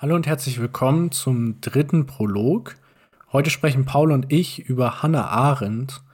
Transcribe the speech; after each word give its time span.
Hallo 0.00 0.14
und 0.14 0.28
herzlich 0.28 0.60
willkommen 0.60 1.10
zum 1.10 1.60
dritten 1.60 2.06
Prolog. 2.06 2.76
Heute 3.32 3.50
sprechen 3.50 3.84
Paul 3.84 4.12
und 4.12 4.32
ich 4.32 4.60
über 4.68 5.02
Hannah 5.02 5.26
Arendt, 5.26 6.04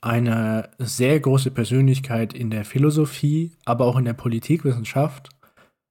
eine 0.00 0.70
sehr 0.78 1.18
große 1.18 1.50
Persönlichkeit 1.50 2.32
in 2.32 2.50
der 2.50 2.64
Philosophie, 2.64 3.50
aber 3.64 3.86
auch 3.86 3.96
in 3.96 4.04
der 4.04 4.12
Politikwissenschaft, 4.12 5.30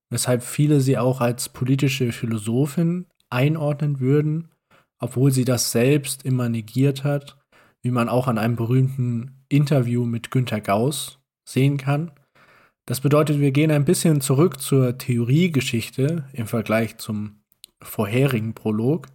weshalb 0.10 0.42
viele 0.42 0.80
sie 0.80 0.98
auch 0.98 1.20
als 1.20 1.50
politische 1.50 2.14
Philosophin 2.14 3.08
einordnen 3.30 4.00
würden, 4.00 4.48
obwohl 5.00 5.32
sie 5.32 5.44
das 5.44 5.74
selbst 5.74 6.24
immer 6.24 6.48
negiert 6.48 7.04
hat, 7.04 7.38
wie 7.82 7.92
man 7.92 8.08
auch 8.08 8.30
an 8.30 8.38
einem 8.38 8.56
berühmten 8.56 9.44
Interview 9.50 10.06
mit 10.06 10.32
Günter 10.32 10.62
Gauss 10.62 11.20
sehen 11.44 11.76
kann. 11.76 12.12
Das 12.86 13.00
bedeutet, 13.00 13.40
wir 13.40 13.52
gehen 13.52 13.72
ein 13.72 13.86
bisschen 13.86 14.20
zurück 14.20 14.60
zur 14.60 14.98
Theoriegeschichte 14.98 16.28
im 16.34 16.48
Vergleich 16.48 16.98
zum 16.98 17.42
vorherigen 17.82 18.54
Prolog 18.54 19.08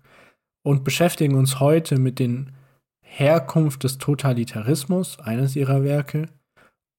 und 0.62 0.84
beschäftigen 0.84 1.34
uns 1.34 1.60
heute 1.60 1.98
mit 1.98 2.18
den 2.18 2.52
Herkunft 3.02 3.84
des 3.84 3.98
Totalitarismus, 3.98 5.18
eines 5.18 5.56
ihrer 5.56 5.82
Werke, 5.82 6.28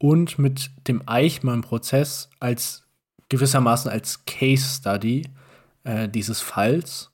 und 0.01 0.39
mit 0.39 0.71
dem 0.87 1.03
Eichmann-Prozess 1.05 2.29
als 2.39 2.87
gewissermaßen 3.29 3.91
als 3.91 4.25
Case 4.25 4.77
Study 4.77 5.27
äh, 5.83 6.07
dieses 6.07 6.41
Falls. 6.41 7.11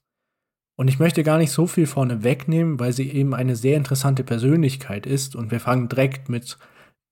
Und 0.77 0.87
ich 0.87 0.99
möchte 0.99 1.23
gar 1.23 1.37
nicht 1.37 1.51
so 1.51 1.67
viel 1.67 1.87
vorne 1.87 2.23
wegnehmen, 2.23 2.79
weil 2.79 2.93
sie 2.93 3.09
eben 3.09 3.33
eine 3.33 3.55
sehr 3.55 3.77
interessante 3.77 4.23
Persönlichkeit 4.23 5.05
ist 5.05 5.35
und 5.35 5.51
wir 5.51 5.59
fangen 5.59 5.89
direkt 5.89 6.29
mit 6.29 6.57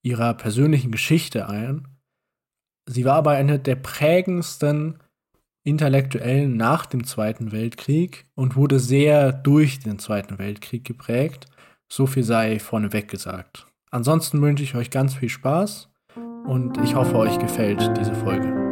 ihrer 0.04 0.34
persönlichen 0.34 0.92
Geschichte 0.92 1.48
ein. 1.48 1.88
Sie 2.86 3.06
war 3.06 3.16
aber 3.16 3.32
eine 3.32 3.60
der 3.60 3.76
prägendsten 3.76 5.00
Intellektuellen 5.64 6.58
nach 6.58 6.86
dem 6.86 7.06
Zweiten 7.06 7.52
Weltkrieg 7.52 8.26
und 8.36 8.56
wurde 8.56 8.80
sehr 8.80 9.32
durch 9.32 9.80
den 9.80 10.00
Zweiten 10.00 10.38
Weltkrieg 10.38 10.84
geprägt. 10.84 11.46
So 11.88 12.06
viel 12.06 12.24
sei 12.24 12.60
vorneweg 12.60 13.08
gesagt. 13.08 13.68
Ansonsten 13.92 14.42
wünsche 14.42 14.64
ich 14.64 14.76
euch 14.76 14.90
ganz 14.90 15.16
viel 15.16 15.30
Spaß 15.30 15.90
und 16.46 16.78
ich 16.84 16.96
hoffe, 16.96 17.16
euch 17.16 17.40
gefällt 17.40 17.92
diese 17.98 18.16
Folge. 18.16 18.63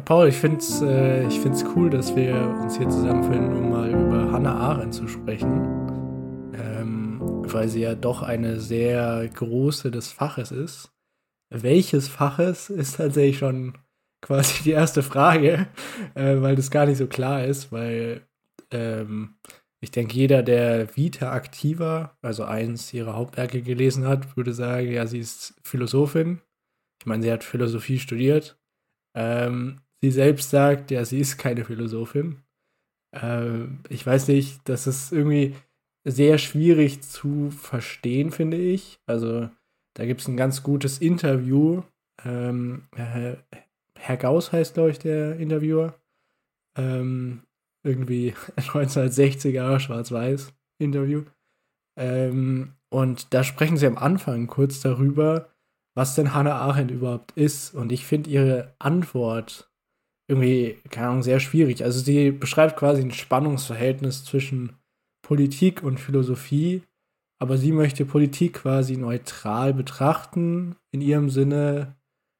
Paul, 0.00 0.28
ich 0.28 0.36
finde 0.36 0.58
es 0.58 0.80
äh, 0.82 1.28
cool, 1.76 1.90
dass 1.90 2.16
wir 2.16 2.34
uns 2.62 2.76
hier 2.76 2.88
zusammenfinden, 2.88 3.52
um 3.52 3.70
mal 3.70 3.90
über 3.90 4.32
Hannah 4.32 4.56
Arendt 4.56 4.94
zu 4.94 5.06
sprechen. 5.06 5.62
Ähm, 6.54 7.20
weil 7.20 7.68
sie 7.68 7.80
ja 7.80 7.94
doch 7.94 8.22
eine 8.22 8.60
sehr 8.60 9.28
große 9.28 9.90
des 9.90 10.10
Faches 10.10 10.50
ist. 10.50 10.92
Welches 11.50 12.08
Faches 12.08 12.70
ist 12.70 12.96
tatsächlich 12.96 13.38
schon 13.38 13.78
quasi 14.20 14.62
die 14.64 14.72
erste 14.72 15.02
Frage, 15.02 15.68
äh, 16.14 16.40
weil 16.40 16.56
das 16.56 16.70
gar 16.70 16.86
nicht 16.86 16.98
so 16.98 17.06
klar 17.06 17.44
ist, 17.44 17.70
weil 17.70 18.26
ähm, 18.70 19.36
ich 19.80 19.90
denke, 19.90 20.14
jeder, 20.14 20.42
der 20.42 20.96
Vita 20.96 21.36
Activa, 21.36 22.16
also 22.22 22.44
eins 22.44 22.92
ihrer 22.94 23.14
Hauptwerke 23.14 23.60
gelesen 23.60 24.06
hat, 24.08 24.36
würde 24.36 24.54
sagen, 24.54 24.90
ja, 24.90 25.06
sie 25.06 25.18
ist 25.18 25.54
Philosophin. 25.62 26.40
Ich 27.00 27.06
meine, 27.06 27.22
sie 27.22 27.30
hat 27.30 27.44
Philosophie 27.44 27.98
studiert. 27.98 28.58
Ähm, 29.14 29.80
sie 30.04 30.10
selbst 30.10 30.50
sagt, 30.50 30.90
ja, 30.90 31.04
sie 31.04 31.20
ist 31.20 31.38
keine 31.38 31.64
Philosophin. 31.64 32.42
Äh, 33.12 33.64
ich 33.88 34.06
weiß 34.06 34.28
nicht, 34.28 34.60
das 34.64 34.86
ist 34.86 35.12
irgendwie 35.12 35.54
sehr 36.04 36.38
schwierig 36.38 37.02
zu 37.02 37.50
verstehen, 37.50 38.30
finde 38.30 38.58
ich. 38.58 39.00
Also, 39.06 39.48
da 39.94 40.04
gibt 40.04 40.20
es 40.20 40.28
ein 40.28 40.36
ganz 40.36 40.62
gutes 40.62 40.98
Interview. 40.98 41.82
Ähm, 42.24 42.88
Herr, 42.94 43.38
Herr 43.98 44.16
Gauss 44.16 44.52
heißt, 44.52 44.74
glaube 44.74 44.90
ich, 44.90 44.98
der 44.98 45.38
Interviewer. 45.38 45.94
Ähm, 46.76 47.42
irgendwie 47.84 48.34
1960er 48.56 49.78
Schwarz-Weiß 49.78 50.52
Interview. 50.78 51.24
Ähm, 51.96 52.74
und 52.90 53.32
da 53.32 53.44
sprechen 53.44 53.76
sie 53.76 53.86
am 53.86 53.98
Anfang 53.98 54.46
kurz 54.46 54.80
darüber, 54.80 55.48
was 55.96 56.14
denn 56.14 56.34
Hannah 56.34 56.56
Arendt 56.56 56.90
überhaupt 56.90 57.32
ist. 57.32 57.74
Und 57.74 57.92
ich 57.92 58.04
finde 58.04 58.30
ihre 58.30 58.74
Antwort 58.78 59.70
irgendwie, 60.28 60.78
keine 60.90 61.08
Ahnung, 61.08 61.22
sehr 61.22 61.40
schwierig. 61.40 61.84
Also 61.84 62.00
sie 62.00 62.30
beschreibt 62.30 62.76
quasi 62.76 63.02
ein 63.02 63.12
Spannungsverhältnis 63.12 64.24
zwischen 64.24 64.76
Politik 65.22 65.82
und 65.82 66.00
Philosophie, 66.00 66.82
aber 67.40 67.58
sie 67.58 67.72
möchte 67.72 68.06
Politik 68.06 68.54
quasi 68.54 68.96
neutral 68.96 69.74
betrachten, 69.74 70.76
in 70.92 71.00
ihrem 71.00 71.30
Sinne, 71.30 71.96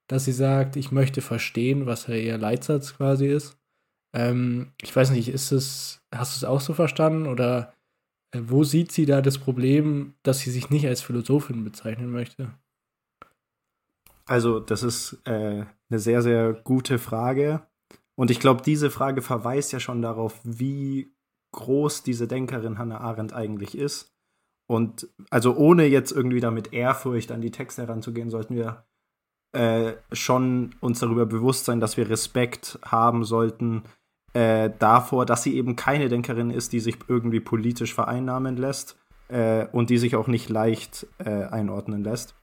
dass 0.09 0.25
sie 0.25 0.33
sagt, 0.33 0.77
ich 0.77 0.93
möchte 0.93 1.21
verstehen, 1.21 1.87
was 1.87 2.06
ja 2.06 2.15
ihr 2.15 2.39
Leitsatz 2.39 2.97
quasi 2.97 3.27
ist. 3.27 3.59
Ähm, 4.15 4.73
ich 4.81 4.94
weiß 4.94 5.11
nicht, 5.11 5.28
ist 5.28 5.50
es, 5.50 6.03
hast 6.15 6.34
du 6.34 6.39
es 6.39 6.49
auch 6.49 6.61
so 6.61 6.73
verstanden 6.73 7.27
oder 7.27 7.75
äh, 8.34 8.41
wo 8.44 8.65
sieht 8.65 8.93
sie 8.93 9.06
da 9.06 9.21
das 9.21 9.39
Problem, 9.39 10.15
dass 10.23 10.41
sie 10.41 10.50
sich 10.50 10.71
nicht 10.71 10.87
als 10.87 11.00
Philosophin 11.03 11.65
bezeichnen 11.65 12.11
möchte? 12.11 12.55
Also, 14.27 14.61
das 14.61 14.83
ist 14.83 15.21
äh, 15.27 15.65
eine 15.91 15.99
sehr, 15.99 16.23
sehr 16.23 16.53
gute 16.53 16.99
Frage. 16.99 17.67
Und 18.17 18.31
ich 18.31 18.41
glaube, 18.41 18.63
diese 18.63 18.91
Frage 18.91 19.23
verweist 19.23 19.73
ja 19.73 19.81
schon 19.81 20.03
darauf, 20.03 20.41
wie 20.45 21.15
groß 21.53 22.03
diese 22.03 22.29
Denkerin 22.29 22.79
Hannah 22.79 23.01
Arendt 23.01 23.33
eigentlich 23.33 23.77
ist. 23.77 24.15
Und 24.67 25.09
also 25.31 25.57
ohne 25.57 25.87
jetzt 25.87 26.13
irgendwie 26.13 26.41
da 26.41 26.51
mit 26.51 26.73
Ehrfurcht 26.73 27.33
an 27.33 27.41
die 27.41 27.51
Texte 27.51 27.83
heranzugehen, 27.83 28.31
sollten 28.31 28.57
wir 28.57 28.87
äh, 29.53 29.95
schon 30.13 30.75
uns 30.81 31.01
darüber 31.01 31.27
bewusst 31.27 31.65
sein, 31.65 31.81
dass 31.81 31.97
wir 31.97 32.09
Respekt 32.09 32.79
haben 32.85 33.25
sollten 33.25 33.85
äh, 34.33 34.71
davor, 34.79 35.27
dass 35.27 35.43
sie 35.43 35.57
eben 35.57 35.77
keine 35.77 36.09
Denkerin 36.09 36.51
ist, 36.51 36.73
die 36.73 36.81
sich 36.81 36.97
irgendwie 37.09 37.41
politisch 37.41 37.95
vereinnahmen 37.95 38.57
lässt 38.57 38.99
äh, 39.29 39.67
und 39.69 39.91
die 39.91 39.99
sich 39.99 40.17
auch 40.17 40.27
nicht 40.27 40.49
leicht 40.49 41.07
äh, 41.19 41.45
einordnen 41.45 42.03
lässt. 42.03 42.35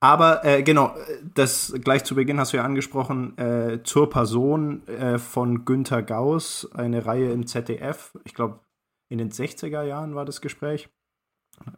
Aber 0.00 0.44
äh, 0.44 0.62
genau, 0.62 0.94
das 1.34 1.74
gleich 1.82 2.04
zu 2.04 2.14
Beginn 2.14 2.38
hast 2.38 2.52
du 2.52 2.58
ja 2.58 2.64
angesprochen, 2.64 3.36
äh, 3.38 3.82
zur 3.82 4.10
Person 4.10 4.86
äh, 4.88 5.18
von 5.18 5.64
Günther 5.64 6.02
Gauss, 6.02 6.68
eine 6.74 7.06
Reihe 7.06 7.32
im 7.32 7.46
ZDF, 7.46 8.16
ich 8.24 8.34
glaube 8.34 8.60
in 9.08 9.18
den 9.18 9.30
60er 9.30 9.82
Jahren 9.82 10.14
war 10.14 10.24
das 10.24 10.40
Gespräch. 10.40 10.88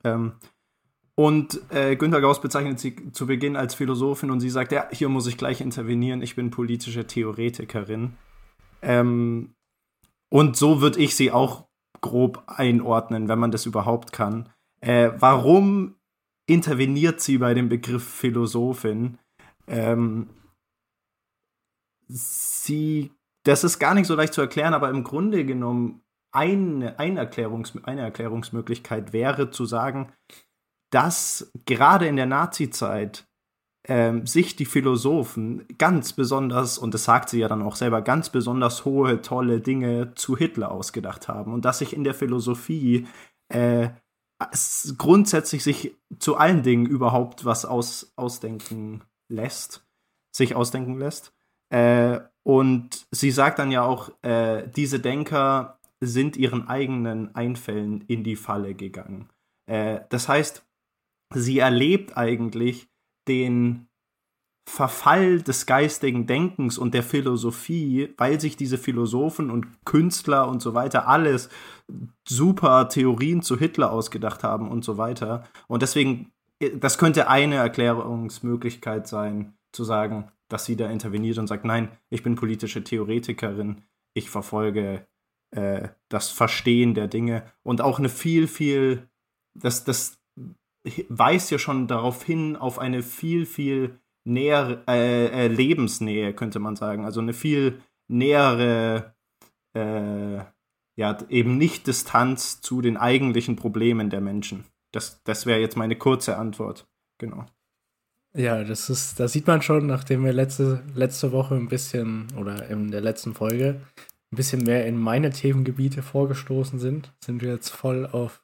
Ähm, 0.03 0.33
und 1.15 1.61
äh, 1.71 1.97
Günther 1.97 2.21
Gauss 2.21 2.41
bezeichnet 2.41 2.79
sie 2.79 3.13
zu 3.13 3.27
Beginn 3.27 3.57
als 3.57 3.75
Philosophin 3.75 4.31
und 4.31 4.41
sie 4.41 4.51
sagt, 4.51 4.73
ja, 4.73 4.89
hier 4.91 5.09
muss 5.09 5.27
ich 5.27 5.37
gleich 5.37 5.61
intervenieren, 5.61 6.23
ich 6.23 6.37
bin 6.37 6.51
politische 6.51 7.07
Theoretikerin. 7.07 8.17
Ähm, 8.83 9.55
und 10.31 10.57
so 10.57 10.81
würde 10.81 11.01
ich 11.01 11.17
sie 11.17 11.33
auch 11.33 11.67
grob 12.01 12.43
einordnen, 12.47 13.29
wenn 13.29 13.39
man 13.39 13.51
das 13.51 13.67
überhaupt 13.67 14.13
kann. 14.13 14.49
Äh, 14.81 15.11
warum 15.19 15.97
interveniert 16.49 17.21
sie 17.21 17.39
bei 17.39 17.55
dem 17.55 17.69
Begriff 17.69 18.03
Philosophin. 18.03 19.19
Ähm, 19.69 20.31
sie, 22.09 23.13
das 23.45 23.65
ist 23.65 23.79
gar 23.79 23.95
nicht 23.95 24.07
so 24.07 24.15
leicht 24.15 24.33
zu 24.33 24.41
erklären, 24.41 24.75
aber 24.75 24.89
im 24.89 25.05
Grunde 25.05 25.45
genommen 25.45 26.03
eine, 26.33 26.99
eine, 26.99 27.21
Erklärungs, 27.21 27.75
eine 27.85 28.01
Erklärungsmöglichkeit 28.01 29.13
wäre 29.13 29.51
zu 29.51 29.67
sagen, 29.67 30.13
dass 30.91 31.53
gerade 31.67 32.07
in 32.07 32.17
der 32.17 32.27
Nazi-Zeit 32.27 33.27
ähm, 33.87 34.27
sich 34.27 34.57
die 34.57 34.65
Philosophen 34.65 35.67
ganz 35.77 36.15
besonders, 36.15 36.79
und 36.79 36.95
das 36.95 37.05
sagt 37.05 37.29
sie 37.29 37.41
ja 37.41 37.49
dann 37.49 37.63
auch 37.63 37.77
selber, 37.77 38.01
ganz 38.01 38.31
besonders 38.31 38.87
hohe, 38.87 39.21
tolle 39.21 39.61
Dinge 39.61 40.15
zu 40.15 40.37
Hitler 40.37 40.71
ausgedacht 40.71 41.29
haben 41.29 41.53
und 41.53 41.67
dass 41.67 41.81
sich 41.81 41.95
in 41.95 42.05
der 42.05 42.15
Philosophie 42.15 43.07
äh, 43.53 43.91
grundsätzlich 44.97 45.65
sich 45.65 45.97
zu 46.19 46.37
allen 46.37 46.63
Dingen 46.63 46.87
überhaupt 46.87 47.45
was 47.45 47.65
aus, 47.65 48.13
ausdenken 48.17 49.03
lässt, 49.29 49.85
sich 50.35 50.55
ausdenken 50.55 50.99
lässt. 50.99 51.33
Äh, 51.71 52.21
und 52.45 53.07
sie 53.11 53.31
sagt 53.31 53.59
dann 53.59 53.71
ja 53.71 53.83
auch, 53.83 54.11
äh, 54.23 54.69
diese 54.69 55.01
Denker 55.01 55.79
sind 56.01 56.37
ihren 56.37 56.69
eigenen 56.69 57.35
Einfällen 57.35 58.03
in 58.03 58.23
die 58.23 58.37
Falle 58.37 58.75
gegangen. 58.75 59.29
Äh, 59.67 60.01
das 60.09 60.29
heißt, 60.29 60.65
sie 61.35 61.59
erlebt 61.59 62.17
eigentlich 62.17 62.89
den 63.27 63.88
Verfall 64.69 65.41
des 65.41 65.65
geistigen 65.65 66.27
Denkens 66.27 66.77
und 66.77 66.93
der 66.93 67.03
Philosophie, 67.03 68.13
weil 68.19 68.39
sich 68.39 68.55
diese 68.55 68.77
Philosophen 68.77 69.51
und 69.51 69.67
Künstler 69.87 70.47
und 70.47 70.61
so 70.61 70.75
weiter 70.75 71.09
alles 71.09 71.49
super 72.29 72.91
Theorien 72.91 73.41
zu 73.41 73.59
Hitler 73.59 73.91
ausgedacht 73.91 74.45
haben 74.45 74.71
und 74.71 74.85
so 74.85 74.99
weiter. 74.99 75.45
Und 75.69 75.81
deswegen, 75.81 76.33
das 76.75 76.99
könnte 76.99 77.29
eine 77.29 77.57
Erklärungsmöglichkeit 77.57 79.09
sein, 79.09 79.55
zu 79.73 79.85
sagen, 79.85 80.31
dass 80.49 80.67
sie 80.67 80.77
da 80.77 80.91
interveniert 80.91 81.39
und 81.39 81.47
sagt, 81.47 81.65
nein, 81.65 81.89
ich 82.11 82.23
bin 82.23 82.35
politische 82.35 82.85
Theoretikerin, 82.85 83.83
ich 84.13 84.29
verfolge 84.29 85.07
äh, 85.51 85.89
das 86.11 86.31
Verstehen 86.31 86.93
der 86.93 87.09
Dinge 87.09 87.43
und 87.63 87.81
auch 87.81 87.99
eine 87.99 88.11
viel, 88.11 88.47
viel, 88.47 89.09
das, 89.55 89.85
das 89.85 90.21
weist 91.09 91.51
ja 91.51 91.59
schon 91.59 91.87
darauf 91.87 92.23
hin, 92.23 92.57
auf 92.57 92.79
eine 92.79 93.03
viel, 93.03 93.47
viel 93.47 93.99
nähere 94.29 94.83
äh, 94.87 95.47
äh, 95.47 95.49
Lebensnähe, 95.49 96.35
könnte 96.35 96.59
man 96.59 96.77
sagen. 96.77 97.05
Also 97.05 97.21
eine 97.21 97.33
viel 97.33 97.81
nähere, 98.07 99.15
äh, 99.75 100.39
ja, 100.97 101.19
eben 101.29 101.59
nicht 101.59 101.87
Distanz 101.87 102.61
zu 102.61 102.81
den 102.81 102.97
eigentlichen 102.97 103.57
Problemen 103.57 104.11
der 104.11 104.21
Menschen. 104.21 104.65
Das, 104.93 105.23
das 105.25 105.47
wäre 105.47 105.61
jetzt 105.61 105.77
meine 105.77 105.97
kurze 105.97 106.37
Antwort. 106.37 106.87
Genau. 107.19 107.47
Ja, 108.35 108.63
das 108.63 108.91
ist, 108.91 109.19
da 109.19 109.27
sieht 109.27 109.47
man 109.47 109.63
schon, 109.63 109.87
nachdem 109.87 110.25
wir 110.25 110.33
letzte, 110.33 110.85
letzte 110.95 111.33
Woche 111.33 111.55
ein 111.55 111.69
bisschen 111.69 112.29
oder 112.37 112.69
in 112.69 112.91
der 112.91 113.01
letzten 113.01 113.35
Folge 113.35 113.81
ein 114.31 114.37
bisschen 114.37 114.63
mehr 114.63 114.87
in 114.87 114.99
meine 114.99 115.31
Themengebiete 115.31 116.03
vorgestoßen 116.03 116.79
sind, 116.79 117.13
sind 117.25 117.43
wir 117.43 117.53
jetzt 117.53 117.71
voll 117.71 118.07
auf 118.07 118.43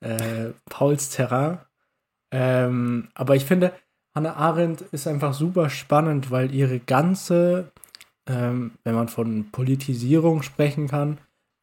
äh, 0.00 0.52
Pauls 0.70 1.10
Terrain. 1.10 1.58
Ähm, 2.30 3.08
aber 3.14 3.34
ich 3.34 3.44
finde, 3.44 3.72
Hannah 4.14 4.36
Arendt 4.36 4.82
ist 4.92 5.06
einfach 5.06 5.34
super 5.34 5.70
spannend, 5.70 6.30
weil 6.30 6.54
ihre 6.54 6.80
ganze, 6.80 7.70
ähm, 8.28 8.72
wenn 8.84 8.94
man 8.94 9.08
von 9.08 9.50
Politisierung 9.50 10.42
sprechen 10.42 10.88
kann, 10.88 11.18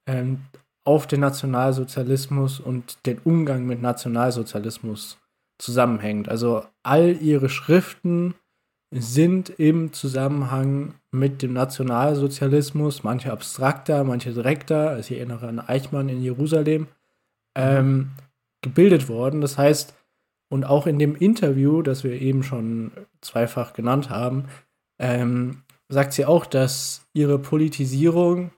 ähm, 0.08 0.42
auf 0.84 1.08
den 1.08 1.20
Nationalsozialismus 1.20 2.60
und 2.60 3.06
den 3.06 3.20
Umgang 3.24 3.66
mit 3.66 3.82
Nationalsozialismus 3.82 5.18
zusammenhängt. 5.58 6.30
Also 6.30 6.64
all 6.84 7.18
ihre 7.22 7.50
Schriften 7.50 8.36
sind 8.92 9.50
im 9.50 9.94
Zusammenhang 9.94 10.94
mit 11.12 11.42
dem 11.42 11.54
Nationalsozialismus, 11.54 13.04
manche 13.04 13.32
abstrakter, 13.32 14.04
manche 14.04 14.32
direkter, 14.32 14.92
also 14.92 15.12
ich 15.12 15.18
erinnere 15.18 15.48
an 15.48 15.60
Eichmann 15.60 16.08
in 16.08 16.22
Jerusalem, 16.22 16.88
ähm, 17.56 18.12
gebildet 18.62 19.10
worden. 19.10 19.42
Das 19.42 19.58
heißt, 19.58 19.96
und 20.50 20.64
auch 20.64 20.88
in 20.88 21.00
dem 21.00 21.16
Interview, 21.16 21.82
das 21.82 22.04
wir 22.04 22.22
eben 22.22 22.44
schon 22.44 22.92
zweifach 23.22 23.74
genannt 23.74 24.10
haben, 24.10 24.46
ähm, 25.00 25.64
sagt 25.90 26.14
sie 26.14 26.26
auch, 26.26 26.46
dass 26.46 27.08
ihre 27.14 27.40
Politisierung 27.40 28.52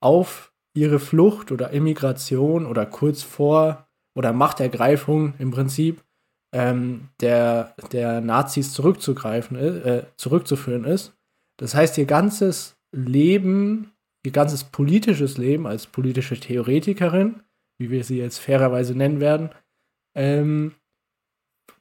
auf 0.00 0.52
ihre 0.74 1.00
Flucht 1.00 1.50
oder 1.50 1.70
Immigration 1.70 2.66
oder 2.66 2.86
kurz 2.86 3.22
vor 3.22 3.88
oder 4.16 4.32
Machtergreifung 4.32 5.34
im 5.38 5.50
Prinzip 5.50 6.02
ähm, 6.52 7.08
der, 7.20 7.74
der 7.92 8.20
Nazis 8.20 8.72
zurückzugreifen, 8.72 9.56
äh, 9.56 10.04
zurückzuführen 10.16 10.84
ist. 10.84 11.14
Das 11.58 11.74
heißt, 11.74 11.98
ihr 11.98 12.06
ganzes 12.06 12.76
Leben, 12.92 13.92
ihr 14.24 14.32
ganzes 14.32 14.64
politisches 14.64 15.36
Leben 15.36 15.66
als 15.66 15.86
politische 15.86 16.38
Theoretikerin, 16.38 17.42
wie 17.78 17.90
wir 17.90 18.04
sie 18.04 18.18
jetzt 18.18 18.38
fairerweise 18.38 18.94
nennen 18.94 19.20
werden, 19.20 19.50
ähm, 20.16 20.74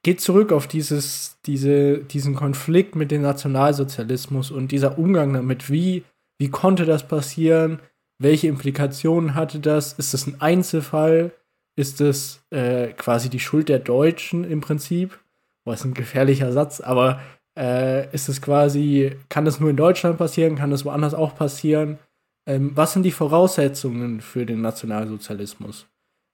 geht 0.04 0.22
zurück 0.22 0.52
auf 0.52 0.68
dieses, 0.68 1.38
diese, 1.46 2.00
diesen 2.00 2.36
Konflikt 2.36 2.96
mit 2.96 3.12
dem 3.12 3.22
Nationalsozialismus 3.22 4.52
und 4.52 4.72
dieser 4.72 4.98
Umgang 4.98 5.34
damit. 5.34 5.70
Wie, 5.70 6.04
wie 6.40 6.50
konnte 6.50 6.86
das 6.86 7.08
passieren? 7.08 7.80
Welche 8.20 8.48
Implikationen 8.48 9.36
hatte 9.36 9.60
das? 9.60 9.94
Ist 9.94 10.14
das 10.14 10.28
ein 10.28 10.42
Einzelfall? 10.42 11.32
Ist 11.76 12.00
das 12.00 12.42
äh, 12.50 12.88
quasi 12.94 13.30
die 13.30 13.40
Schuld 13.40 13.70
der 13.70 13.80
Deutschen 13.80 14.44
im 14.44 14.62
Prinzip? 14.62 15.20
Was 15.66 15.84
ein 15.84 15.94
gefährlicher 15.94 16.52
Satz, 16.52 16.80
aber 16.80 17.20
äh, 17.58 18.14
ist 18.14 18.30
es 18.30 18.42
quasi, 18.42 19.12
kann 19.30 19.46
das 19.46 19.60
nur 19.60 19.70
in 19.70 19.76
Deutschland 19.76 20.18
passieren? 20.18 20.56
Kann 20.56 20.72
das 20.72 20.86
woanders 20.86 21.14
auch 21.14 21.36
passieren? 21.36 22.00
Ähm, 22.48 22.72
was 22.76 22.94
sind 22.94 23.04
die 23.04 23.12
Voraussetzungen 23.12 24.22
für 24.22 24.46
den 24.46 24.62
Nationalsozialismus? 24.62 25.88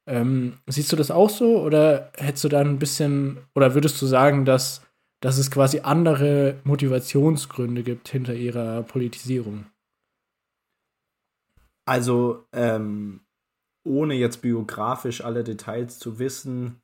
Ähm, 0.06 0.60
siehst 0.68 0.92
du 0.92 0.96
das 0.96 1.12
auch 1.12 1.30
so 1.30 1.62
oder 1.62 2.12
hättest 2.18 2.44
du 2.44 2.50
da 2.50 2.60
ein 2.60 2.80
bisschen, 2.80 3.38
oder 3.56 3.74
würdest 3.74 4.02
du 4.02 4.06
sagen, 4.06 4.46
dass, 4.46 4.82
dass 5.22 5.38
es 5.38 5.50
quasi 5.50 5.80
andere 5.80 6.60
Motivationsgründe 6.64 7.84
gibt 7.84 8.10
hinter 8.10 8.34
ihrer 8.34 8.84
Politisierung? 8.84 9.66
Also, 11.86 12.46
ähm, 12.54 13.22
ohne 13.86 14.14
jetzt 14.14 14.42
biografisch 14.42 15.24
alle 15.24 15.44
Details 15.44 16.00
zu 16.00 16.20
wissen, 16.20 16.82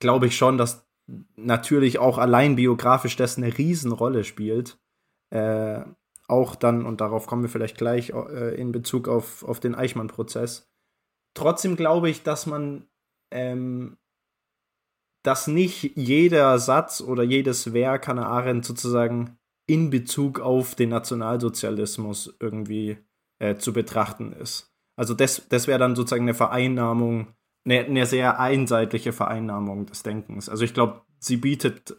glaube 0.00 0.26
ich 0.26 0.36
schon, 0.36 0.58
dass 0.58 0.88
natürlich 1.36 1.98
auch 1.98 2.18
allein 2.18 2.56
biografisch 2.56 3.16
das 3.16 3.36
eine 3.36 3.56
Riesenrolle 3.56 4.24
spielt. 4.24 4.78
Äh, 5.30 5.82
auch 6.28 6.54
dann, 6.54 6.84
und 6.84 7.00
darauf 7.00 7.26
kommen 7.26 7.42
wir 7.42 7.48
vielleicht 7.48 7.78
gleich 7.78 8.10
äh, 8.10 8.54
in 8.54 8.70
Bezug 8.70 9.08
auf, 9.08 9.42
auf 9.44 9.60
den 9.60 9.74
Eichmann-Prozess, 9.74 10.70
Trotzdem 11.34 11.76
glaube 11.76 12.10
ich, 12.10 12.22
dass 12.22 12.46
man, 12.46 12.88
ähm, 13.30 13.96
dass 15.22 15.46
nicht 15.46 15.96
jeder 15.96 16.58
Satz 16.58 17.00
oder 17.00 17.22
jedes 17.22 17.72
Werk 17.72 18.08
Hannah 18.08 18.26
Arendt 18.26 18.64
sozusagen 18.64 19.38
in 19.66 19.90
Bezug 19.90 20.40
auf 20.40 20.74
den 20.74 20.88
Nationalsozialismus 20.88 22.36
irgendwie 22.40 22.98
äh, 23.38 23.56
zu 23.56 23.72
betrachten 23.72 24.32
ist. 24.32 24.72
Also 24.96 25.14
das, 25.14 25.46
das 25.48 25.66
wäre 25.68 25.78
dann 25.78 25.94
sozusagen 25.94 26.24
eine 26.24 26.34
Vereinnahmung, 26.34 27.28
eine, 27.64 27.84
eine 27.84 28.06
sehr 28.06 28.40
einseitige 28.40 29.12
Vereinnahmung 29.12 29.86
des 29.86 30.02
Denkens. 30.02 30.48
Also 30.48 30.64
ich 30.64 30.74
glaube, 30.74 31.02
sie 31.20 31.36
bietet 31.36 31.96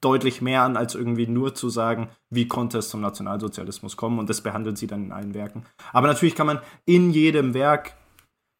deutlich 0.00 0.42
mehr 0.42 0.62
an, 0.62 0.76
als 0.76 0.94
irgendwie 0.94 1.26
nur 1.26 1.54
zu 1.54 1.68
sagen, 1.68 2.08
wie 2.30 2.48
konnte 2.48 2.78
es 2.78 2.88
zum 2.88 3.00
Nationalsozialismus 3.00 3.96
kommen 3.96 4.18
und 4.18 4.28
das 4.28 4.40
behandelt 4.40 4.78
sie 4.78 4.86
dann 4.86 5.04
in 5.04 5.12
allen 5.12 5.34
Werken. 5.34 5.64
Aber 5.92 6.06
natürlich 6.06 6.34
kann 6.34 6.46
man 6.46 6.60
in 6.84 7.10
jedem 7.10 7.54
Werk 7.54 7.94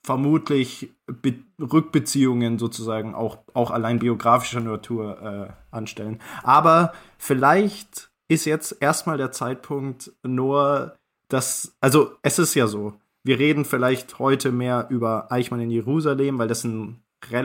vermutlich 0.04 0.90
Be 1.06 1.34
Rückbeziehungen 1.60 2.58
sozusagen 2.58 3.14
auch, 3.14 3.38
auch 3.54 3.70
allein 3.70 4.00
biografischer 4.00 4.60
Natur 4.60 5.22
äh, 5.22 5.74
anstellen. 5.74 6.20
Aber 6.42 6.92
vielleicht 7.18 8.10
ist 8.28 8.46
jetzt 8.46 8.76
erstmal 8.80 9.16
der 9.16 9.30
Zeitpunkt 9.30 10.12
nur, 10.24 10.96
dass, 11.28 11.76
also 11.80 12.16
es 12.22 12.40
ist 12.40 12.54
ja 12.54 12.66
so, 12.66 12.94
wir 13.22 13.38
reden 13.38 13.64
vielleicht 13.64 14.18
heute 14.18 14.50
mehr 14.50 14.88
über 14.90 15.30
Eichmann 15.30 15.60
in 15.60 15.70
Jerusalem, 15.70 16.38
weil 16.38 16.48
das 16.48 16.64
ein 16.64 17.04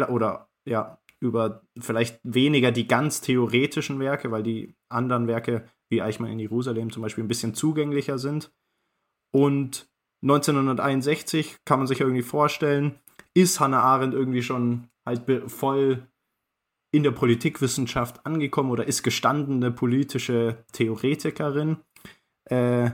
oder 0.10 0.50
ja, 0.66 0.98
über 1.20 1.62
vielleicht 1.80 2.20
weniger 2.24 2.72
die 2.72 2.88
ganz 2.88 3.22
theoretischen 3.22 4.00
Werke, 4.00 4.32
weil 4.32 4.44
die 4.44 4.76
anderen 4.90 5.28
Werke 5.28 5.68
wie 5.90 6.02
Eichmann 6.02 6.32
in 6.32 6.40
Jerusalem 6.40 6.92
zum 6.92 7.04
Beispiel 7.04 7.24
ein 7.24 7.30
bisschen 7.30 7.54
zugänglicher 7.54 8.18
sind. 8.18 8.52
Und 9.32 9.88
1961 10.30 11.58
kann 11.64 11.80
man 11.80 11.88
sich 11.88 12.02
irgendwie 12.02 12.22
vorstellen, 12.22 13.00
ist 13.34 13.60
Hannah 13.60 13.82
Arendt 13.82 14.14
irgendwie 14.14 14.42
schon 14.42 14.90
halt 15.06 15.24
voll 15.50 16.08
in 16.92 17.04
der 17.04 17.12
Politikwissenschaft 17.12 18.26
angekommen 18.26 18.72
oder 18.72 18.88
ist 18.88 19.04
gestandene 19.04 19.72
politische 19.72 20.66
Theoretikerin 20.74 21.78
äh, 22.46 22.92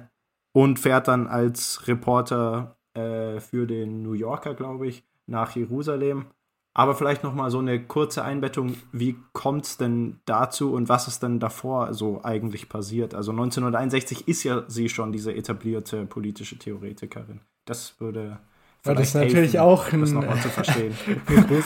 und 0.52 0.80
fährt 0.80 1.08
dann 1.08 1.28
als 1.28 1.88
Reporter 1.88 2.78
äh, 2.94 3.40
für 3.40 3.66
den 3.66 4.04
New 4.04 4.14
Yorker, 4.14 4.54
glaube 4.54 4.88
ich, 4.88 5.04
nach 5.26 5.56
Jerusalem 5.56 6.26
aber 6.74 6.96
vielleicht 6.96 7.24
noch 7.24 7.36
mal 7.36 7.52
so 7.52 7.60
eine 7.60 7.84
kurze 7.84 8.24
Einbettung, 8.24 8.76
wie 8.92 9.16
kommt 9.32 9.66
es 9.66 9.78
denn 9.78 10.20
dazu 10.26 10.74
und 10.74 10.90
was 10.90 11.08
ist 11.08 11.22
denn 11.22 11.40
davor 11.40 11.94
so 11.94 12.24
eigentlich 12.24 12.70
passiert? 12.70 13.14
Also 13.14 13.32
1961 13.32 14.28
ist 14.28 14.44
ja 14.44 14.64
sie 14.68 14.90
schon 14.90 15.12
diese 15.12 15.34
etablierte 15.34 16.06
politische 16.06 16.58
Theoretikerin. 16.58 17.42
Das 17.66 18.00
würde 18.00 18.40
ja, 18.86 18.94
das 18.94 19.10
ist 19.10 19.16
natürlich 19.16 19.60
auch 19.60 19.94
ein, 19.94 20.02
das 20.02 20.12
nochmal 20.12 20.38
zu 20.42 20.50
verstehen. 20.50 20.94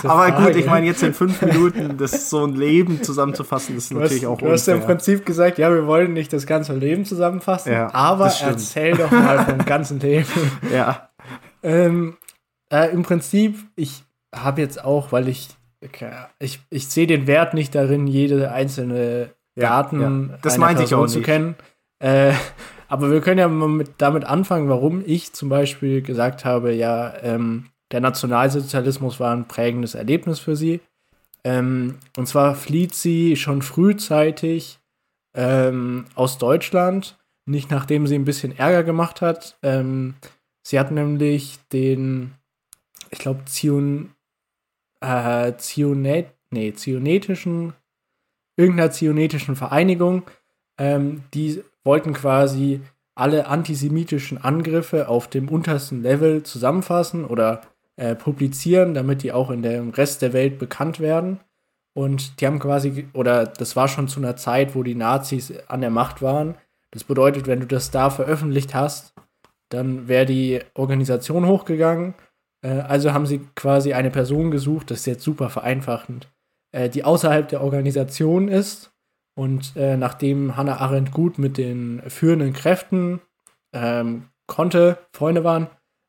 Aber 0.04 0.32
gut, 0.34 0.56
ich 0.56 0.68
meine, 0.68 0.86
jetzt 0.86 1.02
in 1.02 1.16
fünf 1.16 1.42
Minuten 1.42 1.98
das 1.98 2.30
so 2.30 2.46
ein 2.46 2.54
Leben 2.54 3.02
zusammenzufassen, 3.02 3.76
ist 3.76 3.92
natürlich 3.92 4.26
hast, 4.26 4.30
auch 4.30 4.38
Du 4.38 4.52
hast 4.52 4.68
ja 4.68 4.76
im 4.76 4.82
Prinzip 4.82 5.26
gesagt, 5.26 5.58
ja, 5.58 5.74
wir 5.74 5.88
wollen 5.88 6.14
nicht 6.14 6.32
das 6.32 6.46
ganze 6.46 6.76
Leben 6.76 7.06
zusammenfassen, 7.06 7.72
ja, 7.72 7.92
aber 7.92 8.32
erzähl 8.42 8.96
doch 8.96 9.10
mal 9.10 9.44
vom 9.46 9.66
ganzen 9.66 10.00
Leben. 10.00 10.28
Ja. 10.72 11.10
Ähm, 11.64 12.18
äh, 12.72 12.92
Im 12.92 13.04
Prinzip, 13.04 13.58
ich 13.76 14.04
habe 14.44 14.62
jetzt 14.62 14.84
auch, 14.84 15.12
weil 15.12 15.28
ich, 15.28 15.50
ich, 16.40 16.60
ich 16.70 16.88
sehe 16.88 17.08
den 17.08 17.28
Wert 17.28 17.54
nicht 17.54 17.76
darin, 17.76 18.08
jede 18.08 18.52
einzelne 18.52 19.32
Garten 19.58 20.02
ja, 20.02 20.10
ja. 20.10 20.40
Das 20.42 20.58
meinte 20.58 20.84
ich 20.84 20.94
auch 20.94 21.08
zu 21.08 21.22
kennen. 21.22 21.56
Äh, 22.00 22.34
aber 22.88 23.12
wir 23.12 23.22
können 23.22 23.40
ja 23.40 23.48
mal 23.48 23.68
mit, 23.68 23.92
damit 23.98 24.24
anfangen, 24.24 24.70
warum 24.70 25.04
ich 25.06 25.34
zum 25.34 25.50
Beispiel 25.50 26.02
gesagt 26.02 26.46
habe, 26.46 26.74
ja, 26.74 27.14
ähm, 27.22 27.66
der 27.92 28.02
Nationalsozialismus 28.02 29.20
war 29.20 29.34
ein 29.34 29.48
prägendes 29.48 29.96
Erlebnis 29.96 30.40
für 30.40 30.56
sie. 30.56 30.82
Ähm, 31.44 31.96
und 32.18 32.28
zwar 32.28 32.56
flieht 32.56 32.94
sie 32.94 33.36
schon 33.36 33.62
frühzeitig 33.62 34.80
ähm, 35.34 36.06
aus 36.16 36.38
Deutschland, 36.38 37.18
nicht 37.46 37.72
nachdem 37.72 38.08
sie 38.08 38.16
ein 38.16 38.26
bisschen 38.26 38.58
Ärger 38.58 38.84
gemacht 38.84 39.22
hat. 39.22 39.58
Ähm, 39.64 40.16
sie 40.64 40.80
hat 40.80 40.92
nämlich 40.92 41.60
den, 41.72 42.34
ich 43.10 43.20
glaube, 43.20 43.46
Zion, 43.46 44.12
äh, 45.02 45.54
Zionet, 45.58 46.28
nee, 46.50 46.74
zionetischen, 46.74 47.74
irgendeiner 48.56 48.92
zionetischen 48.92 49.56
Vereinigung, 49.56 50.24
ähm, 50.78 51.24
die 51.34 51.64
wollten 51.84 52.14
quasi 52.14 52.82
alle 53.16 53.48
antisemitischen 53.48 54.38
Angriffe 54.38 55.10
auf 55.10 55.28
dem 55.28 55.50
untersten 55.50 56.04
Level 56.04 56.44
zusammenfassen 56.44 57.26
oder 57.26 57.62
äh, 57.96 58.16
publizieren, 58.16 58.94
damit 58.94 59.24
die 59.24 59.32
auch 59.32 59.50
in 59.50 59.64
dem 59.64 59.90
Rest 59.90 60.22
der 60.22 60.34
Welt 60.34 60.60
bekannt 60.60 61.00
werden. 61.00 61.40
Und 61.94 62.40
die 62.40 62.46
haben 62.46 62.60
quasi, 62.60 63.08
oder 63.14 63.46
das 63.48 63.76
war 63.76 63.88
schon 63.88 64.08
zu 64.08 64.20
einer 64.20 64.36
Zeit, 64.36 64.76
wo 64.76 64.84
die 64.84 64.94
Nazis 64.94 65.52
an 65.68 65.82
der 65.82 65.90
Macht 65.90 66.22
waren. 66.22 66.56
Das 66.92 67.04
bedeutet, 67.04 67.48
wenn 67.48 67.60
du 67.60 67.66
das 67.66 67.90
da 67.90 68.12
veröffentlicht 68.12 68.76
hast, 68.76 69.16
dann 69.70 70.08
wäre 70.08 70.28
die 70.28 70.60
Organisation 70.76 71.48
hochgegangen. 71.48 72.14
Äh, 72.62 72.80
also 72.80 73.14
haben 73.14 73.26
sie 73.26 73.42
quasi 73.56 73.94
eine 73.94 74.12
Person 74.12 74.52
gesucht, 74.52 74.92
das 74.92 75.00
ist 75.00 75.06
jetzt 75.06 75.24
super 75.24 75.50
vereinfachend, 75.50 76.30
äh, 76.72 76.90
die 76.90 77.04
außerhalb 77.04 77.48
der 77.50 77.62
Organisation 77.62 78.48
ist. 78.48 78.92
Und 79.36 79.76
äh, 79.76 79.98
nachdem 79.98 80.58
Hannah 80.58 80.78
Arendt 80.78 81.12
gut 81.12 81.38
mit 81.38 81.58
den 81.58 82.02
führenden 82.08 82.54
Kräften 82.54 83.22
ähm, 83.72 84.30
konnte, 84.48 84.98
Freunde 85.14 85.44
waren, 85.44 85.68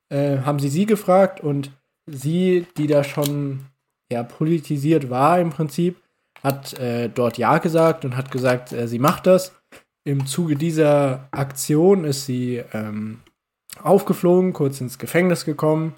äh, 0.09 0.39
haben 0.39 0.59
sie 0.59 0.71
sie 0.71 0.87
gefragt 0.87 1.43
und 1.43 1.71
sie, 2.07 2.67
die 2.79 2.87
da 2.87 3.05
schon 3.05 3.67
ja, 4.11 4.23
politisiert 4.23 5.11
war 5.11 5.39
im 5.39 5.51
Prinzip, 5.51 6.01
hat 6.43 6.79
äh, 6.79 7.09
dort 7.09 7.37
Ja 7.37 7.59
gesagt 7.59 8.05
und 8.05 8.17
hat 8.17 8.31
gesagt, 8.31 8.73
äh, 8.73 8.89
sie 8.89 8.99
macht 8.99 9.27
das. 9.27 9.55
Im 10.05 10.27
Zuge 10.27 10.57
dieser 10.57 11.29
Aktion 11.31 12.05
ist 12.05 12.25
sie 12.25 12.63
ähm, 12.73 13.21
aufgeflogen, 13.83 14.53
kurz 14.53 14.81
ins 14.81 14.99
Gefängnis 14.99 15.45
gekommen. 15.45 15.95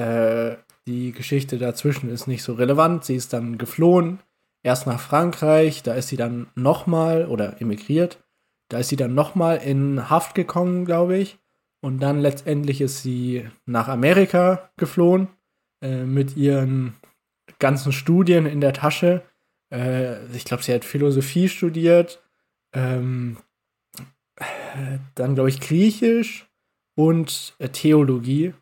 Äh, 0.00 0.56
die 0.86 1.12
Geschichte 1.12 1.58
dazwischen 1.58 2.08
ist 2.08 2.26
nicht 2.26 2.42
so 2.42 2.54
relevant. 2.54 3.04
Sie 3.04 3.14
ist 3.14 3.32
dann 3.32 3.58
geflohen, 3.58 4.18
erst 4.62 4.86
nach 4.86 5.00
Frankreich, 5.00 5.82
da 5.82 5.94
ist 5.94 6.08
sie 6.08 6.16
dann 6.16 6.48
nochmal 6.54 7.26
oder 7.26 7.60
emigriert. 7.60 8.18
Da 8.68 8.78
ist 8.78 8.88
sie 8.88 8.96
dann 8.96 9.14
nochmal 9.14 9.58
in 9.58 10.08
Haft 10.08 10.34
gekommen, 10.34 10.84
glaube 10.84 11.18
ich. 11.18 11.38
Und 11.82 12.00
dann 12.00 12.20
letztendlich 12.20 12.80
ist 12.80 13.02
sie 13.02 13.48
nach 13.66 13.88
Amerika 13.88 14.70
geflohen 14.76 15.28
äh, 15.82 16.04
mit 16.04 16.36
ihren 16.36 16.94
ganzen 17.58 17.92
Studien 17.92 18.46
in 18.46 18.60
der 18.60 18.72
Tasche. 18.72 19.22
Äh, 19.72 20.24
ich 20.34 20.44
glaube, 20.44 20.62
sie 20.62 20.72
hat 20.72 20.84
Philosophie 20.84 21.48
studiert, 21.48 22.22
ähm, 22.72 23.38
dann 25.14 25.34
glaube 25.34 25.48
ich 25.48 25.60
Griechisch 25.60 26.48
und 26.94 27.54
äh, 27.58 27.68
Theologie. 27.68 28.54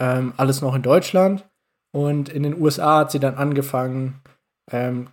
Ähm, 0.00 0.32
alles 0.36 0.60
noch 0.60 0.74
in 0.74 0.82
Deutschland. 0.82 1.48
Und 1.92 2.28
in 2.28 2.42
den 2.42 2.60
USA 2.60 2.98
hat 2.98 3.10
sie 3.10 3.20
dann 3.20 3.34
angefangen, 3.34 4.20
ähm, 4.70 5.08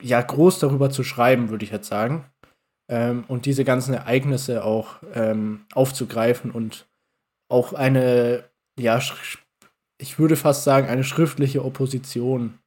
ja, 0.00 0.20
groß 0.20 0.58
darüber 0.60 0.90
zu 0.90 1.02
schreiben, 1.04 1.50
würde 1.50 1.64
ich 1.64 1.70
jetzt 1.70 1.88
sagen. 1.88 2.24
Ähm, 2.90 3.24
und 3.28 3.46
diese 3.46 3.64
ganzen 3.64 3.94
Ereignisse 3.94 4.64
auch 4.64 4.96
ähm, 5.14 5.66
aufzugreifen 5.74 6.50
und 6.50 6.88
auch 7.50 7.72
eine, 7.72 8.44
ja, 8.78 9.00
ich 9.98 10.18
würde 10.18 10.36
fast 10.36 10.64
sagen, 10.64 10.88
eine 10.88 11.04
schriftliche 11.04 11.64
Opposition 11.64 12.58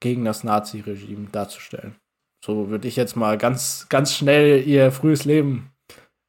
gegen 0.00 0.24
das 0.24 0.44
Nazi-Regime 0.44 1.28
darzustellen. 1.32 1.96
So 2.44 2.68
würde 2.68 2.86
ich 2.86 2.96
jetzt 2.96 3.16
mal 3.16 3.38
ganz, 3.38 3.88
ganz 3.88 4.14
schnell 4.14 4.66
ihr 4.66 4.92
frühes 4.92 5.24
Leben 5.24 5.72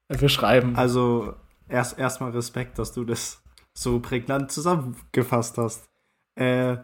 beschreiben. 0.08 0.76
Also 0.76 1.36
erst 1.68 2.00
erstmal 2.00 2.32
Respekt, 2.32 2.80
dass 2.80 2.94
du 2.94 3.04
das 3.04 3.44
so 3.78 4.00
prägnant 4.00 4.52
zusammengefasst 4.52 5.58
hast. 5.58 5.90
Äh, 6.36 6.78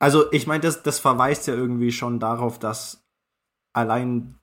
also 0.00 0.30
ich 0.32 0.46
meine, 0.46 0.62
das, 0.62 0.82
das 0.82 0.98
verweist 0.98 1.46
ja 1.46 1.54
irgendwie 1.54 1.92
schon 1.92 2.18
darauf, 2.18 2.58
dass 2.58 3.04
allein 3.72 4.34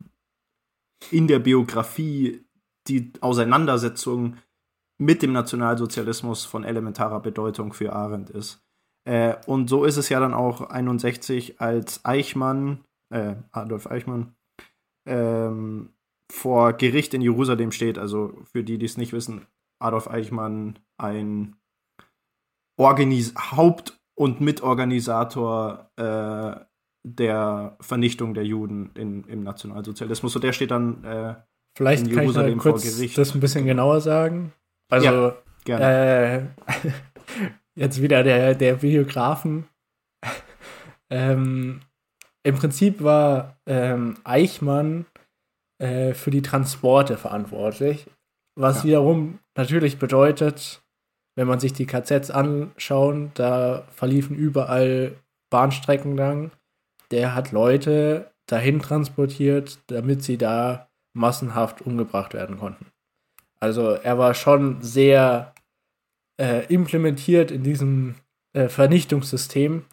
in 1.12 1.28
der 1.28 1.40
Biografie 1.40 2.46
die 2.88 3.12
Auseinandersetzung 3.20 4.38
mit 4.98 5.22
dem 5.22 5.34
Nationalsozialismus 5.34 6.46
von 6.46 6.64
elementarer 6.64 7.20
Bedeutung 7.20 7.74
für 7.74 7.94
Arendt 7.94 8.30
ist. 8.30 8.62
Äh, 9.06 9.36
und 9.46 9.70
so 9.70 9.84
ist 9.84 9.98
es 9.98 10.10
ja 10.10 10.20
dann 10.20 10.34
auch 10.34 10.62
61, 10.62 11.60
als 11.60 12.06
Eichmann, 12.06 12.86
äh, 13.10 13.36
Adolf 13.52 13.88
Eichmann, 13.88 14.36
ähm, 15.06 15.94
vor 16.32 16.74
Gericht 16.74 17.14
in 17.14 17.22
Jerusalem 17.22 17.72
steht. 17.72 17.98
Also 17.98 18.34
für 18.46 18.64
die, 18.64 18.78
die 18.78 18.86
es 18.86 18.98
nicht 18.98 19.14
wissen, 19.14 19.46
Adolf 19.80 20.10
Eichmann, 20.10 20.80
ein 20.98 21.56
Organis 22.78 23.34
Haupt- 23.36 24.00
und 24.16 24.42
Mitorganisator 24.42 25.92
äh, 25.96 26.66
der 27.04 27.78
Vernichtung 27.80 28.34
der 28.34 28.46
Juden 28.46 28.92
in, 28.96 29.24
im 29.24 29.44
Nationalsozialismus. 29.44 30.36
Und 30.36 30.44
der 30.44 30.54
steht 30.54 30.72
dann 30.72 31.04
äh, 31.04 31.36
Vielleicht 31.78 32.08
in 32.08 32.14
Jerusalem 32.14 32.60
kann 32.60 32.76
ich 32.76 32.82
kurz 32.84 33.14
das 33.16 33.34
ein 33.34 33.40
bisschen 33.40 33.66
genauer 33.66 34.02
sagen. 34.02 34.54
Also, 34.90 35.34
ja, 35.68 35.80
äh, 35.80 36.48
jetzt 37.76 38.02
wieder 38.02 38.24
der, 38.24 38.56
der 38.56 38.76
Biografen. 38.76 39.66
ähm, 41.10 41.82
Im 42.44 42.56
Prinzip 42.56 43.04
war 43.04 43.58
ähm, 43.66 44.18
Eichmann 44.24 45.06
äh, 45.78 46.14
für 46.14 46.32
die 46.32 46.42
Transporte 46.42 47.18
verantwortlich, 47.18 48.08
was 48.56 48.80
ja. 48.80 48.84
wiederum 48.86 49.40
natürlich 49.56 50.00
bedeutet, 50.00 50.82
wenn 51.36 51.48
man 51.48 51.60
sich 51.60 51.74
die 51.74 51.86
KZs 51.86 52.32
anschaut, 52.32 53.32
da 53.36 53.88
verliefen 53.92 54.36
überall 54.36 55.16
Bahnstrecken 55.50 56.18
lang. 56.18 56.52
Der 57.12 57.34
hat 57.34 57.52
Leute 57.52 58.32
dahin 58.46 58.80
transportiert, 58.80 59.80
damit 59.88 60.24
sie 60.24 60.38
da 60.38 60.90
massenhaft 61.14 61.82
umgebracht 61.82 62.34
werden 62.34 62.58
konnten. 62.58 62.88
Also 63.60 63.92
er 63.92 64.18
war 64.18 64.34
schon 64.34 64.82
sehr 64.82 65.54
äh, 66.40 66.66
implementiert 66.74 67.52
in 67.52 67.64
diesem 67.64 68.16
äh, 68.54 68.68
Vernichtungssystem. 68.68 69.86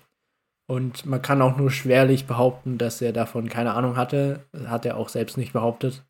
Und 0.68 1.06
man 1.06 1.22
kann 1.22 1.42
auch 1.42 1.56
nur 1.56 1.70
schwerlich 1.70 2.26
behaupten, 2.26 2.76
dass 2.78 3.00
er 3.00 3.12
davon 3.12 3.48
keine 3.48 3.74
Ahnung 3.74 3.96
hatte. 3.96 4.46
Hat 4.66 4.84
er 4.84 4.96
auch 4.96 5.08
selbst 5.08 5.36
nicht 5.36 5.52
behauptet. 5.52 6.04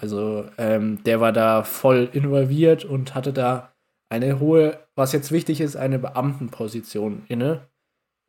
Also 0.00 0.48
ähm, 0.58 1.02
der 1.04 1.20
war 1.20 1.32
da 1.32 1.64
voll 1.64 2.08
involviert 2.12 2.84
und 2.84 3.14
hatte 3.14 3.32
da 3.32 3.72
eine 4.08 4.38
hohe, 4.38 4.78
was 4.94 5.12
jetzt 5.12 5.32
wichtig 5.32 5.60
ist, 5.60 5.76
eine 5.76 5.98
Beamtenposition 5.98 7.24
inne. 7.28 7.68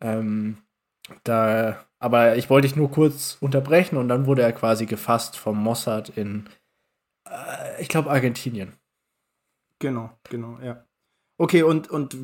Ähm, 0.02 0.58
da, 1.24 1.86
aber 2.00 2.38
ich 2.38 2.50
wollte 2.50 2.68
dich 2.68 2.76
nur 2.76 2.92
kurz 2.92 3.38
unterbrechen 3.40 3.98
und 3.98 4.08
dann 4.10 4.26
wurde 4.26 4.42
er 4.42 4.52
quasi 4.52 4.86
gefasst 4.86 5.38
vom 5.38 5.62
Mossad 5.62 6.10
in 6.10 6.50
äh, 7.30 7.82
ich 7.82 7.88
glaube, 7.88 8.10
Argentinien. 8.10 8.74
Genau, 9.80 10.12
genau, 10.24 10.58
ja. 10.62 10.84
Okay, 11.38 11.64
und, 11.64 11.90
und 11.90 12.18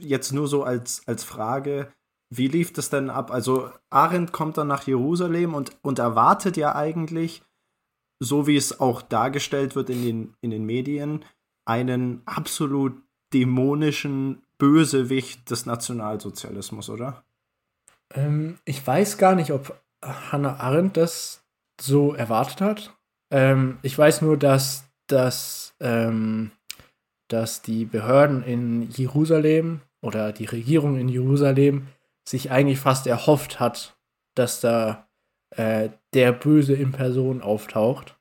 jetzt 0.00 0.32
nur 0.32 0.48
so 0.48 0.64
als, 0.64 1.02
als 1.06 1.22
Frage, 1.22 1.92
wie 2.30 2.48
lief 2.48 2.72
das 2.72 2.88
denn 2.88 3.10
ab? 3.10 3.30
Also 3.30 3.70
Arendt 3.90 4.32
kommt 4.32 4.56
dann 4.56 4.68
nach 4.68 4.86
Jerusalem 4.86 5.54
und, 5.54 5.76
und 5.82 5.98
erwartet 5.98 6.56
ja 6.56 6.74
eigentlich, 6.74 7.42
so 8.20 8.46
wie 8.46 8.56
es 8.56 8.80
auch 8.80 9.02
dargestellt 9.02 9.76
wird 9.76 9.90
in 9.90 10.02
den, 10.02 10.34
in 10.40 10.50
den 10.50 10.64
Medien, 10.64 11.24
einen 11.64 12.22
absolut 12.26 12.94
dämonischen 13.32 14.42
Bösewicht 14.58 15.50
des 15.50 15.66
Nationalsozialismus, 15.66 16.88
oder? 16.88 17.24
Ähm, 18.14 18.58
ich 18.64 18.84
weiß 18.86 19.18
gar 19.18 19.34
nicht, 19.34 19.50
ob 19.50 19.80
Hannah 20.02 20.56
Arendt 20.60 20.96
das 20.96 21.44
so 21.80 22.14
erwartet 22.14 22.60
hat. 22.60 22.96
Ähm, 23.30 23.78
ich 23.82 23.98
weiß 23.98 24.22
nur, 24.22 24.36
dass, 24.36 24.84
dass, 25.08 25.74
ähm, 25.80 26.52
dass 27.28 27.62
die 27.62 27.84
Behörden 27.84 28.42
in 28.42 28.90
Jerusalem 28.90 29.80
oder 30.00 30.32
die 30.32 30.44
Regierung 30.44 30.98
in 30.98 31.08
Jerusalem 31.08 31.88
sich 32.26 32.50
eigentlich 32.50 32.78
fast 32.78 33.06
erhofft 33.06 33.60
hat, 33.60 33.98
dass 34.34 34.60
da 34.60 35.05
äh, 35.50 35.90
der 36.14 36.32
Böse 36.32 36.74
in 36.74 36.92
Person 36.92 37.42
auftaucht. 37.42 38.16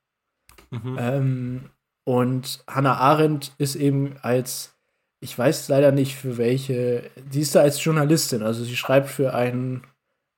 Mhm. 0.72 0.98
Ähm, 1.00 1.70
und 2.04 2.64
Hannah 2.68 2.98
Arendt 2.98 3.54
ist 3.58 3.76
eben 3.76 4.16
als, 4.22 4.76
ich 5.20 5.38
weiß 5.38 5.70
leider 5.70 5.92
nicht 5.92 6.16
für 6.16 6.38
welche, 6.38 7.10
sie 7.32 7.42
ist 7.42 7.56
da 7.56 7.62
als 7.62 7.84
Journalistin, 7.84 8.44
also 8.44 8.64
sie 8.64 8.76
schreibt 8.76 9.10
für 9.10 9.34
ein 9.34 9.84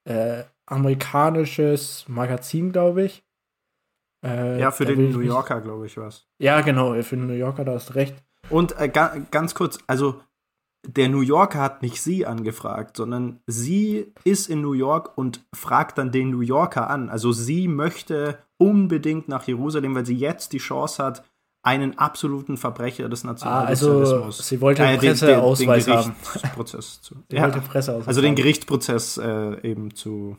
äh, 0.06 0.44
amerikanisches 0.66 2.06
Magazin, 2.08 2.72
glaube 2.72 3.04
ich. 3.04 3.24
Äh, 4.24 4.60
ja, 4.60 4.72
für 4.72 4.86
den 4.86 5.12
New 5.12 5.20
Yorker, 5.20 5.62
glaube 5.62 5.86
ich, 5.86 5.98
was. 5.98 6.26
Ja, 6.40 6.62
genau, 6.62 6.94
für 7.04 7.16
den 7.16 7.28
New 7.28 7.34
Yorker, 7.34 7.66
da 7.66 7.74
hast 7.74 7.90
du 7.90 7.94
recht. 7.94 8.16
Und 8.50 8.80
äh, 8.80 8.90
ga, 8.90 9.18
ganz 9.32 9.54
kurz, 9.54 9.78
also 9.88 10.22
der 10.86 11.10
New 11.10 11.22
Yorker 11.22 11.60
hat 11.60 11.82
nicht 11.82 12.02
sie 12.02 12.26
angefragt, 12.26 12.98
sondern 12.98 13.40
sie 13.48 14.14
ist 14.24 14.50
in 14.50 14.62
New 14.62 14.74
York 14.74 15.18
und 15.18 15.46
fragt 15.54 15.98
dann 15.98 16.12
den 16.12 16.30
New 16.30 16.42
Yorker 16.42 16.90
an. 16.90 17.10
Also 17.10 17.32
sie 17.32 17.68
möchte 17.68 18.38
unbedingt 18.58 19.28
nach 19.28 19.48
Jerusalem, 19.48 19.96
weil 19.96 20.06
sie 20.06 20.16
jetzt 20.16 20.54
die 20.54 20.60
Chance 20.60 21.04
hat, 21.04 21.24
einen 21.64 21.98
absoluten 21.98 22.56
Verbrecher 22.56 23.10
des 23.10 23.26
Nationalsozialismus. 23.26 24.12
Ah, 24.12 24.26
also 24.26 24.42
sie 24.42 24.62
wollte 24.62 24.84
äh, 24.84 24.98
Presseausweis 24.98 25.86
den, 25.86 25.94
den 25.94 26.00
haben. 26.00 26.16
Prozess 26.56 27.02
zu, 27.02 27.16
ja, 27.32 27.42
wollte 27.42 27.60
Presseausweis 27.60 28.08
also 28.08 28.22
den 28.22 28.36
Gerichtsprozess 28.36 29.18
äh, 29.18 29.70
eben 29.70 29.94
zu, 29.94 30.38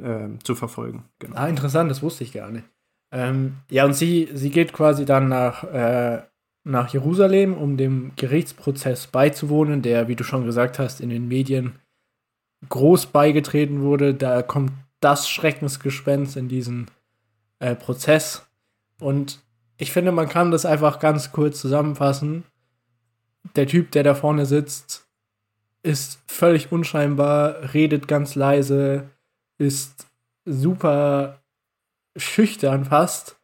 äh, 0.00 0.28
zu 0.44 0.54
verfolgen. 0.54 1.06
Genau. 1.18 1.36
Ah, 1.36 1.48
interessant, 1.48 1.90
das 1.90 2.02
wusste 2.02 2.22
ich 2.22 2.32
gar 2.32 2.50
nicht. 2.50 2.64
Ähm, 3.12 3.56
ja, 3.68 3.84
und 3.84 3.94
sie, 3.94 4.28
sie 4.32 4.50
geht 4.50 4.72
quasi 4.72 5.04
dann 5.04 5.28
nach, 5.28 5.64
äh, 5.64 6.22
nach 6.64 6.92
Jerusalem, 6.92 7.54
um 7.54 7.76
dem 7.76 8.12
Gerichtsprozess 8.16 9.06
beizuwohnen, 9.06 9.82
der, 9.82 10.08
wie 10.08 10.16
du 10.16 10.24
schon 10.24 10.46
gesagt 10.46 10.78
hast, 10.78 11.00
in 11.00 11.10
den 11.10 11.28
Medien 11.28 11.78
groß 12.68 13.06
beigetreten 13.06 13.82
wurde. 13.82 14.14
Da 14.14 14.42
kommt 14.42 14.72
das 15.00 15.28
Schreckensgespenst 15.28 16.36
in 16.36 16.48
diesen 16.48 16.90
äh, 17.58 17.74
Prozess. 17.74 18.46
Und 18.98 19.40
ich 19.76 19.92
finde, 19.92 20.12
man 20.12 20.28
kann 20.28 20.50
das 20.50 20.64
einfach 20.64 20.98
ganz 20.98 21.32
kurz 21.32 21.60
zusammenfassen. 21.60 22.44
Der 23.56 23.66
Typ, 23.66 23.90
der 23.90 24.02
da 24.02 24.14
vorne 24.14 24.46
sitzt, 24.46 25.06
ist 25.82 26.18
völlig 26.26 26.72
unscheinbar, 26.72 27.74
redet 27.74 28.08
ganz 28.08 28.34
leise, 28.34 29.10
ist 29.58 30.06
super 30.46 31.42
schüchtern 32.16 32.86
fast 32.86 33.36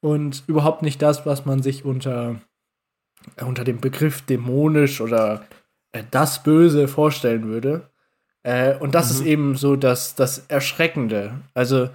und 0.00 0.44
überhaupt 0.46 0.82
nicht 0.82 1.00
das, 1.00 1.24
was 1.24 1.46
man 1.46 1.62
sich 1.62 1.84
unter, 1.84 2.40
unter 3.44 3.64
dem 3.64 3.80
Begriff 3.80 4.22
dämonisch 4.22 5.00
oder 5.00 5.46
äh, 5.92 6.02
das 6.10 6.42
Böse 6.42 6.88
vorstellen 6.88 7.44
würde. 7.44 7.90
Äh, 8.42 8.76
und 8.76 8.94
das 8.94 9.12
mhm. 9.12 9.14
ist 9.14 9.26
eben 9.26 9.56
so 9.56 9.76
das, 9.76 10.14
das 10.14 10.46
Erschreckende. 10.48 11.40
Also, 11.54 11.90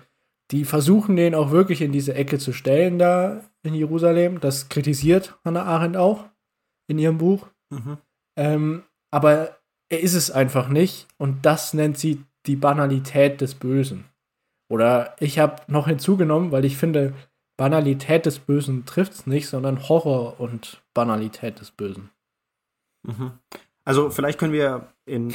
die 0.52 0.66
versuchen 0.66 1.16
den 1.16 1.36
auch 1.36 1.52
wirklich 1.52 1.82
in 1.82 1.92
diese 1.92 2.14
Ecke 2.14 2.38
zu 2.38 2.54
stellen 2.54 3.00
da 3.00 3.42
in 3.64 3.74
Jerusalem. 3.74 4.40
Das 4.40 4.70
kritisiert 4.70 5.36
Hannah 5.44 5.64
Arendt 5.64 5.98
auch 5.98 6.26
in 6.88 7.00
ihrem 7.00 7.18
Buch. 7.18 7.48
Mhm. 7.70 7.98
Ähm, 8.38 8.84
aber 9.10 9.58
er 9.90 10.02
ist 10.02 10.14
es 10.14 10.32
einfach 10.32 10.68
nicht. 10.68 11.08
Und 11.18 11.46
das 11.46 11.74
nennt 11.74 11.98
sie 11.98 12.24
die 12.46 12.56
Banalität 12.56 13.42
des 13.42 13.56
Bösen. 13.56 14.06
Oder 14.70 15.16
ich 15.20 15.40
habe 15.40 15.62
noch 15.68 15.88
hinzugenommen, 15.88 16.52
weil 16.52 16.66
ich 16.66 16.78
finde, 16.78 17.14
Banalität 17.58 18.26
des 18.26 18.40
Bösen 18.40 18.86
trifft 18.86 19.14
es 19.14 19.28
nicht, 19.28 19.48
sondern 19.48 19.88
Horror 19.88 20.40
und 20.40 20.82
Banalität 20.94 21.60
des 21.60 21.72
Bösen. 21.72 22.10
Mhm. 23.04 23.40
Also 23.86 24.10
vielleicht 24.10 24.40
können 24.40 24.54
wir 24.54 24.94
in 25.06 25.34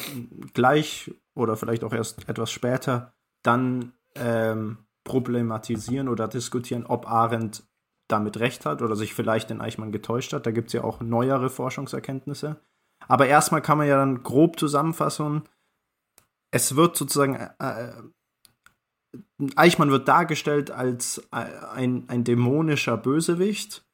gleich 0.54 1.12
oder 1.34 1.56
vielleicht 1.56 1.84
auch 1.84 1.92
erst 1.92 2.28
etwas 2.28 2.50
später 2.50 3.12
dann 3.42 3.92
ähm, 4.16 4.78
problematisieren 5.04 6.08
oder 6.08 6.28
diskutieren, 6.28 6.86
ob 6.86 7.08
Arendt 7.08 7.62
damit 8.08 8.40
recht 8.40 8.64
hat 8.64 8.82
oder 8.82 8.96
sich 8.96 9.14
vielleicht 9.14 9.50
in 9.50 9.60
Eichmann 9.60 9.92
getäuscht 9.92 10.32
hat. 10.32 10.46
Da 10.46 10.50
gibt 10.50 10.68
es 10.68 10.72
ja 10.72 10.82
auch 10.82 11.00
neuere 11.00 11.50
Forschungserkenntnisse. 11.50 12.56
Aber 13.06 13.26
erstmal 13.26 13.62
kann 13.62 13.78
man 13.78 13.86
ja 13.86 13.96
dann 13.96 14.22
grob 14.22 14.58
zusammenfassen, 14.58 15.42
es 16.50 16.76
wird 16.76 16.96
sozusagen, 16.96 17.34
äh, 17.34 17.50
äh 17.58 17.92
Eichmann 19.56 19.90
wird 19.90 20.08
dargestellt 20.08 20.70
als 20.70 21.22
ein, 21.30 22.04
ein 22.08 22.24
dämonischer 22.24 22.96
Bösewicht. 22.96 23.84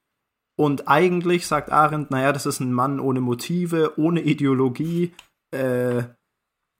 Und 0.56 0.88
eigentlich 0.88 1.46
sagt 1.46 1.70
Arendt, 1.70 2.10
naja, 2.10 2.32
das 2.32 2.46
ist 2.46 2.60
ein 2.60 2.72
Mann 2.72 3.00
ohne 3.00 3.20
Motive, 3.20 3.98
ohne 3.98 4.20
Ideologie, 4.20 5.12
äh, 5.50 6.04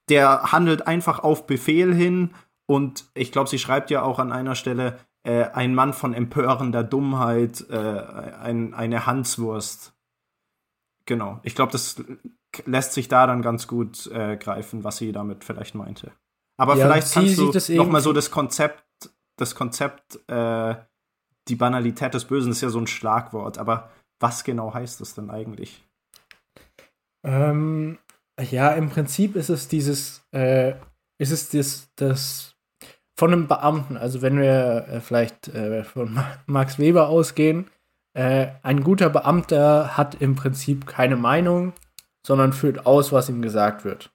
der 0.09 0.53
handelt 0.53 0.87
einfach 0.87 1.19
auf 1.21 1.47
Befehl 1.47 1.95
hin. 1.95 2.35
Und 2.67 3.07
ich 3.15 3.33
glaube, 3.33 3.51
sie 3.51 3.59
schreibt 3.59 3.91
ja 3.91 4.03
auch 4.03 4.19
an 4.19 4.33
einer 4.33 4.55
Stelle, 4.55 4.99
äh, 5.25 5.45
ein 5.45 5.75
Mann 5.75 5.93
von 5.93 6.15
empörender 6.15 6.85
Dummheit, 6.85 7.69
äh, 7.71 7.77
ein, 7.77 8.75
eine 8.75 9.07
Hanswurst. 9.07 9.95
Genau. 11.07 11.41
Ich 11.43 11.55
glaube, 11.55 11.73
das 11.73 12.03
lässt 12.65 12.93
sich 12.93 13.09
da 13.09 13.27
dann 13.27 13.43
ganz 13.43 13.67
gut 13.67 14.07
äh, 14.09 14.37
greifen, 14.37 14.85
was 14.85 14.99
sie 14.99 15.13
damit 15.13 15.45
vielleicht 15.45 15.75
meinte. 15.75 16.13
Aber 16.57 16.77
ja, 16.77 16.87
vielleicht 16.87 17.13
kannst 17.13 17.39
du 17.39 17.75
noch 17.75 17.89
mal 17.89 18.01
so 18.01 18.13
das 18.13 18.31
Konzept, 18.31 18.85
das 19.37 19.55
Konzept, 19.55 20.19
äh, 20.29 20.75
die 21.49 21.57
Banalität 21.57 22.15
des 22.15 22.25
Bösen 22.25 22.53
ist 22.53 22.61
ja 22.61 22.69
so 22.69 22.79
ein 22.79 22.87
Schlagwort, 22.87 23.59
aber 23.59 23.91
was 24.21 24.45
genau 24.45 24.73
heißt 24.73 25.01
das 25.01 25.15
denn 25.15 25.31
eigentlich? 25.31 25.85
Ähm, 27.25 27.99
ja, 28.41 28.73
im 28.73 28.89
Prinzip 28.89 29.37
ist 29.37 29.51
es 29.51 29.69
dieses, 29.69 30.23
äh, 30.33 30.75
ist 31.19 31.33
es 31.33 31.51
das, 31.51 31.89
das 31.97 32.55
von 33.17 33.33
einem 33.33 33.47
Beamten, 33.47 33.97
also 33.97 34.23
wenn 34.23 34.39
wir 34.39 34.87
äh, 34.89 35.01
vielleicht 35.01 35.49
äh, 35.49 35.85
von 35.85 36.19
Max 36.47 36.79
Weber 36.79 37.09
ausgehen, 37.09 37.71
äh, 38.15 38.49
ein 38.63 38.83
guter 38.83 39.11
Beamter 39.11 39.97
hat 39.97 40.21
im 40.21 40.37
Prinzip 40.37 40.87
keine 40.87 41.17
Meinung, 41.17 41.73
sondern 42.27 42.53
führt 42.53 42.87
aus, 42.87 43.13
was 43.13 43.29
ihm 43.29 43.43
gesagt 43.43 43.85
wird. 43.85 44.14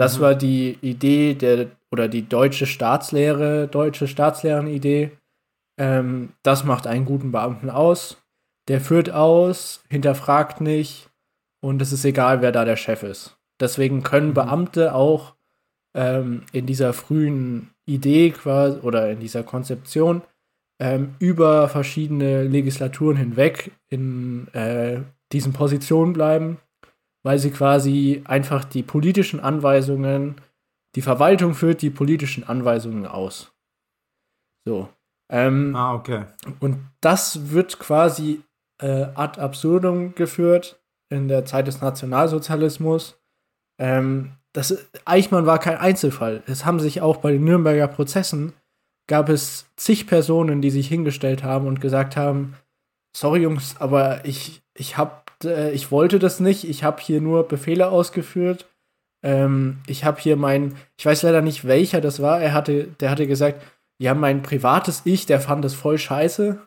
Das 0.00 0.16
mhm. 0.16 0.22
war 0.22 0.34
die 0.34 0.78
Idee 0.80 1.34
der 1.34 1.66
oder 1.90 2.08
die 2.08 2.26
deutsche 2.26 2.64
Staatslehre, 2.66 3.68
deutsche 3.68 4.08
Staatslehreridee. 4.08 5.10
Ähm, 5.78 6.30
das 6.42 6.64
macht 6.64 6.86
einen 6.86 7.04
guten 7.04 7.32
Beamten 7.32 7.68
aus. 7.68 8.16
Der 8.68 8.80
führt 8.80 9.10
aus, 9.10 9.84
hinterfragt 9.90 10.62
nicht 10.62 11.10
und 11.60 11.82
es 11.82 11.92
ist 11.92 12.06
egal, 12.06 12.40
wer 12.40 12.50
da 12.50 12.64
der 12.64 12.76
Chef 12.76 13.02
ist. 13.02 13.36
Deswegen 13.60 14.02
können 14.02 14.28
mhm. 14.28 14.34
Beamte 14.34 14.94
auch 14.94 15.34
ähm, 15.94 16.44
in 16.52 16.64
dieser 16.64 16.94
frühen 16.94 17.68
Idee 17.84 18.30
quasi 18.30 18.80
oder 18.80 19.10
in 19.10 19.20
dieser 19.20 19.42
Konzeption 19.42 20.22
ähm, 20.80 21.14
über 21.18 21.68
verschiedene 21.68 22.44
Legislaturen 22.44 23.18
hinweg 23.18 23.72
in 23.88 24.48
äh, 24.54 25.00
diesen 25.30 25.52
Positionen 25.52 26.14
bleiben, 26.14 26.56
weil 27.22 27.38
sie 27.38 27.50
quasi 27.50 28.22
einfach 28.24 28.64
die 28.64 28.82
politischen 28.82 29.40
Anweisungen, 29.40 30.40
die 30.94 31.02
Verwaltung 31.02 31.54
führt 31.54 31.82
die 31.82 31.90
politischen 31.90 32.44
Anweisungen 32.44 33.06
aus. 33.06 33.52
So. 34.66 34.88
Ähm, 35.30 35.76
ah, 35.76 35.94
okay. 35.94 36.24
Und 36.58 36.78
das 37.00 37.50
wird 37.50 37.78
quasi 37.78 38.42
äh, 38.82 39.06
ad 39.14 39.40
absurdum 39.40 40.14
geführt 40.14 40.80
in 41.08 41.28
der 41.28 41.44
Zeit 41.44 41.66
des 41.66 41.80
Nationalsozialismus. 41.80 43.20
Ähm, 43.78 44.32
das, 44.52 44.88
Eichmann 45.04 45.46
war 45.46 45.58
kein 45.58 45.76
Einzelfall. 45.76 46.42
Es 46.46 46.64
haben 46.64 46.80
sich 46.80 47.00
auch 47.00 47.18
bei 47.18 47.32
den 47.32 47.44
Nürnberger 47.44 47.86
Prozessen 47.86 48.52
gab 49.10 49.28
es 49.28 49.66
zig 49.74 50.06
Personen, 50.06 50.62
die 50.62 50.70
sich 50.70 50.86
hingestellt 50.86 51.42
haben 51.42 51.66
und 51.66 51.80
gesagt 51.80 52.16
haben, 52.16 52.54
sorry 53.14 53.42
Jungs, 53.42 53.74
aber 53.80 54.24
ich, 54.24 54.62
ich 54.72 54.96
hab, 54.96 55.29
äh, 55.29 55.29
ich 55.44 55.90
wollte 55.90 56.18
das 56.18 56.40
nicht, 56.40 56.64
ich 56.64 56.84
habe 56.84 57.00
hier 57.00 57.20
nur 57.20 57.48
Befehle 57.48 57.88
ausgeführt. 57.90 58.66
Ähm, 59.22 59.78
ich 59.86 60.04
habe 60.04 60.20
hier 60.20 60.36
mein, 60.36 60.76
ich 60.98 61.06
weiß 61.06 61.22
leider 61.22 61.42
nicht 61.42 61.66
welcher 61.66 62.00
das 62.00 62.20
war, 62.20 62.40
er 62.40 62.52
hatte, 62.52 62.84
der 63.00 63.10
hatte 63.10 63.26
gesagt, 63.26 63.62
ja, 64.00 64.14
mein 64.14 64.42
privates 64.42 65.02
Ich, 65.04 65.26
der 65.26 65.40
fand 65.40 65.62
das 65.64 65.74
voll 65.74 65.98
scheiße. 65.98 66.58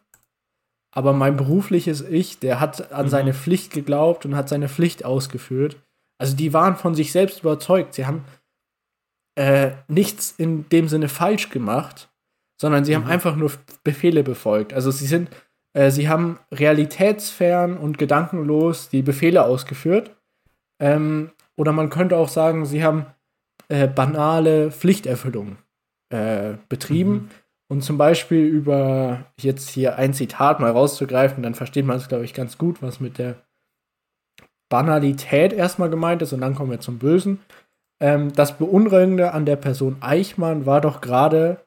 Aber 0.95 1.13
mein 1.13 1.35
berufliches 1.35 2.01
Ich, 2.01 2.37
der 2.37 2.59
hat 2.59 2.91
an 2.91 3.07
mhm. 3.07 3.09
seine 3.09 3.33
Pflicht 3.33 3.73
geglaubt 3.73 4.25
und 4.25 4.35
hat 4.35 4.47
seine 4.47 4.69
Pflicht 4.69 5.03
ausgeführt. 5.03 5.77
Also 6.19 6.35
die 6.35 6.53
waren 6.53 6.75
von 6.75 6.93
sich 6.93 7.11
selbst 7.11 7.41
überzeugt. 7.41 7.95
Sie 7.95 8.05
haben 8.05 8.23
äh, 9.35 9.71
nichts 9.87 10.35
in 10.37 10.69
dem 10.69 10.87
Sinne 10.87 11.09
falsch 11.09 11.49
gemacht, 11.49 12.11
sondern 12.61 12.85
sie 12.85 12.95
mhm. 12.95 13.05
haben 13.05 13.09
einfach 13.09 13.35
nur 13.35 13.51
Befehle 13.83 14.23
befolgt. 14.23 14.71
Also 14.71 14.91
sie 14.91 15.07
sind, 15.07 15.31
äh, 15.73 15.91
sie 15.91 16.07
haben 16.07 16.39
realitätsfern 16.51 17.77
und 17.77 17.97
gedankenlos 17.97 18.89
die 18.89 19.01
Befehle 19.01 19.43
ausgeführt. 19.43 20.15
Ähm, 20.79 21.31
oder 21.55 21.71
man 21.71 21.89
könnte 21.89 22.17
auch 22.17 22.29
sagen, 22.29 22.65
sie 22.65 22.83
haben 22.83 23.05
äh, 23.67 23.87
banale 23.87 24.71
Pflichterfüllung 24.71 25.57
äh, 26.09 26.53
betrieben. 26.69 27.13
Mhm. 27.13 27.29
Und 27.69 27.81
zum 27.81 27.97
Beispiel 27.97 28.45
über 28.45 29.25
jetzt 29.39 29.69
hier 29.69 29.97
ein 29.97 30.13
Zitat 30.13 30.59
mal 30.59 30.71
rauszugreifen, 30.71 31.41
dann 31.41 31.55
versteht 31.55 31.85
man 31.85 31.97
es, 31.97 32.07
glaube 32.07 32.25
ich, 32.25 32.33
ganz 32.33 32.57
gut, 32.57 32.81
was 32.81 32.99
mit 32.99 33.17
der 33.17 33.35
Banalität 34.69 35.53
erstmal 35.53 35.89
gemeint 35.89 36.21
ist 36.21 36.33
und 36.33 36.41
dann 36.41 36.55
kommen 36.55 36.71
wir 36.71 36.79
zum 36.79 36.99
Bösen. 36.99 37.39
Ähm, 37.99 38.33
das 38.33 38.57
Beunruhigende 38.57 39.31
an 39.31 39.45
der 39.45 39.55
Person 39.55 39.97
Eichmann 40.01 40.65
war 40.65 40.81
doch 40.81 41.01
gerade, 41.01 41.65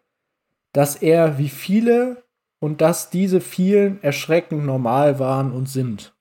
dass 0.72 0.96
er 0.96 1.38
wie 1.38 1.48
viele 1.48 2.22
und 2.60 2.80
dass 2.80 3.10
diese 3.10 3.40
vielen 3.40 4.02
erschreckend 4.02 4.64
normal 4.64 5.18
waren 5.18 5.52
und 5.52 5.68
sind. 5.68 6.14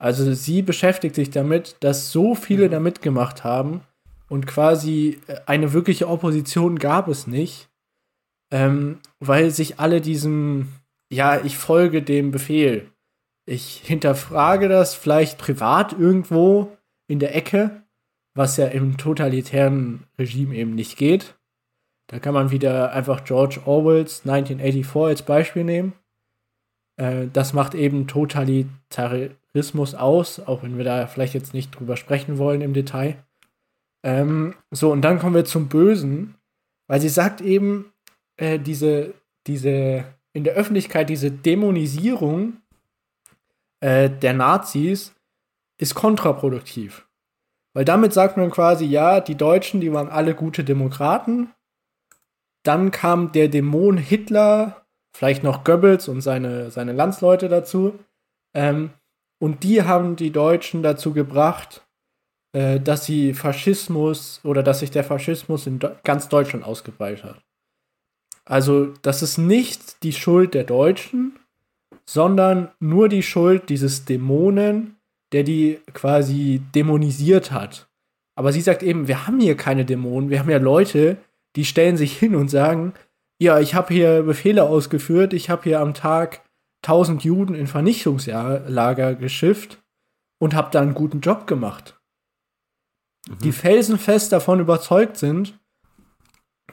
Also 0.00 0.32
sie 0.32 0.62
beschäftigt 0.62 1.14
sich 1.14 1.30
damit, 1.30 1.76
dass 1.80 2.12
so 2.12 2.34
viele 2.34 2.66
mhm. 2.66 2.70
da 2.70 2.80
mitgemacht 2.80 3.44
haben 3.44 3.82
und 4.28 4.46
quasi 4.46 5.20
äh, 5.26 5.36
eine 5.46 5.72
wirkliche 5.72 6.08
Opposition 6.08 6.78
gab 6.78 7.08
es 7.08 7.26
nicht, 7.26 7.68
ähm, 8.50 9.00
weil 9.18 9.50
sich 9.50 9.80
alle 9.80 10.00
diesem, 10.00 10.68
ja, 11.10 11.44
ich 11.44 11.58
folge 11.58 12.02
dem 12.02 12.30
Befehl 12.30 12.90
ich 13.48 13.78
hinterfrage 13.84 14.68
das 14.68 14.94
vielleicht 14.94 15.38
privat 15.38 15.94
irgendwo, 15.94 16.76
in 17.10 17.18
der 17.18 17.34
Ecke, 17.34 17.82
was 18.34 18.58
ja 18.58 18.66
im 18.66 18.98
totalitären 18.98 20.04
Regime 20.18 20.54
eben 20.54 20.74
nicht 20.74 20.98
geht. 20.98 21.37
Da 22.08 22.18
kann 22.18 22.34
man 22.34 22.50
wieder 22.50 22.92
einfach 22.92 23.24
George 23.24 23.60
Orwells 23.64 24.22
1984 24.26 25.02
als 25.02 25.22
Beispiel 25.22 25.64
nehmen. 25.64 25.92
Äh, 26.96 27.28
das 27.32 27.52
macht 27.52 27.74
eben 27.74 28.06
Totalitarismus 28.06 29.94
aus, 29.94 30.40
auch 30.40 30.62
wenn 30.62 30.76
wir 30.76 30.84
da 30.84 31.06
vielleicht 31.06 31.34
jetzt 31.34 31.54
nicht 31.54 31.70
drüber 31.70 31.96
sprechen 31.96 32.38
wollen 32.38 32.60
im 32.60 32.74
Detail. 32.74 33.16
Ähm, 34.02 34.54
so, 34.70 34.90
und 34.90 35.02
dann 35.02 35.18
kommen 35.18 35.34
wir 35.34 35.44
zum 35.44 35.68
Bösen, 35.68 36.34
weil 36.88 37.00
sie 37.00 37.08
sagt 37.08 37.40
eben, 37.40 37.92
äh, 38.36 38.58
diese, 38.58 39.14
diese, 39.46 40.04
in 40.32 40.44
der 40.44 40.54
Öffentlichkeit 40.54 41.10
diese 41.10 41.30
Dämonisierung 41.30 42.58
äh, 43.80 44.08
der 44.08 44.32
Nazis 44.32 45.14
ist 45.78 45.94
kontraproduktiv. 45.94 47.06
Weil 47.74 47.84
damit 47.84 48.12
sagt 48.12 48.36
man 48.36 48.50
quasi, 48.50 48.86
ja, 48.86 49.20
die 49.20 49.36
Deutschen, 49.36 49.80
die 49.80 49.92
waren 49.92 50.08
alle 50.08 50.34
gute 50.34 50.64
Demokraten. 50.64 51.50
Dann 52.68 52.90
kam 52.90 53.32
der 53.32 53.48
Dämon 53.48 53.96
Hitler, 53.96 54.84
vielleicht 55.16 55.42
noch 55.42 55.64
Goebbels 55.64 56.06
und 56.06 56.20
seine, 56.20 56.70
seine 56.70 56.92
Landsleute 56.92 57.48
dazu. 57.48 57.98
Ähm, 58.54 58.90
und 59.40 59.64
die 59.64 59.84
haben 59.84 60.16
die 60.16 60.32
Deutschen 60.32 60.82
dazu 60.82 61.14
gebracht, 61.14 61.86
äh, 62.52 62.78
dass 62.78 63.06
sie 63.06 63.32
Faschismus 63.32 64.42
oder 64.44 64.62
dass 64.62 64.80
sich 64.80 64.90
der 64.90 65.02
Faschismus 65.02 65.66
in 65.66 65.80
ganz 66.04 66.28
Deutschland 66.28 66.62
ausgebreitet 66.62 67.24
hat. 67.24 67.40
Also, 68.44 68.92
das 69.00 69.22
ist 69.22 69.38
nicht 69.38 70.02
die 70.02 70.12
Schuld 70.12 70.52
der 70.52 70.64
Deutschen, 70.64 71.38
sondern 72.04 72.70
nur 72.80 73.08
die 73.08 73.22
Schuld 73.22 73.70
dieses 73.70 74.04
Dämonen, 74.04 74.98
der 75.32 75.42
die 75.42 75.80
quasi 75.94 76.60
dämonisiert 76.74 77.50
hat. 77.50 77.88
Aber 78.36 78.52
sie 78.52 78.60
sagt 78.60 78.82
eben, 78.82 79.08
wir 79.08 79.26
haben 79.26 79.40
hier 79.40 79.56
keine 79.56 79.86
Dämonen, 79.86 80.28
wir 80.28 80.40
haben 80.40 80.50
ja 80.50 80.58
Leute, 80.58 81.16
die 81.56 81.64
stellen 81.64 81.96
sich 81.96 82.16
hin 82.16 82.34
und 82.34 82.48
sagen, 82.48 82.94
ja, 83.40 83.60
ich 83.60 83.74
habe 83.74 83.94
hier 83.94 84.22
Befehle 84.22 84.64
ausgeführt, 84.64 85.32
ich 85.32 85.50
habe 85.50 85.62
hier 85.64 85.80
am 85.80 85.94
Tag 85.94 86.42
1000 86.84 87.24
Juden 87.24 87.54
in 87.54 87.66
Vernichtungslager 87.66 89.14
geschifft 89.14 89.82
und 90.40 90.54
habe 90.54 90.70
da 90.72 90.80
einen 90.80 90.94
guten 90.94 91.20
Job 91.20 91.46
gemacht. 91.46 92.00
Mhm. 93.28 93.38
Die 93.38 93.52
felsenfest 93.52 94.32
davon 94.32 94.60
überzeugt 94.60 95.16
sind, 95.16 95.58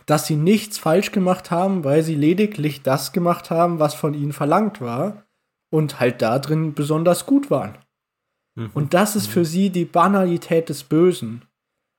dass 0.05 0.27
sie 0.27 0.35
nichts 0.35 0.77
falsch 0.77 1.11
gemacht 1.11 1.51
haben, 1.51 1.83
weil 1.83 2.03
sie 2.03 2.15
lediglich 2.15 2.83
das 2.83 3.11
gemacht 3.11 3.49
haben, 3.49 3.79
was 3.79 3.95
von 3.95 4.13
ihnen 4.13 4.33
verlangt 4.33 4.81
war 4.81 5.25
und 5.71 5.99
halt 5.99 6.21
da 6.21 6.37
drin 6.39 6.73
besonders 6.73 7.25
gut 7.25 7.49
waren. 7.49 7.77
Mhm. 8.55 8.71
Und 8.73 8.93
das 8.93 9.15
ist 9.15 9.27
für 9.27 9.39
mhm. 9.39 9.45
sie 9.45 9.69
die 9.69 9.85
Banalität 9.85 10.69
des 10.69 10.83
Bösen, 10.83 11.43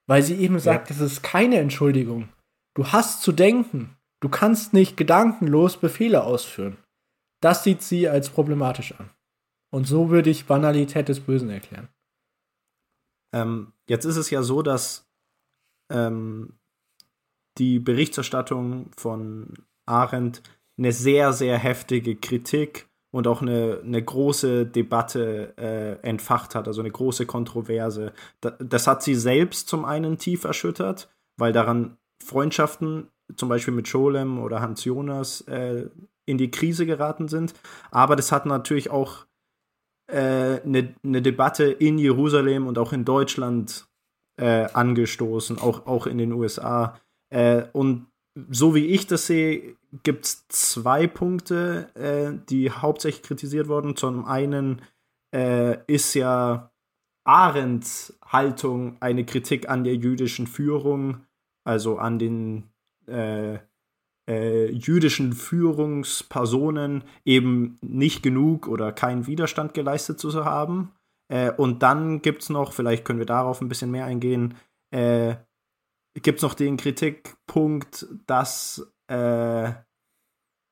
weil 0.07 0.23
sie 0.23 0.37
eben 0.37 0.59
sagt, 0.59 0.91
ja. 0.91 0.97
das 0.97 1.12
ist 1.12 1.23
keine 1.23 1.59
Entschuldigung. 1.59 2.29
Du 2.77 2.87
hast 2.89 3.23
zu 3.23 3.33
denken. 3.33 3.97
Du 4.21 4.29
kannst 4.29 4.75
nicht 4.75 4.99
gedankenlos 4.99 5.79
Befehle 5.79 6.25
ausführen. 6.25 6.77
Das 7.41 7.65
sieht 7.65 7.83
sie 7.83 8.07
als 8.07 8.29
problematisch 8.29 8.93
an. 8.93 9.11
Und 9.71 9.87
so 9.87 10.11
würde 10.11 10.29
ich 10.29 10.47
Banalität 10.47 11.09
des 11.09 11.21
Bösen 11.21 11.49
erklären. 11.49 11.89
Ähm, 13.35 13.73
jetzt 13.89 14.05
ist 14.05 14.17
es 14.17 14.29
ja 14.29 14.43
so, 14.43 14.61
dass 14.61 15.09
ähm, 15.91 16.59
die 17.57 17.79
Berichterstattung 17.79 18.91
von 18.97 19.55
Arendt 19.87 20.43
eine 20.77 20.93
sehr, 20.93 21.33
sehr 21.33 21.57
heftige 21.57 22.17
Kritik 22.17 22.89
und 23.11 23.27
auch 23.27 23.41
eine, 23.41 23.81
eine 23.83 24.03
große 24.03 24.67
Debatte 24.67 25.55
äh, 25.57 26.07
entfacht 26.07 26.55
hat, 26.55 26.69
also 26.69 26.83
eine 26.83 26.91
große 26.91 27.25
Kontroverse. 27.25 28.12
Da, 28.43 28.51
das 28.51 28.87
hat 28.87 29.03
sie 29.03 29.15
selbst 29.15 29.69
zum 29.69 29.87
einen 29.87 30.19
tief 30.19 30.45
erschüttert, 30.45 31.11
weil 31.39 31.55
daran 31.55 31.97
Freundschaften, 32.27 33.09
zum 33.37 33.49
Beispiel 33.49 33.75
mit 33.75 33.89
Scholem 33.89 34.39
oder 34.39 34.61
Hans 34.61 34.85
Jonas, 34.85 35.43
äh, 35.43 35.89
in 36.27 36.39
die 36.39 36.51
Krise 36.51 36.87
geraten 36.87 37.29
sind. 37.29 37.55
Aber 37.91 38.17
das 38.17 38.33
hat 38.33 38.47
natürlich 38.47 38.91
auch 38.91 39.27
eine, 40.09 40.79
äh, 40.79 40.95
eine 41.05 41.23
Debatte 41.23 41.65
in 41.65 41.99
Jerusalem 41.99 42.67
und 42.67 42.79
auch 42.79 42.93
in 42.93 43.05
Deutschland 43.05 43.87
äh, 44.41 44.67
angestoßen, 44.73 45.59
auch, 45.59 45.87
auch 45.87 46.07
in 46.07 46.19
den 46.19 46.33
USA. 46.33 47.01
Äh, 47.31 47.65
und 47.73 48.07
so 48.51 48.75
wie 48.75 48.87
ich 48.87 49.07
das 49.07 49.27
sehe, 49.27 49.77
gibt 50.03 50.27
es 50.27 50.49
zwei 50.49 51.07
Punkte, 51.07 51.89
äh, 51.95 52.39
die 52.51 52.71
hauptsächlich 52.71 53.23
kritisiert 53.23 53.69
wurden. 53.69 53.97
Zum 53.97 54.27
einen 54.27 54.83
äh, 55.35 55.79
ist 55.87 56.15
ja 56.15 56.71
Arendts 57.25 58.19
Haltung 58.25 58.97
eine 59.01 59.25
Kritik 59.25 59.69
an 59.69 59.85
der 59.85 59.97
jüdischen 59.97 60.47
Führung, 60.47 61.27
also 61.66 61.98
an 61.98 62.18
den 62.18 62.70
äh, 63.07 63.59
äh, 64.29 64.70
jüdischen 64.70 65.33
Führungspersonen 65.33 67.05
eben 67.24 67.79
nicht 67.81 68.22
genug 68.22 68.68
oder 68.68 68.92
keinen 68.92 69.26
Widerstand 69.26 69.74
geleistet 69.74 70.18
zu 70.18 70.44
haben. 70.44 70.92
Äh, 71.29 71.52
und 71.52 71.83
dann 71.83 72.22
gibt 72.22 72.42
es 72.42 72.50
noch, 72.50 72.72
vielleicht 72.72 73.05
können 73.05 73.18
wir 73.18 73.26
darauf 73.26 73.61
ein 73.61 73.68
bisschen 73.68 73.90
mehr 73.90 74.05
eingehen, 74.05 74.55
äh, 74.92 75.37
gibt 76.22 76.38
es 76.38 76.42
noch 76.42 76.55
den 76.55 76.76
Kritikpunkt, 76.76 78.07
dass 78.26 78.90
äh, 79.09 79.72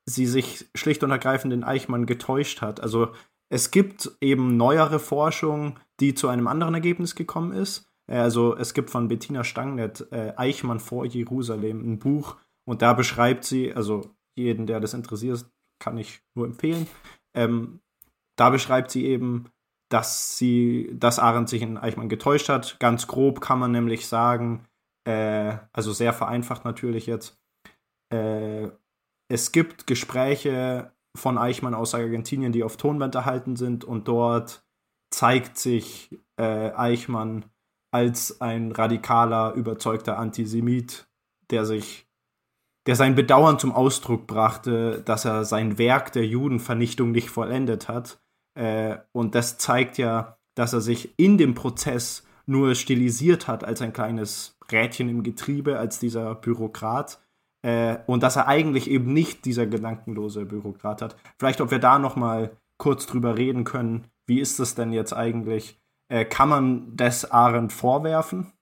sie 0.06 0.26
sich 0.26 0.68
schlicht 0.74 1.02
und 1.02 1.10
ergreifend 1.10 1.52
in 1.52 1.64
Eichmann 1.64 2.06
getäuscht 2.06 2.62
hat. 2.62 2.80
Also 2.80 3.12
es 3.50 3.70
gibt 3.70 4.16
eben 4.20 4.56
neuere 4.56 4.98
Forschung, 4.98 5.78
die 6.00 6.14
zu 6.14 6.28
einem 6.28 6.46
anderen 6.46 6.74
Ergebnis 6.74 7.14
gekommen 7.14 7.52
ist. 7.52 7.90
Äh, 8.10 8.18
also 8.18 8.56
es 8.56 8.74
gibt 8.74 8.90
von 8.90 9.08
Bettina 9.08 9.44
Stangnet 9.44 10.06
äh, 10.12 10.32
Eichmann 10.36 10.80
vor 10.80 11.04
Jerusalem 11.06 11.80
ein 11.80 11.98
Buch 11.98 12.36
und 12.64 12.82
da 12.82 12.92
beschreibt 12.92 13.44
sie, 13.44 13.74
also 13.74 14.14
jeden, 14.36 14.66
der 14.66 14.80
das 14.80 14.94
interessiert, 14.94 15.46
kann 15.78 15.98
ich 15.98 16.22
nur 16.34 16.46
empfehlen. 16.46 16.86
Ähm, 17.34 17.80
da 18.36 18.50
beschreibt 18.50 18.90
sie 18.90 19.06
eben, 19.06 19.50
dass 19.90 20.38
sie, 20.38 20.90
dass 20.94 21.18
Arendt 21.18 21.48
sich 21.48 21.62
in 21.62 21.78
Eichmann 21.78 22.08
getäuscht 22.08 22.48
hat. 22.48 22.78
Ganz 22.80 23.06
grob 23.06 23.40
kann 23.40 23.58
man 23.58 23.70
nämlich 23.70 24.08
sagen, 24.08 24.66
äh, 25.04 25.56
also 25.72 25.92
sehr 25.92 26.12
vereinfacht 26.12 26.64
natürlich 26.64 27.06
jetzt, 27.06 27.38
äh, 28.12 28.68
es 29.28 29.52
gibt 29.52 29.86
Gespräche 29.86 30.92
von 31.16 31.38
Eichmann 31.38 31.74
aus 31.74 31.94
Argentinien, 31.94 32.52
die 32.52 32.64
auf 32.64 32.76
Tonband 32.76 33.14
erhalten 33.14 33.56
sind 33.56 33.84
und 33.84 34.08
dort 34.08 34.64
zeigt 35.10 35.58
sich 35.58 36.18
äh, 36.36 36.72
Eichmann 36.72 37.44
als 37.94 38.40
ein 38.40 38.72
radikaler, 38.72 39.52
überzeugter 39.54 40.18
Antisemit, 40.18 41.06
der 41.50 41.64
sich, 41.64 42.08
der 42.88 42.96
sein 42.96 43.14
Bedauern 43.14 43.60
zum 43.60 43.70
Ausdruck 43.70 44.26
brachte, 44.26 45.00
dass 45.04 45.24
er 45.24 45.44
sein 45.44 45.78
Werk 45.78 46.10
der 46.10 46.26
Judenvernichtung 46.26 47.12
nicht 47.12 47.30
vollendet 47.30 47.88
hat. 47.88 48.20
Äh, 48.58 48.96
und 49.12 49.36
das 49.36 49.58
zeigt 49.58 49.96
ja, 49.98 50.38
dass 50.56 50.72
er 50.72 50.80
sich 50.80 51.16
in 51.18 51.38
dem 51.38 51.54
Prozess 51.54 52.26
nur 52.46 52.74
stilisiert 52.74 53.46
hat 53.46 53.62
als 53.62 53.80
ein 53.80 53.92
kleines 53.92 54.58
Rädchen 54.72 55.08
im 55.08 55.22
Getriebe, 55.22 55.78
als 55.78 56.00
dieser 56.00 56.34
Bürokrat. 56.34 57.22
Äh, 57.62 57.98
und 58.06 58.24
dass 58.24 58.34
er 58.34 58.48
eigentlich 58.48 58.90
eben 58.90 59.12
nicht 59.12 59.44
dieser 59.44 59.66
gedankenlose 59.66 60.46
Bürokrat 60.46 61.00
hat. 61.00 61.14
Vielleicht, 61.38 61.60
ob 61.60 61.70
wir 61.70 61.78
da 61.78 62.00
noch 62.00 62.16
mal 62.16 62.56
kurz 62.76 63.06
drüber 63.06 63.38
reden 63.38 63.62
können. 63.62 64.08
Wie 64.26 64.40
ist 64.40 64.58
das 64.58 64.74
denn 64.74 64.92
jetzt 64.92 65.12
eigentlich? 65.12 65.78
Äh, 66.08 66.24
kann 66.24 66.48
man 66.48 66.96
das 66.96 67.30
Arendt 67.30 67.72
vorwerfen? 67.72 68.52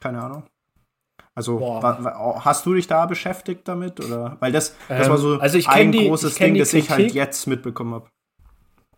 Keine 0.00 0.22
Ahnung. 0.22 0.44
Also 1.34 1.82
hast 1.82 2.64
du 2.64 2.72
dich 2.72 2.86
da 2.86 3.04
beschäftigt 3.04 3.68
damit 3.68 4.02
oder 4.02 4.38
weil 4.40 4.52
das, 4.52 4.74
das 4.88 5.10
war 5.10 5.18
so 5.18 5.34
ähm, 5.34 5.40
also 5.42 5.58
ein 5.68 5.92
die, 5.92 6.08
großes 6.08 6.36
Ding, 6.36 6.56
das 6.56 6.72
ich 6.72 6.88
halt 6.88 7.12
jetzt 7.12 7.46
mitbekommen 7.46 7.92
habe. 7.92 8.08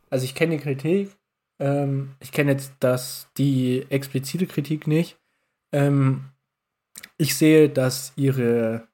Also 0.08 0.24
ich 0.24 0.36
kenne 0.36 0.56
die 0.56 0.62
Kritik. 0.62 1.16
Ähm, 1.60 2.14
ich 2.20 2.30
kenne 2.30 2.52
jetzt 2.52 2.74
das 2.78 3.28
die 3.36 3.84
explizite 3.90 4.46
Kritik 4.46 4.86
nicht. 4.86 5.18
Ähm, 5.72 6.26
ich 7.16 7.36
sehe, 7.36 7.68
dass 7.68 8.12
ihre, 8.14 8.86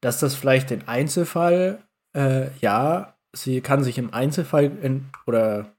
dass 0.00 0.20
das 0.20 0.36
vielleicht 0.36 0.70
den 0.70 0.86
Einzelfall, 0.86 1.82
äh, 2.16 2.50
ja, 2.60 3.16
sie 3.32 3.60
kann 3.62 3.82
sich 3.82 3.98
im 3.98 4.14
Einzelfall 4.14 4.66
in, 4.80 5.10
oder 5.26 5.73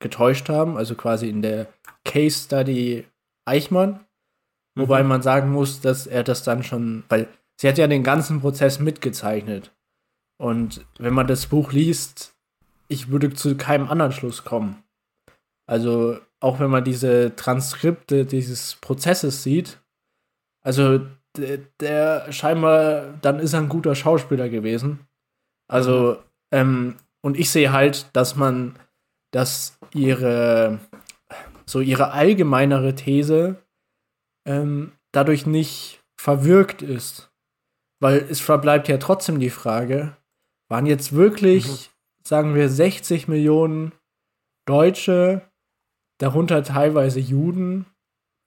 getäuscht 0.00 0.48
haben, 0.48 0.76
also 0.76 0.94
quasi 0.94 1.28
in 1.28 1.42
der 1.42 1.66
Case 2.04 2.44
Study 2.44 3.06
Eichmann. 3.44 4.00
Mhm. 4.74 4.82
Wobei 4.82 5.02
man 5.02 5.22
sagen 5.22 5.50
muss, 5.50 5.80
dass 5.80 6.06
er 6.06 6.24
das 6.24 6.42
dann 6.42 6.62
schon, 6.62 7.04
weil 7.08 7.28
sie 7.60 7.68
hat 7.68 7.78
ja 7.78 7.86
den 7.86 8.04
ganzen 8.04 8.40
Prozess 8.40 8.78
mitgezeichnet. 8.78 9.72
Und 10.40 10.86
wenn 10.98 11.14
man 11.14 11.26
das 11.26 11.46
Buch 11.46 11.72
liest, 11.72 12.34
ich 12.88 13.08
würde 13.08 13.32
zu 13.34 13.56
keinem 13.56 13.88
anderen 13.88 14.12
Schluss 14.12 14.44
kommen. 14.44 14.82
Also 15.66 16.18
auch 16.40 16.60
wenn 16.60 16.70
man 16.70 16.84
diese 16.84 17.34
Transkripte 17.34 18.24
dieses 18.24 18.76
Prozesses 18.76 19.42
sieht, 19.42 19.80
also 20.62 21.00
der, 21.36 21.58
der 21.80 22.32
scheinbar, 22.32 23.14
dann 23.20 23.38
ist 23.38 23.52
er 23.52 23.60
ein 23.60 23.68
guter 23.68 23.94
Schauspieler 23.94 24.48
gewesen. 24.48 25.00
Also, 25.68 26.12
mhm. 26.12 26.18
ähm, 26.52 26.96
und 27.20 27.38
ich 27.38 27.50
sehe 27.50 27.72
halt, 27.72 28.14
dass 28.14 28.36
man, 28.36 28.78
dass 29.32 29.77
ihre, 29.94 30.78
so 31.66 31.80
ihre 31.80 32.12
allgemeinere 32.12 32.94
These 32.94 33.56
ähm, 34.46 34.92
dadurch 35.12 35.46
nicht 35.46 36.00
verwirkt 36.20 36.82
ist. 36.82 37.30
Weil 38.00 38.26
es 38.30 38.40
verbleibt 38.40 38.88
ja 38.88 38.98
trotzdem 38.98 39.40
die 39.40 39.50
Frage, 39.50 40.16
waren 40.68 40.86
jetzt 40.86 41.12
wirklich, 41.12 41.66
mhm. 41.66 42.24
sagen 42.24 42.54
wir, 42.54 42.68
60 42.68 43.28
Millionen 43.28 43.92
Deutsche, 44.66 45.42
darunter 46.18 46.62
teilweise 46.62 47.20
Juden, 47.20 47.86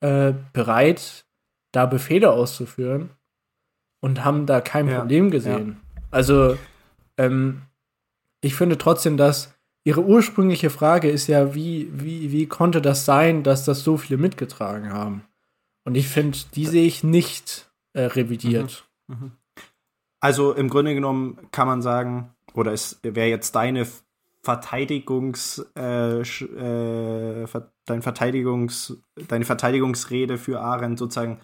äh, 0.00 0.32
bereit, 0.52 1.26
da 1.72 1.86
Befehle 1.86 2.30
auszuführen 2.32 3.10
und 4.02 4.24
haben 4.24 4.46
da 4.46 4.60
kein 4.60 4.88
ja, 4.88 5.00
Problem 5.00 5.30
gesehen. 5.30 5.80
Ja. 5.96 6.02
Also, 6.10 6.58
ähm, 7.16 7.62
ich 8.42 8.54
finde 8.54 8.78
trotzdem, 8.78 9.16
dass 9.16 9.54
ihre 9.84 10.04
ursprüngliche 10.04 10.70
Frage 10.70 11.10
ist 11.10 11.26
ja, 11.26 11.54
wie, 11.54 11.88
wie, 11.92 12.32
wie 12.32 12.46
konnte 12.46 12.80
das 12.80 13.04
sein, 13.04 13.42
dass 13.42 13.64
das 13.64 13.82
so 13.82 13.96
viele 13.96 14.18
mitgetragen 14.18 14.92
haben? 14.92 15.24
Und 15.84 15.96
ich 15.96 16.08
finde, 16.08 16.38
die 16.54 16.66
sehe 16.66 16.86
ich 16.86 17.02
nicht 17.02 17.70
äh, 17.92 18.02
revidiert. 18.02 18.84
Mhm. 19.08 19.16
Mhm. 19.16 19.32
Also 20.20 20.52
im 20.52 20.68
Grunde 20.68 20.94
genommen 20.94 21.48
kann 21.50 21.66
man 21.66 21.82
sagen, 21.82 22.32
oder 22.54 22.72
es 22.72 23.00
wäre 23.02 23.28
jetzt 23.28 23.56
deine 23.56 23.86
Verteidigungs, 24.42 25.66
äh, 25.76 26.20
äh, 26.20 27.46
dein 27.84 28.02
Verteidigungs, 28.02 29.02
deine 29.28 29.44
Verteidigungsrede 29.44 30.38
für 30.38 30.60
Arendt 30.60 30.98
sozusagen, 30.98 31.40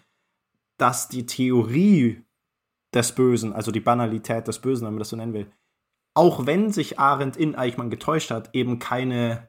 dass 0.77 1.09
die 1.09 1.27
Theorie 1.27 2.23
des 2.95 3.13
Bösen, 3.13 3.53
also 3.53 3.73
die 3.73 3.81
Banalität 3.81 4.47
des 4.47 4.61
Bösen, 4.61 4.87
wenn 4.87 4.95
man 4.95 5.01
das 5.01 5.11
so 5.11 5.17
nennen 5.17 5.35
will, 5.35 5.51
auch 6.19 6.47
wenn 6.47 6.73
sich 6.73 6.99
Arendt 6.99 7.37
in 7.37 7.55
Eichmann 7.55 7.91
getäuscht 7.91 8.33
hat, 8.33 8.53
eben 8.53 8.81
keine 8.81 9.49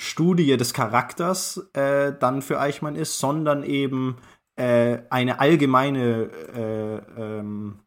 Studie 0.00 0.56
des 0.56 0.72
Charakters 0.72 1.68
äh, 1.74 2.14
dann 2.18 2.40
für 2.40 2.58
Eichmann 2.58 2.96
ist, 2.96 3.18
sondern 3.18 3.62
eben 3.62 4.16
äh, 4.56 5.00
eine 5.10 5.38
allgemeine 5.38 6.30
äh, 6.54 7.20
ähm, 7.20 7.80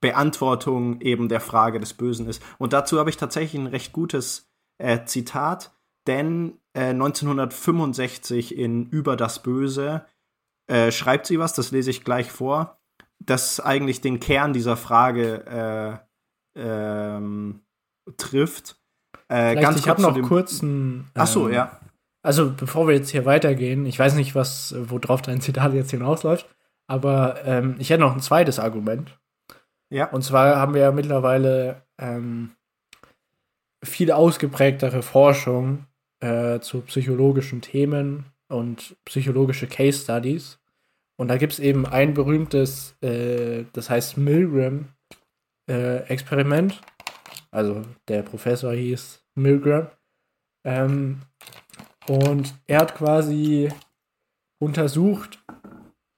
Beantwortung 0.00 1.00
eben 1.00 1.28
der 1.28 1.40
Frage 1.40 1.80
des 1.80 1.94
Bösen 1.94 2.28
ist. 2.28 2.40
Und 2.58 2.72
dazu 2.72 3.00
habe 3.00 3.10
ich 3.10 3.16
tatsächlich 3.16 3.60
ein 3.60 3.66
recht 3.66 3.92
gutes 3.92 4.48
äh, 4.78 5.04
Zitat, 5.04 5.74
denn 6.06 6.60
1965 6.74 8.56
äh, 8.56 8.62
in 8.62 8.86
Über 8.86 9.16
das 9.16 9.42
Böse 9.42 10.06
äh, 10.68 10.92
schreibt 10.92 11.26
sie 11.26 11.40
was, 11.40 11.52
das 11.52 11.72
lese 11.72 11.90
ich 11.90 12.04
gleich 12.04 12.30
vor, 12.30 12.78
das 13.18 13.58
eigentlich 13.58 14.02
den 14.02 14.20
Kern 14.20 14.52
dieser 14.52 14.76
Frage 14.76 16.04
ähm, 16.54 17.60
trifft. 18.16 18.76
Äh, 19.28 19.54
ganz 19.56 19.78
ich 19.78 19.88
habe 19.88 20.02
noch 20.02 20.20
kurz 20.22 20.62
einen. 20.62 21.10
Ach 21.14 21.26
so, 21.26 21.48
ähm, 21.48 21.54
ja. 21.54 21.80
Also, 22.22 22.52
bevor 22.52 22.88
wir 22.88 22.94
jetzt 22.94 23.10
hier 23.10 23.26
weitergehen, 23.26 23.84
ich 23.86 23.98
weiß 23.98 24.14
nicht, 24.14 24.34
was, 24.34 24.74
worauf 24.78 25.20
dein 25.20 25.42
Zitat 25.42 25.74
jetzt 25.74 25.90
hinausläuft, 25.90 26.46
aber 26.86 27.44
ähm, 27.44 27.76
ich 27.78 27.90
hätte 27.90 28.00
noch 28.00 28.14
ein 28.14 28.20
zweites 28.20 28.58
Argument. 28.58 29.18
Ja. 29.90 30.06
Und 30.10 30.22
zwar 30.22 30.56
haben 30.56 30.74
wir 30.74 30.80
ja 30.80 30.92
mittlerweile 30.92 31.82
ähm, 31.98 32.52
viel 33.82 34.10
ausgeprägtere 34.10 35.02
Forschung 35.02 35.86
äh, 36.20 36.60
zu 36.60 36.80
psychologischen 36.82 37.60
Themen 37.60 38.24
und 38.48 38.96
psychologische 39.04 39.66
Case 39.66 40.02
Studies. 40.02 40.58
Und 41.16 41.28
da 41.28 41.36
gibt 41.36 41.52
es 41.52 41.58
eben 41.58 41.86
ein 41.86 42.14
berühmtes, 42.14 42.96
äh, 43.02 43.64
das 43.72 43.90
heißt 43.90 44.16
Milgram-Experiment. 44.16 44.94
Äh, 45.66 46.02
also 47.50 47.82
der 48.08 48.22
Professor 48.22 48.72
hieß 48.72 49.24
Milgram. 49.34 49.88
Ähm, 50.64 51.22
und 52.08 52.54
er 52.66 52.80
hat 52.80 52.94
quasi 52.94 53.70
untersucht, 54.58 55.42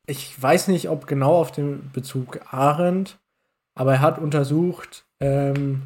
ich 0.07 0.41
weiß 0.41 0.69
nicht, 0.69 0.89
ob 0.89 1.07
genau 1.07 1.37
auf 1.37 1.53
den 1.53 1.91
Bezug 1.93 2.41
Arendt, 2.53 3.19
aber 3.75 3.95
er 3.95 4.01
hat 4.01 4.19
untersucht, 4.19 5.05
ähm, 5.21 5.83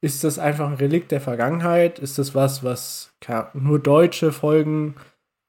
ist 0.00 0.24
das 0.24 0.38
einfach 0.38 0.66
ein 0.68 0.74
Relikt 0.74 1.12
der 1.12 1.20
Vergangenheit? 1.20 2.00
Ist 2.00 2.18
das 2.18 2.34
was, 2.34 2.64
was 2.64 3.14
nur 3.54 3.78
Deutsche 3.78 4.32
folgen, 4.32 4.96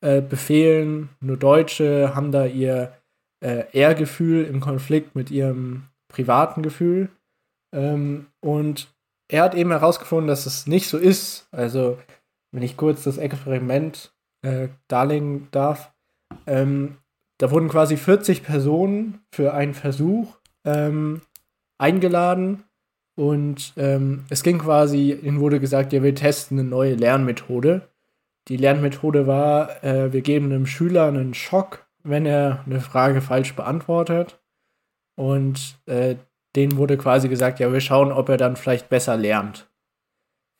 äh, 0.01 0.21
befehlen? 0.21 1.09
Nur 1.21 1.37
Deutsche 1.37 2.13
haben 2.15 2.31
da 2.31 2.45
ihr 2.45 2.93
äh, 3.43 3.65
Ehrgefühl 3.71 4.45
im 4.45 4.59
Konflikt 4.59 5.15
mit 5.15 5.31
ihrem 5.31 5.87
privaten 6.07 6.61
Gefühl? 6.61 7.09
Ähm, 7.73 8.27
und 8.39 8.93
er 9.27 9.43
hat 9.43 9.55
eben 9.55 9.71
herausgefunden, 9.71 10.27
dass 10.27 10.45
es 10.45 10.67
nicht 10.67 10.87
so 10.87 10.97
ist. 10.97 11.47
Also, 11.51 11.97
wenn 12.51 12.63
ich 12.63 12.77
kurz 12.77 13.03
das 13.03 13.17
Experiment 13.17 14.13
äh, 14.43 14.69
darlegen 14.87 15.47
darf, 15.51 15.91
ähm, 16.47 16.97
da 17.39 17.51
wurden 17.51 17.67
quasi 17.67 17.97
40 17.97 18.43
Personen 18.43 19.19
für 19.33 19.53
einen 19.53 19.73
Versuch 19.73 20.37
ähm, 20.63 21.21
eingeladen 21.77 22.63
und 23.15 23.73
ähm, 23.77 24.25
es 24.29 24.43
ging 24.43 24.59
quasi, 24.59 25.11
ihnen 25.11 25.39
wurde 25.39 25.59
gesagt, 25.59 25.93
ja, 25.93 26.01
wir 26.01 26.15
testen 26.15 26.59
eine 26.59 26.67
neue 26.67 26.95
Lernmethode. 26.95 27.89
Die 28.47 28.57
Lernmethode 28.57 29.27
war, 29.27 29.83
äh, 29.83 30.11
wir 30.11 30.21
geben 30.21 30.47
einem 30.47 30.65
Schüler 30.65 31.07
einen 31.07 31.33
Schock, 31.33 31.85
wenn 32.03 32.25
er 32.25 32.63
eine 32.65 32.81
Frage 32.81 33.21
falsch 33.21 33.55
beantwortet. 33.55 34.39
Und 35.15 35.77
äh, 35.85 36.15
denen 36.55 36.77
wurde 36.77 36.97
quasi 36.97 37.29
gesagt, 37.29 37.59
ja, 37.59 37.71
wir 37.71 37.81
schauen, 37.81 38.11
ob 38.11 38.29
er 38.29 38.37
dann 38.37 38.55
vielleicht 38.55 38.89
besser 38.89 39.17
lernt. 39.17 39.69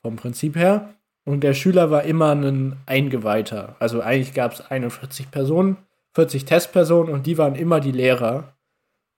Vom 0.02 0.16
Prinzip 0.16 0.56
her. 0.56 0.94
Und 1.24 1.40
der 1.40 1.54
Schüler 1.54 1.90
war 1.90 2.02
immer 2.02 2.34
ein 2.34 2.76
Eingeweihter. 2.86 3.76
Also 3.78 4.00
eigentlich 4.00 4.34
gab 4.34 4.52
es 4.52 4.60
41 4.60 5.30
Personen, 5.30 5.78
40 6.14 6.44
Testpersonen 6.44 7.12
und 7.12 7.26
die 7.26 7.38
waren 7.38 7.54
immer 7.54 7.80
die 7.80 7.92
Lehrer. 7.92 8.56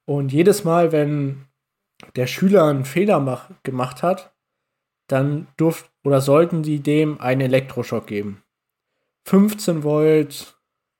Und 0.04 0.32
jedes 0.32 0.62
Mal, 0.64 0.92
wenn 0.92 1.46
der 2.14 2.26
Schüler 2.26 2.64
einen 2.64 2.84
Fehler 2.84 3.18
mach, 3.20 3.50
gemacht 3.64 4.02
hat, 4.02 4.32
dann 5.08 5.48
durften 5.56 5.88
oder 6.04 6.20
sollten 6.20 6.62
die 6.62 6.80
dem 6.80 7.20
einen 7.20 7.40
Elektroschock 7.40 8.06
geben. 8.06 8.42
15 9.24 9.82
Volt, 9.82 10.56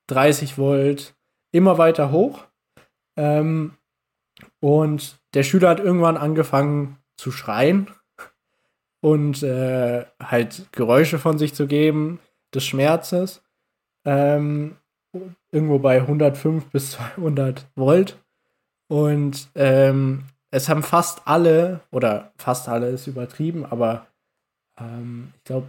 30 0.08 0.58
Volt, 0.58 1.14
immer 1.52 1.78
weiter 1.78 2.10
hoch. 2.10 2.44
Ähm, 3.16 3.74
und 4.60 5.18
der 5.36 5.42
Schüler 5.42 5.68
hat 5.68 5.80
irgendwann 5.80 6.16
angefangen 6.16 6.96
zu 7.18 7.30
schreien 7.30 7.90
und 9.02 9.42
äh, 9.42 10.06
halt 10.18 10.72
Geräusche 10.72 11.18
von 11.18 11.36
sich 11.36 11.52
zu 11.52 11.66
geben 11.66 12.20
des 12.54 12.64
Schmerzes. 12.64 13.42
Ähm, 14.06 14.78
irgendwo 15.52 15.78
bei 15.78 16.00
105 16.00 16.70
bis 16.70 16.92
200 16.92 17.66
Volt. 17.74 18.18
Und 18.88 19.50
ähm, 19.54 20.24
es 20.50 20.70
haben 20.70 20.82
fast 20.82 21.28
alle, 21.28 21.80
oder 21.90 22.32
fast 22.38 22.66
alle 22.66 22.88
ist 22.88 23.06
übertrieben, 23.06 23.66
aber 23.66 24.06
ähm, 24.80 25.34
ich 25.36 25.44
glaube 25.44 25.68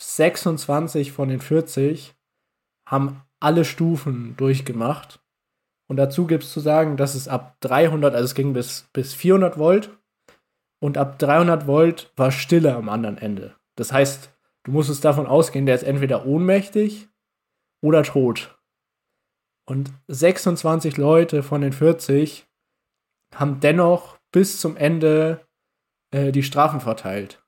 26 0.00 1.10
von 1.10 1.30
den 1.30 1.40
40 1.40 2.14
haben 2.86 3.22
alle 3.40 3.64
Stufen 3.64 4.36
durchgemacht. 4.36 5.18
Und 5.88 5.96
dazu 5.96 6.26
gibt 6.26 6.44
es 6.44 6.52
zu 6.52 6.60
sagen, 6.60 6.96
dass 6.96 7.14
es 7.14 7.28
ab 7.28 7.56
300, 7.60 8.14
also 8.14 8.24
es 8.24 8.34
ging 8.34 8.52
bis, 8.52 8.88
bis 8.92 9.14
400 9.14 9.58
Volt 9.58 9.96
und 10.80 10.98
ab 10.98 11.18
300 11.18 11.66
Volt 11.66 12.12
war 12.16 12.32
Stille 12.32 12.74
am 12.74 12.88
anderen 12.88 13.18
Ende. 13.18 13.54
Das 13.76 13.92
heißt, 13.92 14.30
du 14.64 14.72
musstest 14.72 15.04
davon 15.04 15.26
ausgehen, 15.26 15.66
der 15.66 15.74
ist 15.74 15.84
entweder 15.84 16.26
ohnmächtig 16.26 17.08
oder 17.82 18.02
tot. 18.02 18.58
Und 19.68 19.92
26 20.08 20.96
Leute 20.96 21.42
von 21.42 21.60
den 21.60 21.72
40 21.72 22.46
haben 23.34 23.60
dennoch 23.60 24.18
bis 24.32 24.60
zum 24.60 24.76
Ende 24.76 25.46
äh, 26.12 26.32
die 26.32 26.42
Strafen 26.42 26.80
verteilt. 26.80 27.44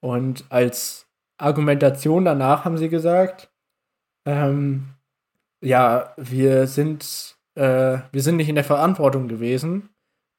Und 0.00 0.44
als 0.50 1.08
Argumentation 1.38 2.24
danach 2.24 2.64
haben 2.64 2.78
sie 2.78 2.88
gesagt, 2.88 3.52
ähm, 4.26 4.94
ja, 5.60 6.14
wir 6.16 6.66
sind, 6.66 7.36
äh, 7.54 7.98
wir 8.12 8.22
sind 8.22 8.36
nicht 8.36 8.48
in 8.48 8.54
der 8.54 8.64
Verantwortung 8.64 9.28
gewesen. 9.28 9.90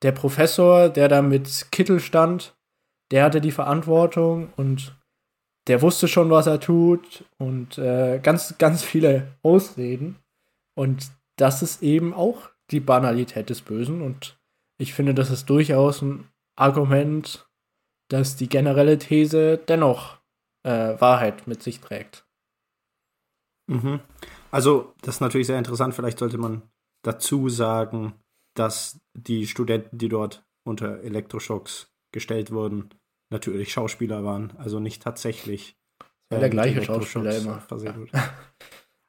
Der 0.01 0.11
Professor, 0.11 0.89
der 0.89 1.07
da 1.07 1.21
mit 1.21 1.71
Kittel 1.71 1.99
stand, 1.99 2.55
der 3.11 3.23
hatte 3.23 3.41
die 3.41 3.51
Verantwortung 3.51 4.53
und 4.55 4.95
der 5.67 5.81
wusste 5.81 6.07
schon, 6.07 6.29
was 6.29 6.47
er 6.47 6.59
tut 6.59 7.25
und 7.37 7.77
äh, 7.77 8.19
ganz, 8.23 8.57
ganz 8.57 8.83
viele 8.83 9.35
Ausreden. 9.43 10.17
Und 10.75 11.11
das 11.35 11.61
ist 11.61 11.83
eben 11.83 12.13
auch 12.13 12.49
die 12.71 12.79
Banalität 12.79 13.49
des 13.49 13.61
Bösen. 13.61 14.01
Und 14.01 14.39
ich 14.77 14.93
finde, 14.93 15.13
das 15.13 15.29
ist 15.29 15.49
durchaus 15.49 16.01
ein 16.01 16.27
Argument, 16.55 17.47
das 18.09 18.35
die 18.35 18.49
generelle 18.49 18.97
These 18.97 19.57
dennoch 19.57 20.17
äh, 20.63 20.99
Wahrheit 20.99 21.47
mit 21.47 21.61
sich 21.61 21.79
trägt. 21.79 22.25
Mhm. 23.67 23.99
Also, 24.51 24.93
das 25.01 25.15
ist 25.15 25.21
natürlich 25.21 25.47
sehr 25.47 25.57
interessant. 25.57 25.93
Vielleicht 25.93 26.19
sollte 26.19 26.37
man 26.37 26.63
dazu 27.03 27.49
sagen, 27.49 28.13
dass 28.55 28.99
die 29.13 29.47
Studenten, 29.47 29.97
die 29.97 30.09
dort 30.09 30.43
unter 30.67 31.01
Elektroschocks 31.01 31.91
gestellt 32.11 32.51
wurden, 32.51 32.89
natürlich 33.31 33.71
Schauspieler 33.71 34.23
waren, 34.23 34.53
also 34.57 34.79
nicht 34.79 35.03
tatsächlich 35.03 35.77
äh, 36.29 36.39
der 36.39 36.49
gleiche 36.49 36.83
Schauspieler 36.83 37.37
immer. 37.37 37.63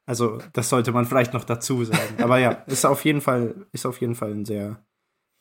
Also, 0.07 0.39
das 0.53 0.69
sollte 0.69 0.91
man 0.91 1.05
vielleicht 1.05 1.33
noch 1.33 1.43
dazu 1.43 1.83
sagen. 1.85 2.21
Aber 2.21 2.39
ja, 2.39 2.51
ist 2.67 2.85
auf 2.85 3.05
jeden 3.05 3.21
Fall, 3.21 3.67
ist 3.71 3.85
auf 3.85 4.01
jeden 4.01 4.15
Fall 4.15 4.31
ein 4.31 4.45
sehr, 4.45 4.83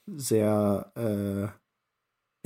sehr 0.07 0.93
äh, 0.97 1.49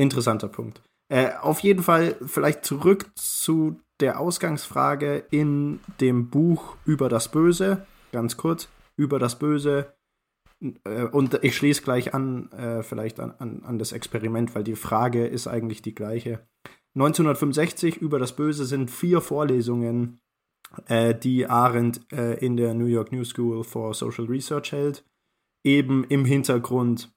interessanter 0.00 0.48
Punkt. 0.48 0.82
Äh, 1.08 1.32
auf 1.40 1.60
jeden 1.60 1.82
Fall 1.82 2.16
vielleicht 2.26 2.64
zurück 2.64 3.10
zu 3.14 3.80
der 4.00 4.18
Ausgangsfrage 4.20 5.24
in 5.30 5.80
dem 6.00 6.30
Buch 6.30 6.76
über 6.84 7.08
das 7.08 7.30
Böse. 7.30 7.86
Ganz 8.12 8.36
kurz, 8.36 8.68
über 8.96 9.18
das 9.18 9.38
Böse. 9.38 9.94
Äh, 10.84 11.04
und 11.04 11.38
ich 11.42 11.56
schließe 11.56 11.82
gleich 11.82 12.14
an, 12.14 12.50
äh, 12.52 12.82
vielleicht 12.82 13.20
an, 13.20 13.34
an, 13.38 13.62
an 13.64 13.78
das 13.78 13.92
Experiment, 13.92 14.54
weil 14.54 14.64
die 14.64 14.76
Frage 14.76 15.26
ist 15.26 15.46
eigentlich 15.46 15.82
die 15.82 15.94
gleiche. 15.94 16.46
1965 16.96 17.96
über 17.96 18.18
das 18.18 18.36
Böse 18.36 18.64
sind 18.64 18.90
vier 18.90 19.20
Vorlesungen, 19.20 20.20
äh, 20.86 21.14
die 21.14 21.46
Arendt 21.46 22.00
äh, 22.12 22.34
in 22.44 22.56
der 22.56 22.74
New 22.74 22.86
York 22.86 23.12
New 23.12 23.24
School 23.24 23.64
for 23.64 23.94
Social 23.94 24.26
Research 24.26 24.72
hält, 24.72 25.04
eben 25.64 26.04
im 26.04 26.24
Hintergrund 26.24 27.12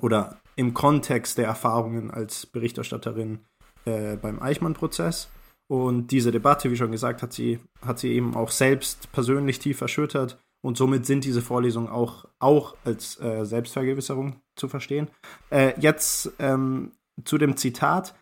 oder 0.00 0.40
im 0.60 0.74
Kontext 0.74 1.38
der 1.38 1.46
Erfahrungen 1.46 2.10
als 2.10 2.44
Berichterstatterin 2.44 3.40
äh, 3.86 4.16
beim 4.16 4.42
Eichmann-Prozess. 4.42 5.30
Und 5.68 6.08
diese 6.08 6.32
Debatte, 6.32 6.70
wie 6.70 6.76
schon 6.76 6.92
gesagt, 6.92 7.22
hat 7.22 7.32
sie, 7.32 7.60
hat 7.80 7.98
sie 7.98 8.12
eben 8.12 8.36
auch 8.36 8.50
selbst 8.50 9.10
persönlich 9.10 9.58
tief 9.58 9.80
erschüttert. 9.80 10.38
Und 10.62 10.76
somit 10.76 11.06
sind 11.06 11.24
diese 11.24 11.40
Vorlesungen 11.40 11.88
auch, 11.88 12.26
auch 12.40 12.76
als 12.84 13.18
äh, 13.22 13.46
Selbstvergewisserung 13.46 14.42
zu 14.54 14.68
verstehen. 14.68 15.08
Äh, 15.48 15.80
jetzt 15.80 16.30
ähm, 16.38 16.92
zu 17.24 17.38
dem 17.38 17.56
Zitat. 17.56 18.14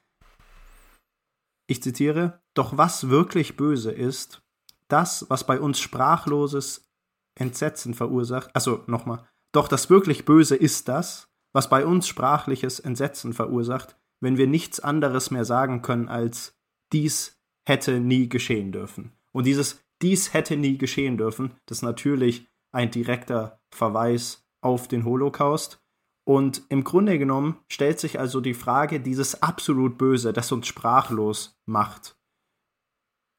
Ich 1.67 1.83
zitiere, 1.83 2.41
doch 2.55 2.77
was 2.79 3.09
wirklich 3.09 3.57
böse 3.57 3.91
ist, 3.91 4.43
das, 4.87 5.27
was 5.29 5.45
bei 5.45 5.59
uns 5.59 5.81
sprachloses 5.81 6.89
Entsetzen 7.35 7.95
verursacht, 7.95 8.51
also 8.55 8.85
nochmal, 8.87 9.27
doch 9.53 9.67
das 9.67 9.91
wirklich 9.91 10.25
Böse 10.25 10.55
ist 10.55 10.87
das, 10.89 11.29
was 11.53 11.69
bei 11.69 11.87
uns 11.87 12.07
sprachliches 12.07 12.81
Entsetzen 12.81 13.33
verursacht, 13.33 13.97
wenn 14.21 14.37
wir 14.37 14.47
nichts 14.47 14.81
anderes 14.81 15.31
mehr 15.31 15.45
sagen 15.45 15.83
können 15.83 16.09
als 16.09 16.57
dies 16.93 17.41
hätte 17.67 18.01
nie 18.01 18.29
geschehen 18.29 18.73
dürfen. 18.73 19.13
Und 19.33 19.45
dieses 19.45 19.85
dies 20.01 20.33
hätte 20.33 20.57
nie 20.57 20.79
geschehen 20.79 21.19
dürfen, 21.19 21.55
das 21.67 21.79
ist 21.79 21.83
natürlich 21.83 22.47
ein 22.73 22.91
direkter 22.91 23.61
Verweis 23.71 24.47
auf 24.61 24.89
den 24.89 25.05
Holocaust. 25.05 25.83
Und 26.25 26.63
im 26.69 26.85
Grunde 26.85 27.19
genommen 27.19 27.59
stellt 27.69 27.99
sich 27.99 28.21
also 28.21 28.41
die 28.41 28.55
Frage, 28.55 29.01
dieses 29.01 29.43
absolut 29.43 29.99
Böse, 29.99 30.33
das 30.33 30.53
uns 30.53 30.67
sprachlos 30.67 31.59
macht, 31.65 32.17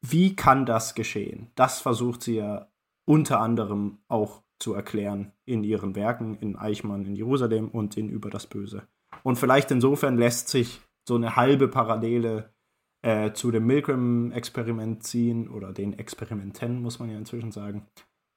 wie 0.02 0.36
kann 0.36 0.66
das 0.66 0.96
geschehen? 0.96 1.52
Das 1.56 1.80
versucht 1.80 2.24
sie 2.24 2.36
ja 2.36 2.72
unter 3.06 3.40
anderem 3.42 4.00
auch 4.08 4.44
zu 4.60 4.74
erklären 4.74 5.32
in 5.46 5.64
ihren 5.64 5.96
Werken, 5.96 6.36
in 6.36 6.56
Eichmann 6.56 7.06
in 7.06 7.16
Jerusalem 7.16 7.70
und 7.70 7.98
in 7.98 8.10
Über 8.10 8.30
das 8.30 8.48
Böse. 8.48 8.88
Und 9.24 9.38
vielleicht 9.38 9.72
insofern 9.72 10.18
lässt 10.18 10.50
sich 10.50 10.82
so 11.08 11.16
eine 11.16 11.36
halbe 11.36 11.68
Parallele 11.68 12.54
äh, 13.02 13.32
zu 13.32 13.52
dem 13.52 13.66
Milgram-Experiment 13.66 15.04
ziehen 15.04 15.48
oder 15.48 15.72
den 15.72 15.98
Experimenten, 15.98 16.82
muss 16.82 17.00
man 17.00 17.10
ja 17.10 17.18
inzwischen 17.18 17.52
sagen. 17.52 17.88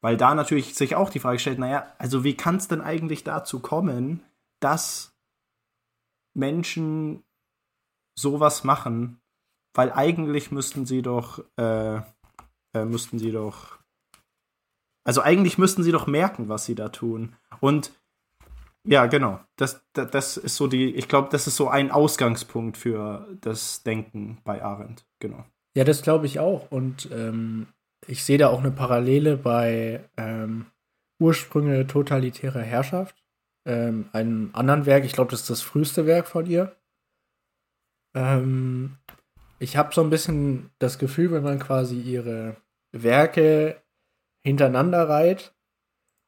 Weil 0.00 0.16
da 0.16 0.34
natürlich 0.34 0.74
sich 0.74 0.96
auch 0.96 1.10
die 1.10 1.20
Frage 1.20 1.38
stellt, 1.38 1.58
naja, 1.58 1.86
also 1.98 2.24
wie 2.24 2.36
kann 2.36 2.56
es 2.56 2.68
denn 2.68 2.80
eigentlich 2.80 3.24
dazu 3.24 3.60
kommen, 3.60 4.22
dass 4.60 5.14
Menschen 6.34 7.22
sowas 8.18 8.64
machen, 8.64 9.20
weil 9.74 9.92
eigentlich 9.92 10.50
müssten 10.50 10.86
sie 10.86 11.02
doch, 11.02 11.44
äh, 11.56 11.96
äh, 12.74 12.84
müssten 12.84 13.18
sie 13.18 13.32
doch, 13.32 13.81
also 15.04 15.20
eigentlich 15.20 15.58
müssten 15.58 15.82
sie 15.82 15.92
doch 15.92 16.06
merken, 16.06 16.48
was 16.48 16.64
sie 16.64 16.74
da 16.74 16.88
tun. 16.88 17.34
Und 17.60 17.92
ja, 18.84 19.06
genau. 19.06 19.40
Das, 19.56 19.84
das, 19.92 20.10
das 20.10 20.36
ist 20.36 20.56
so 20.56 20.66
die, 20.66 20.94
ich 20.94 21.08
glaube, 21.08 21.28
das 21.30 21.46
ist 21.46 21.56
so 21.56 21.68
ein 21.68 21.90
Ausgangspunkt 21.90 22.76
für 22.76 23.28
das 23.40 23.82
Denken 23.82 24.38
bei 24.44 24.62
Arendt, 24.62 25.04
genau. 25.20 25.44
Ja, 25.74 25.84
das 25.84 26.02
glaube 26.02 26.26
ich 26.26 26.40
auch. 26.40 26.70
Und 26.70 27.08
ähm, 27.12 27.68
ich 28.06 28.24
sehe 28.24 28.38
da 28.38 28.48
auch 28.48 28.60
eine 28.60 28.72
Parallele 28.72 29.36
bei 29.36 30.00
ähm, 30.16 30.66
Ursprünge 31.20 31.86
totalitärer 31.86 32.62
Herrschaft, 32.62 33.22
ähm, 33.64 34.08
einem 34.12 34.50
anderen 34.52 34.86
Werk. 34.86 35.04
Ich 35.04 35.12
glaube, 35.12 35.30
das 35.30 35.42
ist 35.42 35.50
das 35.50 35.62
früheste 35.62 36.06
Werk 36.06 36.26
von 36.26 36.46
ihr. 36.46 36.74
Ähm, 38.14 38.96
ich 39.60 39.76
habe 39.76 39.94
so 39.94 40.02
ein 40.02 40.10
bisschen 40.10 40.70
das 40.80 40.98
Gefühl, 40.98 41.30
wenn 41.30 41.44
man 41.44 41.60
quasi 41.60 42.00
ihre 42.00 42.56
Werke 42.90 43.81
hintereinander 44.44 45.08
reiht, 45.08 45.52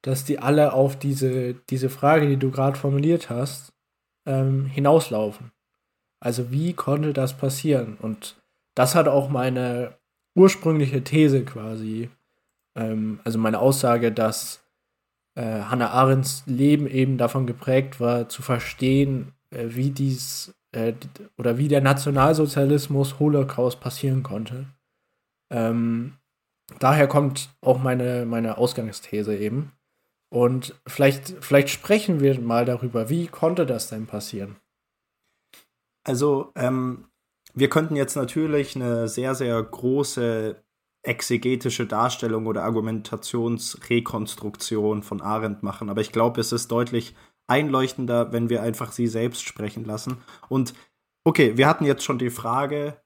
dass 0.03 0.25
die 0.25 0.39
alle 0.39 0.73
auf 0.73 0.99
diese, 0.99 1.55
diese 1.55 1.89
Frage, 1.89 2.29
die 2.29 2.37
du 2.37 2.51
gerade 2.51 2.79
formuliert 2.79 3.31
hast, 3.31 3.73
ähm, 4.27 4.67
hinauslaufen. 4.67 5.53
Also 6.21 6.51
wie 6.51 6.73
konnte 6.73 7.13
das 7.13 7.37
passieren? 7.37 7.97
Und 8.01 8.37
das 8.75 8.95
hat 8.95 9.09
auch 9.09 9.29
meine 9.29 9.97
ursprüngliche 10.35 11.03
These 11.05 11.45
quasi, 11.45 12.11
ähm, 12.75 13.21
also 13.25 13.39
meine 13.39 13.61
Aussage, 13.61 14.13
dass 14.13 14.65
äh, 15.35 15.43
Hannah 15.43 15.91
Arendts 15.91 16.45
Leben 16.47 16.87
eben 16.87 17.19
davon 17.19 17.47
geprägt 17.47 18.01
war, 18.01 18.29
zu 18.29 18.43
verstehen, 18.43 19.33
äh, 19.51 19.67
wie 19.71 19.91
dies 19.91 20.55
äh, 20.73 20.93
oder 21.39 21.59
wie 21.59 21.69
der 21.69 21.81
Nationalsozialismus 21.81 23.19
Holocaust 23.19 23.81
passieren 23.81 24.23
konnte. 24.23 24.67
Ähm, 25.51 26.15
daher 26.79 27.07
kommt 27.07 27.51
auch 27.61 27.79
meine, 27.79 28.25
meine 28.27 28.59
Ausgangsthese 28.59 29.37
eben. 29.37 29.73
Und 30.31 30.75
vielleicht, 30.87 31.35
vielleicht 31.41 31.71
sprechen 31.71 32.21
wir 32.21 32.41
mal 32.41 32.65
darüber, 32.65 33.09
wie 33.09 33.29
konnte 33.29 33.67
das 33.67 33.89
denn 33.89 34.07
passieren? 34.07 34.57
Also, 36.05 36.53
ähm, 36.57 37.07
wir 37.55 37.71
könnten 37.71 37.97
jetzt 37.97 38.17
natürlich 38.17 38.75
eine 38.75 39.09
sehr, 39.09 39.35
sehr 39.35 39.63
große 39.63 40.63
exegetische 41.03 41.87
Darstellung 41.87 42.47
oder 42.47 42.65
Argumentationsrekonstruktion 42.65 45.03
von 45.03 45.21
Arendt 45.21 45.63
machen, 45.63 45.91
aber 45.91 46.01
ich 46.01 46.13
glaube, 46.13 46.41
es 46.41 46.51
ist 46.51 46.73
deutlich 46.73 47.15
einleuchtender, 47.47 48.33
wenn 48.33 48.49
wir 48.49 48.63
einfach 48.63 48.91
sie 48.91 49.07
selbst 49.07 49.47
sprechen 49.47 49.85
lassen. 49.85 50.17
Und 50.49 50.73
okay, 51.25 51.57
wir 51.57 51.69
hatten 51.69 51.85
jetzt 51.85 52.05
schon 52.05 52.19
die 52.19 52.31
Frage, 52.31 53.01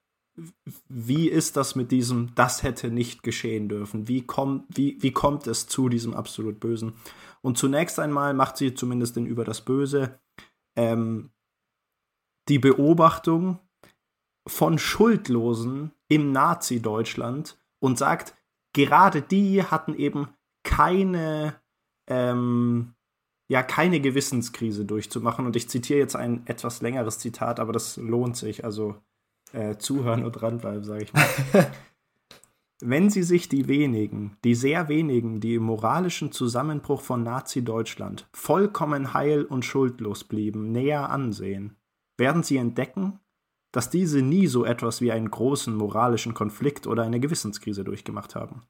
wie 0.87 1.29
ist 1.29 1.57
das 1.57 1.75
mit 1.75 1.91
diesem, 1.91 2.33
das 2.35 2.63
hätte 2.63 2.89
nicht 2.89 3.23
geschehen 3.23 3.69
dürfen? 3.69 4.07
Wie, 4.07 4.21
kommt, 4.21 4.65
wie, 4.69 4.97
wie 5.01 5.11
kommt 5.11 5.47
es 5.47 5.67
zu 5.67 5.89
diesem 5.89 6.13
absolut 6.13 6.59
Bösen? 6.59 6.93
Und 7.41 7.57
zunächst 7.57 7.99
einmal 7.99 8.33
macht 8.33 8.57
sie 8.57 8.73
zumindest 8.73 9.17
in 9.17 9.25
Über 9.25 9.45
das 9.45 9.61
Böse 9.61 10.19
ähm, 10.75 11.31
die 12.47 12.59
Beobachtung 12.59 13.59
von 14.47 14.79
Schuldlosen 14.79 15.91
im 16.07 16.31
Nazi-Deutschland 16.31 17.59
und 17.79 17.97
sagt, 17.97 18.35
gerade 18.73 19.21
die 19.21 19.63
hatten 19.63 19.93
eben 19.93 20.29
keine 20.63 21.61
ähm, 22.07 22.95
ja 23.49 23.63
keine 23.63 23.99
Gewissenskrise 23.99 24.85
durchzumachen. 24.85 25.45
Und 25.45 25.55
ich 25.55 25.69
zitiere 25.69 25.99
jetzt 25.99 26.15
ein 26.15 26.45
etwas 26.45 26.81
längeres 26.81 27.19
Zitat, 27.19 27.59
aber 27.59 27.73
das 27.73 27.97
lohnt 27.97 28.37
sich. 28.37 28.63
Also 28.63 28.95
äh, 29.53 29.77
zuhören 29.77 30.23
und 30.23 30.33
dranbleiben, 30.33 30.83
sage 30.83 31.03
ich 31.03 31.13
mal. 31.13 31.25
Wenn 32.81 33.09
Sie 33.09 33.23
sich 33.23 33.49
die 33.49 33.67
wenigen, 33.67 34.37
die 34.45 34.55
sehr 34.55 34.87
wenigen, 34.87 35.41
die 35.41 35.55
im 35.55 35.63
moralischen 35.63 36.31
Zusammenbruch 36.31 37.01
von 37.01 37.23
Nazi-Deutschland 37.23 38.29
vollkommen 38.31 39.13
heil 39.13 39.43
und 39.43 39.65
schuldlos 39.65 40.23
blieben, 40.23 40.71
näher 40.71 41.09
ansehen, 41.09 41.75
werden 42.17 42.41
Sie 42.41 42.55
entdecken, 42.55 43.19
dass 43.71 43.89
diese 43.89 44.21
nie 44.21 44.47
so 44.47 44.63
etwas 44.63 45.01
wie 45.01 45.11
einen 45.11 45.29
großen 45.29 45.75
moralischen 45.75 46.33
Konflikt 46.33 46.87
oder 46.87 47.03
eine 47.03 47.19
Gewissenskrise 47.19 47.83
durchgemacht 47.83 48.35
haben. 48.35 48.63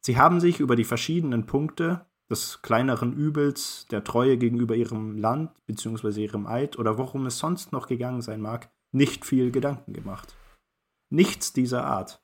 Sie 0.00 0.16
haben 0.16 0.38
sich 0.40 0.60
über 0.60 0.76
die 0.76 0.84
verschiedenen 0.84 1.46
Punkte, 1.46 2.06
des 2.30 2.60
kleineren 2.62 3.12
Übels, 3.12 3.86
der 3.90 4.02
Treue 4.02 4.36
gegenüber 4.36 4.74
ihrem 4.74 5.16
Land 5.16 5.52
bzw. 5.66 6.24
ihrem 6.24 6.46
Eid 6.46 6.78
oder 6.78 6.98
worum 6.98 7.26
es 7.26 7.38
sonst 7.38 7.72
noch 7.72 7.86
gegangen 7.86 8.20
sein 8.20 8.40
mag, 8.40 8.70
nicht 8.96 9.24
viel 9.24 9.50
Gedanken 9.50 9.92
gemacht. 9.92 10.36
Nichts 11.10 11.52
dieser 11.52 11.84
Art. 11.84 12.22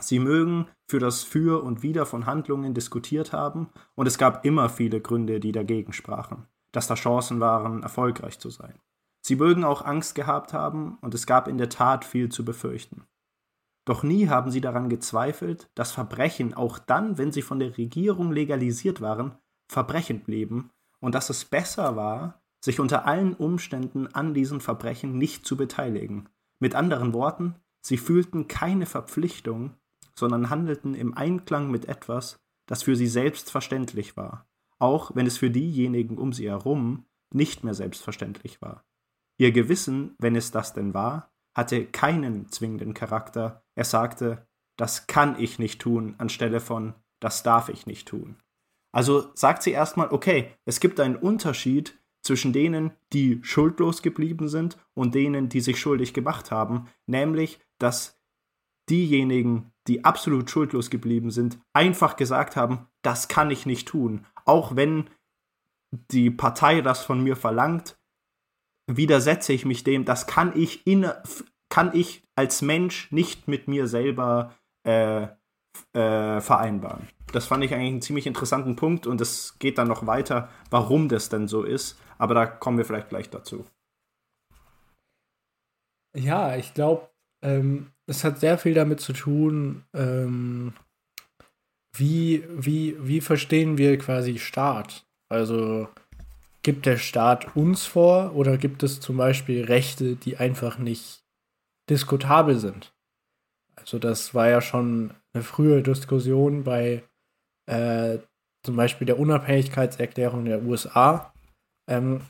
Sie 0.00 0.18
mögen 0.18 0.68
für 0.88 0.98
das 0.98 1.22
Für 1.22 1.62
und 1.62 1.82
Wider 1.82 2.06
von 2.06 2.26
Handlungen 2.26 2.74
diskutiert 2.74 3.32
haben, 3.32 3.70
und 3.94 4.06
es 4.06 4.18
gab 4.18 4.44
immer 4.44 4.68
viele 4.68 5.00
Gründe, 5.00 5.40
die 5.40 5.52
dagegen 5.52 5.92
sprachen, 5.92 6.46
dass 6.72 6.86
da 6.86 6.94
Chancen 6.94 7.40
waren, 7.40 7.82
erfolgreich 7.82 8.38
zu 8.38 8.50
sein. 8.50 8.78
Sie 9.24 9.36
mögen 9.36 9.64
auch 9.64 9.84
Angst 9.84 10.14
gehabt 10.14 10.52
haben, 10.52 10.98
und 11.00 11.14
es 11.14 11.26
gab 11.26 11.48
in 11.48 11.58
der 11.58 11.68
Tat 11.68 12.04
viel 12.04 12.30
zu 12.30 12.44
befürchten. 12.44 13.06
Doch 13.84 14.02
nie 14.02 14.28
haben 14.28 14.50
sie 14.50 14.60
daran 14.60 14.88
gezweifelt, 14.88 15.70
dass 15.74 15.92
Verbrechen 15.92 16.54
auch 16.54 16.78
dann, 16.78 17.18
wenn 17.18 17.32
sie 17.32 17.42
von 17.42 17.58
der 17.58 17.76
Regierung 17.78 18.30
legalisiert 18.30 19.00
waren, 19.00 19.36
Verbrechen 19.68 20.20
blieben 20.20 20.70
und 21.00 21.14
dass 21.14 21.30
es 21.30 21.44
besser 21.44 21.96
war, 21.96 22.41
sich 22.64 22.80
unter 22.80 23.06
allen 23.06 23.34
Umständen 23.34 24.06
an 24.06 24.34
diesen 24.34 24.60
Verbrechen 24.60 25.18
nicht 25.18 25.46
zu 25.46 25.56
beteiligen. 25.56 26.28
Mit 26.60 26.74
anderen 26.74 27.12
Worten, 27.12 27.56
Sie 27.82 27.96
fühlten 27.96 28.46
keine 28.48 28.86
Verpflichtung, 28.86 29.74
sondern 30.14 30.50
handelten 30.50 30.94
im 30.94 31.16
Einklang 31.16 31.70
mit 31.70 31.86
etwas, 31.86 32.38
das 32.66 32.84
für 32.84 32.96
sie 32.96 33.08
selbstverständlich 33.08 34.16
war, 34.16 34.46
auch 34.78 35.14
wenn 35.14 35.26
es 35.26 35.36
für 35.36 35.50
diejenigen 35.50 36.16
um 36.16 36.32
sie 36.32 36.48
herum 36.48 37.06
nicht 37.34 37.64
mehr 37.64 37.74
selbstverständlich 37.74 38.62
war. 38.62 38.84
Ihr 39.36 39.50
Gewissen, 39.50 40.14
wenn 40.18 40.36
es 40.36 40.52
das 40.52 40.74
denn 40.74 40.94
war, 40.94 41.32
hatte 41.54 41.84
keinen 41.86 42.48
zwingenden 42.50 42.94
Charakter. 42.94 43.64
Er 43.74 43.84
sagte, 43.84 44.46
das 44.76 45.06
kann 45.06 45.38
ich 45.38 45.58
nicht 45.58 45.80
tun, 45.80 46.14
anstelle 46.18 46.60
von, 46.60 46.94
das 47.20 47.42
darf 47.42 47.68
ich 47.68 47.86
nicht 47.86 48.06
tun. 48.06 48.36
Also 48.92 49.30
sagt 49.34 49.62
sie 49.62 49.72
erstmal, 49.72 50.10
okay, 50.10 50.52
es 50.64 50.78
gibt 50.78 51.00
einen 51.00 51.16
Unterschied 51.16 51.98
zwischen 52.22 52.52
denen, 52.52 52.92
die 53.12 53.40
schuldlos 53.42 54.02
geblieben 54.02 54.48
sind 54.48 54.78
und 54.94 55.14
denen, 55.14 55.48
die 55.48 55.60
sich 55.60 55.78
schuldig 55.78 56.14
gemacht 56.14 56.50
haben, 56.50 56.88
nämlich, 57.06 57.58
dass 57.78 58.20
diejenigen, 58.88 59.72
die 59.88 60.04
absolut 60.04 60.50
schuldlos 60.50 60.90
geblieben 60.90 61.30
sind, 61.30 61.58
einfach 61.72 62.16
gesagt 62.16 62.56
haben, 62.56 62.86
das 63.02 63.28
kann 63.28 63.50
ich 63.50 63.66
nicht 63.66 63.88
tun, 63.88 64.26
auch 64.44 64.76
wenn 64.76 65.10
die 66.10 66.30
Partei 66.30 66.80
das 66.80 67.04
von 67.04 67.22
mir 67.22 67.36
verlangt, 67.36 67.98
widersetze 68.86 69.52
ich 69.52 69.64
mich 69.64 69.84
dem, 69.84 70.04
das 70.04 70.26
kann 70.26 70.52
ich 70.56 70.86
in, 70.86 71.10
kann 71.68 71.90
ich 71.94 72.24
als 72.34 72.62
Mensch 72.62 73.10
nicht 73.12 73.48
mit 73.48 73.68
mir 73.68 73.86
selber 73.86 74.54
äh, 74.84 75.28
äh, 75.92 76.40
vereinbaren. 76.40 77.08
Das 77.32 77.46
fand 77.46 77.64
ich 77.64 77.72
eigentlich 77.74 77.92
einen 77.92 78.02
ziemlich 78.02 78.26
interessanten 78.26 78.76
Punkt 78.76 79.06
und 79.06 79.20
es 79.20 79.58
geht 79.58 79.78
dann 79.78 79.88
noch 79.88 80.06
weiter, 80.06 80.48
warum 80.70 81.08
das 81.08 81.28
denn 81.28 81.48
so 81.48 81.62
ist, 81.62 81.98
aber 82.22 82.34
da 82.34 82.46
kommen 82.46 82.78
wir 82.78 82.84
vielleicht 82.84 83.08
gleich 83.08 83.30
dazu. 83.30 83.66
Ja, 86.16 86.54
ich 86.54 86.72
glaube, 86.72 87.10
ähm, 87.42 87.90
es 88.06 88.22
hat 88.22 88.38
sehr 88.38 88.58
viel 88.58 88.74
damit 88.74 89.00
zu 89.00 89.12
tun, 89.12 89.84
ähm, 89.92 90.72
wie, 91.96 92.44
wie, 92.48 92.96
wie 93.00 93.20
verstehen 93.20 93.76
wir 93.76 93.98
quasi 93.98 94.38
Staat? 94.38 95.04
Also 95.28 95.88
gibt 96.62 96.86
der 96.86 96.96
Staat 96.96 97.56
uns 97.56 97.86
vor 97.86 98.36
oder 98.36 98.56
gibt 98.56 98.84
es 98.84 99.00
zum 99.00 99.16
Beispiel 99.16 99.64
Rechte, 99.64 100.14
die 100.14 100.36
einfach 100.36 100.78
nicht 100.78 101.24
diskutabel 101.90 102.56
sind? 102.56 102.94
Also 103.74 103.98
das 103.98 104.32
war 104.32 104.48
ja 104.48 104.60
schon 104.60 105.12
eine 105.34 105.42
frühe 105.42 105.82
Diskussion 105.82 106.62
bei 106.62 107.02
äh, 107.66 108.18
zum 108.64 108.76
Beispiel 108.76 109.06
der 109.08 109.18
Unabhängigkeitserklärung 109.18 110.44
der 110.44 110.62
USA. 110.62 111.31
Ähm, 111.92 112.20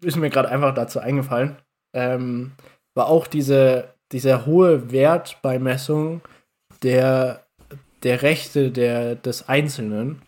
ist 0.00 0.16
mir 0.16 0.30
gerade 0.30 0.48
einfach 0.48 0.74
dazu 0.74 0.98
eingefallen. 0.98 1.56
Ähm, 1.94 2.52
war 2.94 3.08
auch 3.08 3.26
diese, 3.26 3.94
dieser 4.12 4.46
hohe 4.46 4.90
Wert 4.90 5.38
bei 5.42 5.58
Messung 5.58 6.22
der, 6.82 7.46
der 8.02 8.22
Rechte 8.22 8.70
der, 8.70 9.14
des 9.14 9.48
Einzelnen 9.48 10.22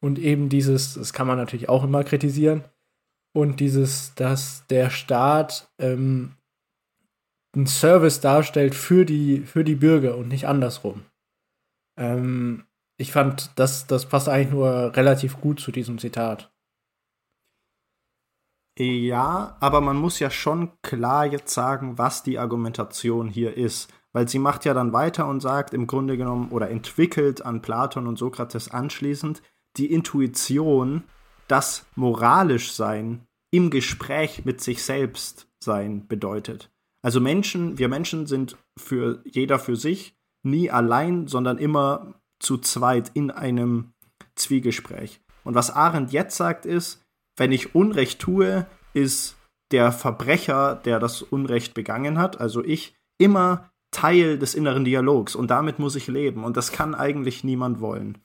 und 0.00 0.18
eben 0.18 0.48
dieses, 0.48 0.94
das 0.94 1.12
kann 1.12 1.26
man 1.26 1.38
natürlich 1.38 1.68
auch 1.68 1.84
immer 1.84 2.04
kritisieren, 2.04 2.64
und 3.34 3.60
dieses, 3.60 4.14
dass 4.14 4.66
der 4.68 4.90
Staat 4.90 5.72
ähm, 5.78 6.36
einen 7.54 7.66
Service 7.66 8.20
darstellt 8.20 8.74
für 8.74 9.04
die, 9.04 9.40
für 9.40 9.64
die 9.64 9.74
Bürger 9.74 10.16
und 10.16 10.28
nicht 10.28 10.46
andersrum. 10.46 11.04
Ähm, 11.98 12.64
ich 12.98 13.12
fand, 13.12 13.50
das, 13.56 13.86
das 13.86 14.06
passt 14.06 14.28
eigentlich 14.28 14.52
nur 14.52 14.94
relativ 14.96 15.40
gut 15.40 15.60
zu 15.60 15.72
diesem 15.72 15.98
Zitat. 15.98 16.51
Ja, 18.78 19.56
aber 19.60 19.80
man 19.80 19.96
muss 19.96 20.18
ja 20.18 20.30
schon 20.30 20.70
klar 20.82 21.26
jetzt 21.26 21.52
sagen, 21.52 21.98
was 21.98 22.22
die 22.22 22.38
Argumentation 22.38 23.28
hier 23.28 23.56
ist. 23.56 23.92
Weil 24.14 24.28
sie 24.28 24.38
macht 24.38 24.64
ja 24.64 24.74
dann 24.74 24.92
weiter 24.92 25.26
und 25.26 25.40
sagt 25.40 25.72
im 25.72 25.86
Grunde 25.86 26.16
genommen 26.16 26.50
oder 26.50 26.70
entwickelt 26.70 27.44
an 27.44 27.62
Platon 27.62 28.06
und 28.06 28.18
Sokrates 28.18 28.70
anschließend 28.70 29.42
die 29.78 29.90
Intuition, 29.90 31.04
dass 31.48 31.86
moralisch 31.96 32.72
sein 32.72 33.26
im 33.50 33.70
Gespräch 33.70 34.44
mit 34.44 34.60
sich 34.60 34.82
selbst 34.82 35.48
sein 35.60 36.06
bedeutet. 36.08 36.70
Also 37.02 37.20
Menschen, 37.20 37.78
wir 37.78 37.88
Menschen 37.88 38.26
sind 38.26 38.56
für 38.78 39.22
jeder 39.24 39.58
für 39.58 39.76
sich 39.76 40.14
nie 40.42 40.70
allein, 40.70 41.26
sondern 41.26 41.58
immer 41.58 42.14
zu 42.38 42.58
zweit 42.58 43.10
in 43.14 43.30
einem 43.30 43.92
Zwiegespräch. 44.34 45.20
Und 45.44 45.54
was 45.54 45.70
Arendt 45.70 46.12
jetzt 46.12 46.36
sagt 46.36 46.66
ist, 46.66 47.01
wenn 47.42 47.50
ich 47.50 47.74
Unrecht 47.74 48.20
tue, 48.20 48.66
ist 48.94 49.36
der 49.72 49.90
Verbrecher, 49.90 50.76
der 50.76 51.00
das 51.00 51.22
Unrecht 51.22 51.74
begangen 51.74 52.16
hat, 52.16 52.40
also 52.40 52.62
ich, 52.62 52.94
immer 53.18 53.72
Teil 53.90 54.38
des 54.38 54.54
inneren 54.54 54.84
Dialogs 54.84 55.34
und 55.34 55.50
damit 55.50 55.80
muss 55.80 55.96
ich 55.96 56.06
leben 56.06 56.44
und 56.44 56.56
das 56.56 56.70
kann 56.70 56.94
eigentlich 56.94 57.42
niemand 57.42 57.80
wollen. 57.80 58.18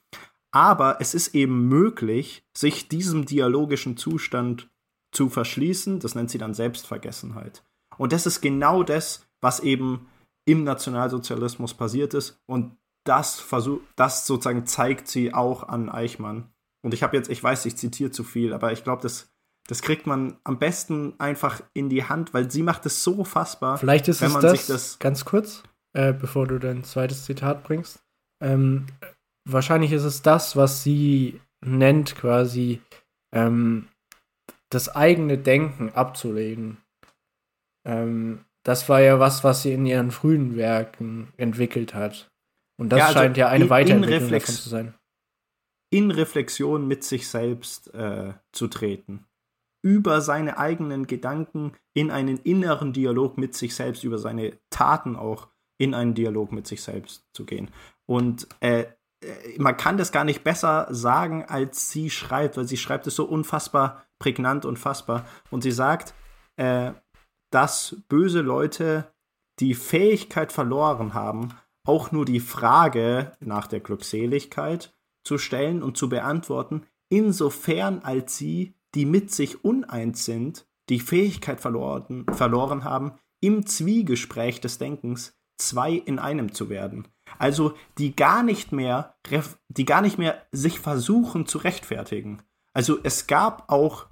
Aber 0.51 0.97
es 1.01 1.15
ist 1.15 1.33
eben 1.33 1.67
möglich, 1.67 2.43
sich 2.55 2.89
diesem 2.89 3.25
dialogischen 3.25 3.97
Zustand 3.97 4.69
zu 5.11 5.29
verschließen, 5.29 5.99
das 5.99 6.13
nennt 6.13 6.29
sie 6.29 6.37
dann 6.37 6.53
Selbstvergessenheit. 6.53 7.63
Und 7.97 8.13
das 8.13 8.27
ist 8.27 8.41
genau 8.41 8.83
das, 8.83 9.27
was 9.41 9.61
eben 9.61 10.05
im 10.45 10.63
Nationalsozialismus 10.63 11.73
passiert 11.73 12.13
ist. 12.13 12.39
Und 12.45 12.77
das, 13.03 13.39
versuch, 13.39 13.79
das 13.95 14.27
sozusagen 14.27 14.67
zeigt 14.67 15.07
sie 15.07 15.33
auch 15.33 15.63
an 15.63 15.89
Eichmann. 15.89 16.53
Und 16.87 16.93
ich 16.93 17.03
habe 17.03 17.17
jetzt, 17.17 17.29
ich 17.29 17.43
weiß, 17.43 17.65
ich 17.65 17.75
zitiere 17.75 18.11
zu 18.11 18.23
viel, 18.23 18.53
aber 18.53 18.71
ich 18.71 18.85
glaube, 18.85 19.01
das, 19.01 19.29
das 19.67 19.81
kriegt 19.81 20.07
man 20.07 20.37
am 20.45 20.57
besten 20.57 21.15
einfach 21.19 21.61
in 21.73 21.89
die 21.89 22.05
Hand, 22.05 22.33
weil 22.33 22.49
sie 22.49 22.63
macht 22.63 22.85
es 22.85 23.03
so 23.03 23.25
fassbar. 23.25 23.77
Vielleicht 23.77 24.07
ist 24.07 24.21
wenn 24.21 24.31
man 24.31 24.37
es 24.37 24.51
das, 24.51 24.59
sich 24.59 24.67
das 24.67 24.99
ganz 24.99 25.25
kurz, 25.25 25.63
äh, 25.91 26.13
bevor 26.13 26.47
du 26.47 26.59
dein 26.59 26.85
zweites 26.85 27.25
Zitat 27.25 27.65
bringst. 27.65 27.99
Ähm, 28.41 28.85
wahrscheinlich 29.43 29.91
ist 29.91 30.05
es 30.05 30.21
das, 30.21 30.55
was 30.55 30.81
sie 30.81 31.41
nennt, 31.59 32.15
quasi 32.15 32.79
ähm, 33.33 33.89
das 34.69 34.87
eigene 34.87 35.37
Denken 35.37 35.91
abzulegen. 35.93 36.77
Ähm, 37.85 38.45
das 38.63 38.87
war 38.87 39.01
ja 39.01 39.19
was, 39.19 39.43
was 39.43 39.63
sie 39.63 39.73
in 39.73 39.85
ihren 39.85 40.11
frühen 40.11 40.55
Werken 40.55 41.33
entwickelt 41.35 41.93
hat. 41.93 42.29
Und 42.79 42.93
das 42.93 42.99
ja, 42.99 43.05
also 43.07 43.19
scheint 43.19 43.35
ja 43.35 43.49
eine 43.49 43.65
in, 43.65 43.69
Weiterentwicklung 43.69 44.29
in 44.29 44.39
davon 44.39 44.55
zu 44.55 44.69
sein. 44.69 44.93
In 45.89 46.11
Reflexion 46.11 46.87
mit 46.87 47.03
sich 47.03 47.29
selbst 47.29 47.93
äh, 47.93 48.33
zu 48.51 48.67
treten. 48.67 49.25
Über 49.81 50.21
seine 50.21 50.57
eigenen 50.57 51.07
Gedanken 51.07 51.73
in 51.93 52.11
einen 52.11 52.37
inneren 52.39 52.93
Dialog 52.93 53.37
mit 53.37 53.55
sich 53.55 53.75
selbst, 53.75 54.03
über 54.03 54.17
seine 54.17 54.57
Taten 54.69 55.15
auch 55.15 55.47
in 55.77 55.93
einen 55.93 56.13
Dialog 56.13 56.51
mit 56.51 56.67
sich 56.67 56.81
selbst 56.81 57.25
zu 57.33 57.45
gehen. 57.45 57.71
Und 58.05 58.47
äh, 58.59 58.81
äh 59.21 59.57
man 59.57 59.77
kann 59.77 59.97
das 59.97 60.11
gar 60.11 60.23
nicht 60.23 60.43
besser 60.43 60.87
sagen, 60.89 61.45
als 61.45 61.89
sie 61.89 62.09
schreibt, 62.09 62.57
weil 62.57 62.67
sie 62.67 62.77
schreibt 62.77 63.07
es 63.07 63.15
so 63.15 63.25
unfassbar 63.25 64.05
prägnant 64.19 64.65
und 64.65 64.77
fassbar. 64.77 65.25
Und 65.51 65.61
sie 65.61 65.71
sagt, 65.71 66.13
äh, 66.57 66.91
dass 67.51 67.95
böse 68.09 68.41
Leute 68.41 69.13
die 69.59 69.73
Fähigkeit 69.73 70.51
verloren 70.51 71.13
haben, 71.13 71.53
auch 71.85 72.11
nur 72.11 72.25
die 72.25 72.39
Frage 72.39 73.31
nach 73.39 73.67
der 73.67 73.79
Glückseligkeit 73.79 74.93
zu 75.27 75.37
stellen 75.37 75.83
und 75.83 75.97
zu 75.97 76.09
beantworten, 76.09 76.87
insofern 77.09 77.99
als 77.99 78.37
sie, 78.37 78.75
die 78.95 79.05
mit 79.05 79.31
sich 79.31 79.63
uneins 79.63 80.25
sind, 80.25 80.65
die 80.89 80.99
Fähigkeit 80.99 81.59
verloren, 81.59 82.25
verloren 82.31 82.83
haben, 82.83 83.13
im 83.39 83.65
Zwiegespräch 83.65 84.61
des 84.61 84.77
Denkens 84.79 85.37
zwei 85.57 85.91
in 85.93 86.17
einem 86.17 86.53
zu 86.53 86.69
werden. 86.69 87.07
Also 87.37 87.73
die 87.97 88.15
gar 88.15 88.41
nicht 88.41 88.71
mehr, 88.71 89.15
die 89.67 89.85
gar 89.85 90.01
nicht 90.01 90.17
mehr 90.17 90.45
sich 90.51 90.79
versuchen 90.79 91.45
zu 91.45 91.59
rechtfertigen. 91.59 92.41
Also 92.73 92.99
es 93.03 93.27
gab 93.27 93.71
auch 93.71 94.07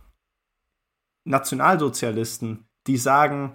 Nationalsozialisten, 1.24 2.68
die 2.88 2.98
sagen, 2.98 3.54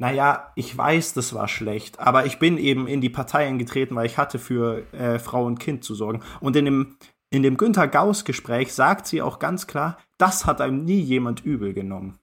naja, 0.00 0.50
ich 0.56 0.74
weiß, 0.76 1.12
das 1.12 1.34
war 1.34 1.46
schlecht, 1.46 2.00
aber 2.00 2.24
ich 2.24 2.38
bin 2.38 2.56
eben 2.56 2.86
in 2.86 3.02
die 3.02 3.10
Partei 3.10 3.46
eingetreten, 3.46 3.94
weil 3.94 4.06
ich 4.06 4.16
hatte 4.16 4.38
für 4.38 4.90
äh, 4.94 5.18
Frau 5.18 5.44
und 5.44 5.60
Kind 5.60 5.84
zu 5.84 5.94
sorgen. 5.94 6.22
Und 6.40 6.56
in 6.56 6.64
dem, 6.64 6.96
in 7.28 7.42
dem 7.42 7.58
Günther 7.58 7.86
Gauss-Gespräch 7.86 8.72
sagt 8.72 9.06
sie 9.06 9.20
auch 9.20 9.38
ganz 9.38 9.66
klar, 9.66 9.98
das 10.16 10.46
hat 10.46 10.62
einem 10.62 10.86
nie 10.86 11.00
jemand 11.00 11.44
übel 11.44 11.74
genommen. 11.74 12.18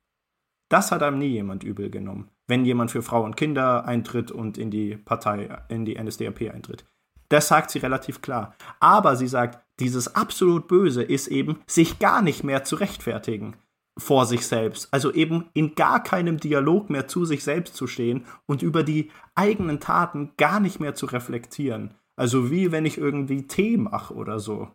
Das 0.69 0.91
hat 0.91 1.03
einem 1.03 1.19
nie 1.19 1.27
jemand 1.27 1.63
übel 1.63 1.91
genommen, 1.91 2.31
wenn 2.47 2.65
jemand 2.65 2.89
für 2.89 3.03
Frau 3.03 3.23
und 3.23 3.37
Kinder 3.37 3.85
eintritt 3.85 4.31
und 4.31 4.57
in 4.57 4.71
die 4.71 4.97
Partei, 4.97 5.47
in 5.69 5.85
die 5.85 6.03
NSDAP 6.03 6.51
eintritt. 6.51 6.83
Das 7.29 7.47
sagt 7.47 7.69
sie 7.69 7.77
relativ 7.77 8.23
klar. 8.23 8.55
Aber 8.79 9.15
sie 9.15 9.27
sagt, 9.27 9.63
dieses 9.79 10.15
absolut 10.15 10.67
Böse 10.67 11.03
ist 11.03 11.27
eben, 11.27 11.59
sich 11.67 11.99
gar 11.99 12.23
nicht 12.23 12.43
mehr 12.43 12.63
zu 12.63 12.77
rechtfertigen 12.77 13.55
vor 13.97 14.25
sich 14.25 14.45
selbst. 14.45 14.87
Also 14.91 15.11
eben 15.11 15.49
in 15.53 15.75
gar 15.75 16.03
keinem 16.03 16.37
Dialog 16.37 16.89
mehr 16.89 17.07
zu 17.07 17.25
sich 17.25 17.43
selbst 17.43 17.75
zu 17.75 17.87
stehen 17.87 18.25
und 18.45 18.61
über 18.61 18.83
die 18.83 19.11
eigenen 19.35 19.79
Taten 19.79 20.31
gar 20.37 20.59
nicht 20.59 20.79
mehr 20.79 20.95
zu 20.95 21.07
reflektieren. 21.07 21.93
Also 22.15 22.51
wie 22.51 22.71
wenn 22.71 22.85
ich 22.85 22.97
irgendwie 22.97 23.47
Tee 23.47 23.77
mache 23.77 24.13
oder 24.13 24.39
so. 24.39 24.69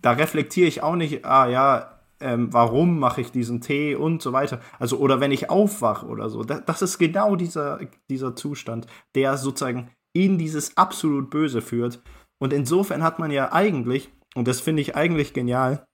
Da 0.00 0.12
reflektiere 0.12 0.68
ich 0.68 0.82
auch 0.82 0.96
nicht, 0.96 1.24
ah 1.24 1.48
ja, 1.48 1.98
ähm, 2.20 2.52
warum 2.52 2.98
mache 2.98 3.20
ich 3.20 3.30
diesen 3.30 3.60
Tee 3.60 3.94
und 3.94 4.22
so 4.22 4.32
weiter. 4.32 4.60
Also, 4.78 4.98
oder 4.98 5.20
wenn 5.20 5.32
ich 5.32 5.50
aufwache 5.50 6.06
oder 6.06 6.30
so. 6.30 6.42
Das, 6.42 6.64
das 6.64 6.82
ist 6.82 6.98
genau 6.98 7.36
dieser, 7.36 7.80
dieser 8.10 8.34
Zustand, 8.34 8.86
der 9.14 9.36
sozusagen 9.36 9.90
in 10.12 10.38
dieses 10.38 10.76
absolut 10.76 11.30
Böse 11.30 11.62
führt. 11.62 12.02
Und 12.40 12.52
insofern 12.52 13.02
hat 13.02 13.18
man 13.18 13.30
ja 13.30 13.52
eigentlich, 13.52 14.10
und 14.34 14.48
das 14.48 14.60
finde 14.60 14.82
ich 14.82 14.96
eigentlich 14.96 15.32
genial, 15.32 15.84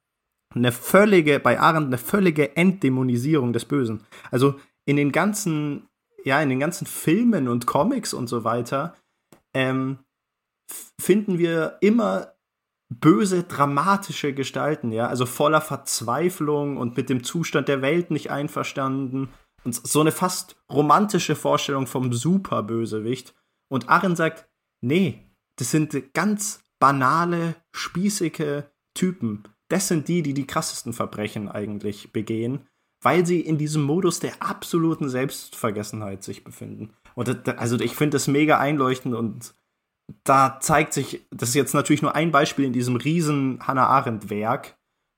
eine 0.54 0.72
völlige, 0.72 1.40
bei 1.40 1.58
Arendt 1.58 1.88
eine 1.88 1.98
völlige 1.98 2.56
Entdämonisierung 2.56 3.52
des 3.52 3.64
Bösen. 3.64 4.04
Also 4.30 4.58
in 4.84 4.96
den 4.96 5.12
ganzen, 5.12 5.88
ja, 6.24 6.40
in 6.40 6.48
den 6.48 6.60
ganzen 6.60 6.86
Filmen 6.86 7.48
und 7.48 7.66
Comics 7.66 8.14
und 8.14 8.28
so 8.28 8.44
weiter, 8.44 8.94
ähm, 9.54 9.98
finden 11.00 11.38
wir 11.38 11.78
immer 11.80 12.34
böse, 12.88 13.44
dramatische 13.44 14.34
Gestalten, 14.34 14.92
ja, 14.92 15.08
also 15.08 15.26
voller 15.26 15.60
Verzweiflung 15.60 16.76
und 16.76 16.96
mit 16.96 17.08
dem 17.08 17.24
Zustand 17.24 17.68
der 17.68 17.82
Welt 17.82 18.10
nicht 18.10 18.30
einverstanden 18.30 19.30
und 19.64 19.74
so 19.74 20.00
eine 20.00 20.12
fast 20.12 20.56
romantische 20.70 21.34
Vorstellung 21.34 21.86
vom 21.86 22.12
Superbösewicht. 22.12 23.34
Und 23.68 23.88
Arren 23.88 24.14
sagt, 24.14 24.46
nee, 24.82 25.30
das 25.56 25.70
sind 25.70 26.12
ganz 26.12 26.62
banale, 26.78 27.56
spießige 27.74 28.70
Typen. 28.94 29.48
Das 29.68 29.88
sind 29.88 30.08
die, 30.08 30.22
die 30.22 30.34
die 30.34 30.46
krassesten 30.46 30.92
Verbrechen 30.92 31.48
eigentlich 31.48 32.12
begehen, 32.12 32.66
weil 33.02 33.26
sie 33.26 33.40
in 33.40 33.58
diesem 33.58 33.82
Modus 33.82 34.20
der 34.20 34.42
absoluten 34.42 35.08
Selbstvergessenheit 35.08 36.22
sich 36.22 36.44
befinden. 36.44 36.94
Und 37.14 37.28
das, 37.28 37.58
also 37.58 37.78
ich 37.78 37.94
finde 37.94 38.16
das 38.16 38.28
mega 38.28 38.58
einleuchtend 38.58 39.14
und 39.14 39.54
da 40.24 40.58
zeigt 40.60 40.92
sich, 40.92 41.24
das 41.30 41.50
ist 41.50 41.54
jetzt 41.54 41.74
natürlich 41.74 42.02
nur 42.02 42.14
ein 42.14 42.30
Beispiel 42.30 42.64
in 42.66 42.72
diesem 42.72 42.96
riesen 42.96 43.66
Hannah 43.66 43.86
Arendt 43.86 44.28
Werk, 44.30 44.76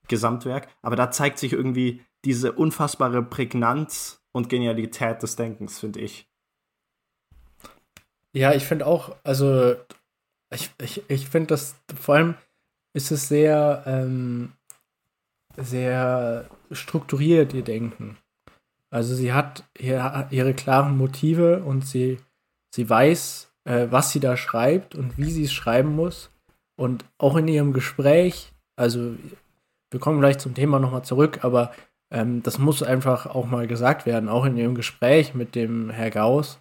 Gesamtwerk, 0.09 0.69
aber 0.83 0.97
da 0.97 1.11
zeigt 1.11 1.39
sich 1.39 1.53
irgendwie 1.53 2.03
diese 2.25 2.53
unfassbare 2.53 3.23
Prägnanz 3.23 4.23
und 4.33 4.49
Genialität 4.49 5.23
des 5.23 5.37
Denkens, 5.37 5.81
finde 5.81 6.01
ich. 6.01 6.29
Ja, 8.33 8.53
ich 8.53 8.65
finde 8.65 8.87
auch, 8.87 9.17
also 9.25 9.77
ich, 10.53 10.71
ich, 10.81 11.03
ich 11.09 11.29
finde 11.29 11.49
das 11.49 11.77
vor 11.99 12.17
allem 12.17 12.35
ist 12.97 13.11
es 13.11 13.29
sehr, 13.29 13.83
ähm, 13.85 14.53
sehr 15.59 16.49
strukturiert, 16.71 17.53
ihr 17.53 17.63
Denken. 17.63 18.17
Also 18.91 19.15
sie 19.15 19.35
hat 19.35 19.65
ihre, 19.79 20.55
klaren 20.55 20.97
Motive 20.97 21.63
und 21.63 21.87
sie, 21.87 22.17
sie 22.75 22.89
weiß, 22.89 23.53
äh, 23.65 23.89
was 23.91 24.13
sie 24.13 24.21
da 24.21 24.39
schreibt 24.39 24.95
und 24.95 25.19
wie 25.19 25.31
sie 25.31 25.45
es 25.45 25.53
schreiben 25.53 25.95
muss. 25.95 26.31
Und 26.79 27.05
auch 27.19 27.37
in 27.37 27.49
ihrem 27.49 27.75
Gespräch, 27.75 28.53
also 28.77 29.15
wir 29.91 30.01
kommen 30.01 30.21
gleich 30.21 30.39
zum 30.39 30.55
Thema 30.55 30.79
nochmal 30.79 31.05
zurück, 31.05 31.41
aber 31.43 31.73
ähm, 32.11 32.43
das 32.43 32.59
muss 32.59 32.83
einfach 32.83 33.27
auch 33.27 33.45
mal 33.45 33.67
gesagt 33.67 34.07
werden. 34.07 34.31
Auch 34.31 34.47
in 34.47 34.57
ihrem 34.57 34.75
Gespräch 34.75 35.35
mit 35.35 35.55
dem 35.55 35.91
Herr 35.91 36.11
Gauss 36.11 36.61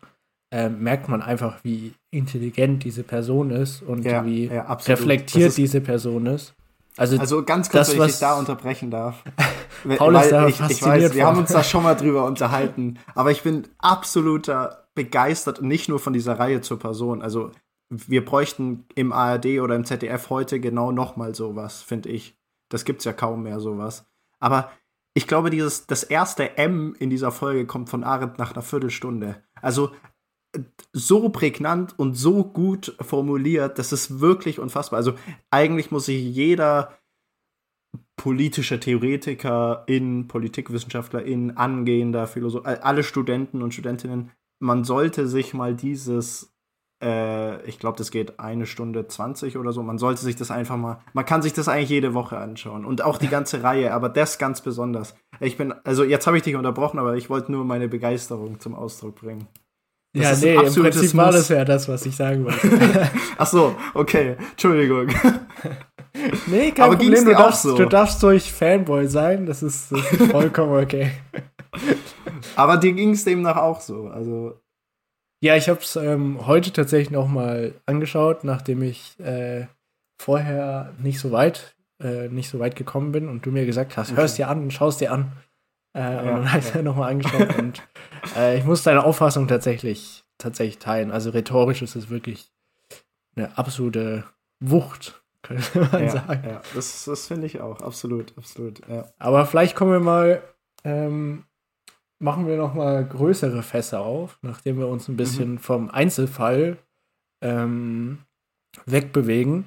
äh, 0.51 0.69
merkt 0.69 1.09
man 1.09 1.21
einfach, 1.21 1.63
wie 1.63 1.93
intelligent 2.11 2.83
diese 2.83 3.03
Person 3.03 3.51
ist 3.51 3.81
und 3.81 4.05
ja, 4.05 4.25
wie 4.25 4.47
ja, 4.47 4.71
reflektiert 4.73 5.57
diese 5.57 5.81
Person 5.81 6.27
ist. 6.27 6.53
Also, 6.97 7.17
also 7.17 7.43
ganz 7.43 7.69
kurz, 7.69 7.87
das, 7.87 7.97
wenn 7.97 8.05
ich 8.05 8.11
dich 8.13 8.19
da 8.19 8.35
unterbrechen 8.35 8.89
darf. 8.89 9.21
Paul 9.97 10.15
ist 10.15 10.31
da 10.31 10.47
ich, 10.47 10.59
ich 10.61 10.81
weiß, 10.81 11.13
wir 11.13 11.25
haben 11.25 11.39
uns 11.39 11.51
da 11.51 11.63
schon 11.63 11.83
mal 11.83 11.95
drüber 11.95 12.25
unterhalten, 12.27 12.99
aber 13.13 13.31
ich 13.31 13.43
bin 13.43 13.67
absoluter 13.79 14.87
begeistert, 14.95 15.61
nicht 15.61 15.89
nur 15.89 15.99
von 15.99 16.13
dieser 16.13 16.39
Reihe 16.39 16.61
zur 16.61 16.79
Person. 16.79 17.21
Also 17.21 17.51
wir 17.89 18.23
bräuchten 18.23 18.85
im 18.95 19.11
ARD 19.11 19.59
oder 19.59 19.75
im 19.75 19.83
ZDF 19.83 20.29
heute 20.29 20.59
genau 20.59 20.91
nochmal 20.91 21.35
sowas, 21.35 21.81
finde 21.81 22.09
ich. 22.09 22.37
Das 22.69 22.85
gibt's 22.85 23.05
ja 23.05 23.13
kaum 23.13 23.43
mehr 23.43 23.59
sowas. 23.59 24.05
Aber 24.39 24.71
ich 25.13 25.27
glaube, 25.27 25.49
dieses, 25.49 25.85
das 25.87 26.03
erste 26.03 26.57
M 26.57 26.95
in 26.97 27.09
dieser 27.09 27.31
Folge 27.31 27.65
kommt 27.65 27.89
von 27.89 28.03
Arendt 28.03 28.39
nach 28.39 28.53
einer 28.53 28.61
Viertelstunde. 28.61 29.43
Also 29.61 29.91
so 30.93 31.30
prägnant 31.30 31.97
und 31.97 32.16
so 32.16 32.43
gut 32.43 32.95
formuliert, 33.01 33.80
das 33.80 33.91
ist 33.91 34.20
wirklich 34.20 34.60
unfassbar. 34.60 34.97
Also 34.97 35.14
eigentlich 35.51 35.91
muss 35.91 36.06
sich 36.06 36.22
jeder 36.24 36.97
politische 38.16 38.80
Theoretiker 38.80 39.84
in 39.88 40.28
Politikwissenschaftler 40.28 41.24
in 41.24 41.58
angehender 41.58 42.28
Philosoph 42.28 42.66
alle 42.66 43.03
Studenten 43.03 43.62
und 43.62 43.74
Studentinnen 43.74 44.32
man 44.60 44.84
sollte 44.84 45.28
sich 45.28 45.53
mal 45.53 45.76
dieses 45.76 46.56
äh, 47.03 47.64
ich 47.68 47.78
glaube, 47.80 47.97
das 47.97 48.12
geht 48.12 48.39
eine 48.39 48.66
Stunde 48.66 49.08
20 49.08 49.58
oder 49.58 49.74
so. 49.74 49.84
Man 49.84 49.97
sollte 49.97 50.22
sich 50.22 50.36
das 50.36 50.51
einfach 50.51 50.78
mal, 50.78 51.01
man 51.14 51.26
kann 51.26 51.41
sich 51.41 51.53
das 51.53 51.68
eigentlich 51.68 51.89
jede 51.89 52.14
Woche 52.14 52.38
anschauen 52.38 52.86
und 52.86 53.03
auch 53.03 53.18
die 53.18 53.28
ganze 53.36 53.64
Reihe, 53.64 53.93
aber 53.93 54.10
das 54.10 54.38
ganz 54.38 54.62
besonders. 54.62 55.16
Ich 55.39 55.58
bin, 55.58 55.74
also 55.84 56.03
jetzt 56.03 56.26
habe 56.28 56.38
ich 56.38 56.43
dich 56.43 56.56
unterbrochen, 56.56 56.99
aber 56.99 57.16
ich 57.16 57.30
wollte 57.30 57.51
nur 57.51 57.66
meine 57.66 57.89
Begeisterung 57.89 58.60
zum 58.60 58.76
Ausdruck 58.76 59.16
bringen. 59.16 59.47
Das 60.16 60.41
ja, 60.41 60.61
nee, 60.61 60.68
im 60.68 60.74
Prinzip 60.74 61.13
war 61.18 61.32
das 61.34 61.49
ja 61.49 61.66
das, 61.66 61.89
was 61.89 62.05
ich 62.05 62.16
sagen 62.16 62.45
wollte. 62.45 63.11
Ach 63.38 63.45
so, 63.45 63.76
okay, 63.93 64.38
Entschuldigung. 64.51 65.07
nee, 66.47 66.72
kein 66.72 66.86
Aber 66.86 66.95
Problem, 66.95 67.26
du 67.26 67.32
darfst, 67.32 67.63
so? 67.63 67.76
du 67.76 67.86
darfst 67.86 68.24
durch 68.24 68.49
Fanboy 68.49 69.07
sein, 69.07 69.45
das 69.45 69.61
ist, 69.61 69.91
das 69.91 70.13
ist 70.13 70.24
vollkommen 70.32 70.82
okay. 70.82 71.11
Aber 72.55 72.78
dir 72.78 72.93
ging 72.93 73.11
es 73.11 73.26
demnach 73.26 73.57
auch 73.57 73.82
so, 73.82 74.07
also... 74.07 74.53
Ja, 75.41 75.57
ich 75.57 75.68
habe 75.68 75.82
es 75.82 75.97
ähm, 75.97 76.47
heute 76.47 76.72
tatsächlich 76.72 77.11
noch 77.11 77.28
mal 77.28 77.74
angeschaut, 77.86 78.45
nachdem 78.45 78.82
ich 78.82 79.20
äh, 79.20 79.68
vorher 80.18 80.93
nicht 80.97 81.20
so 81.20 81.34
weit, 81.34 81.76
äh, 82.01 82.30
nicht 82.30 82.49
so 82.49 82.59
weit 82.59 82.78
gekommen 82.78 83.11
bin 83.11 83.28
und 83.28 83.45
du 83.45 83.51
mir 83.51 83.66
gesagt 83.66 83.97
hast, 83.97 84.11
okay. 84.11 84.22
hörst 84.22 84.38
dir 84.38 84.47
an 84.47 84.63
und 84.63 84.72
schaust 84.72 85.01
dir 85.01 85.11
an. 85.11 85.34
Äh, 85.95 85.99
ja, 85.99 86.19
und 86.19 86.27
dann 86.27 86.51
habe 86.51 86.59
ich 86.59 86.73
ja. 86.73 86.81
nochmal 86.81 87.11
angeschaut 87.11 87.57
und 87.57 87.81
äh, 88.35 88.57
ich 88.57 88.65
muss 88.65 88.83
deine 88.83 89.05
Auffassung 89.05 89.47
tatsächlich, 89.47 90.25
tatsächlich 90.37 90.77
teilen. 90.77 91.09
Also 91.09 91.29
rhetorisch 91.29 91.81
ist 91.81 91.95
es 91.95 92.09
wirklich 92.09 92.51
eine 93.35 93.57
absolute 93.57 94.25
Wucht, 94.59 95.23
könnte 95.41 95.87
man 95.91 96.03
ja, 96.03 96.09
sagen. 96.09 96.43
Ja, 96.49 96.61
das, 96.73 97.05
das 97.05 97.27
finde 97.27 97.47
ich 97.47 97.61
auch, 97.61 97.81
absolut, 97.81 98.33
absolut. 98.37 98.81
Ja. 98.89 99.05
Aber 99.19 99.45
vielleicht 99.45 99.75
kommen 99.75 99.93
wir 99.93 100.01
mal, 100.01 100.41
ähm, 100.83 101.45
machen 102.19 102.45
wir 102.45 102.57
nochmal 102.57 103.05
größere 103.05 103.63
Fässer 103.63 104.01
auf, 104.01 104.37
nachdem 104.41 104.77
wir 104.77 104.89
uns 104.89 105.07
ein 105.07 105.15
bisschen 105.15 105.53
mhm. 105.53 105.59
vom 105.59 105.89
Einzelfall 105.89 106.77
ähm, 107.41 108.19
wegbewegen. 108.85 109.65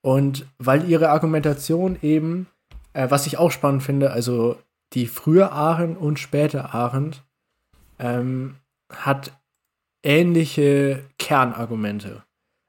Und 0.00 0.46
weil 0.58 0.88
ihre 0.88 1.10
Argumentation 1.10 1.98
eben, 2.00 2.46
äh, 2.94 3.10
was 3.10 3.26
ich 3.26 3.38
auch 3.38 3.50
spannend 3.50 3.82
finde, 3.82 4.12
also 4.12 4.56
die 4.92 5.06
frühe 5.06 5.50
Arendt 5.50 5.98
und 5.98 6.18
späte 6.18 6.72
Arendt 6.72 7.22
ähm, 7.98 8.56
hat 8.90 9.32
ähnliche 10.02 11.04
Kernargumente. 11.18 12.22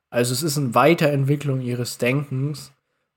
Also 0.09 0.33
es 0.33 0.43
ist 0.43 0.57
eine 0.57 0.73
Weiterentwicklung 0.73 1.61
ihres 1.61 1.97
Denkens 1.97 2.71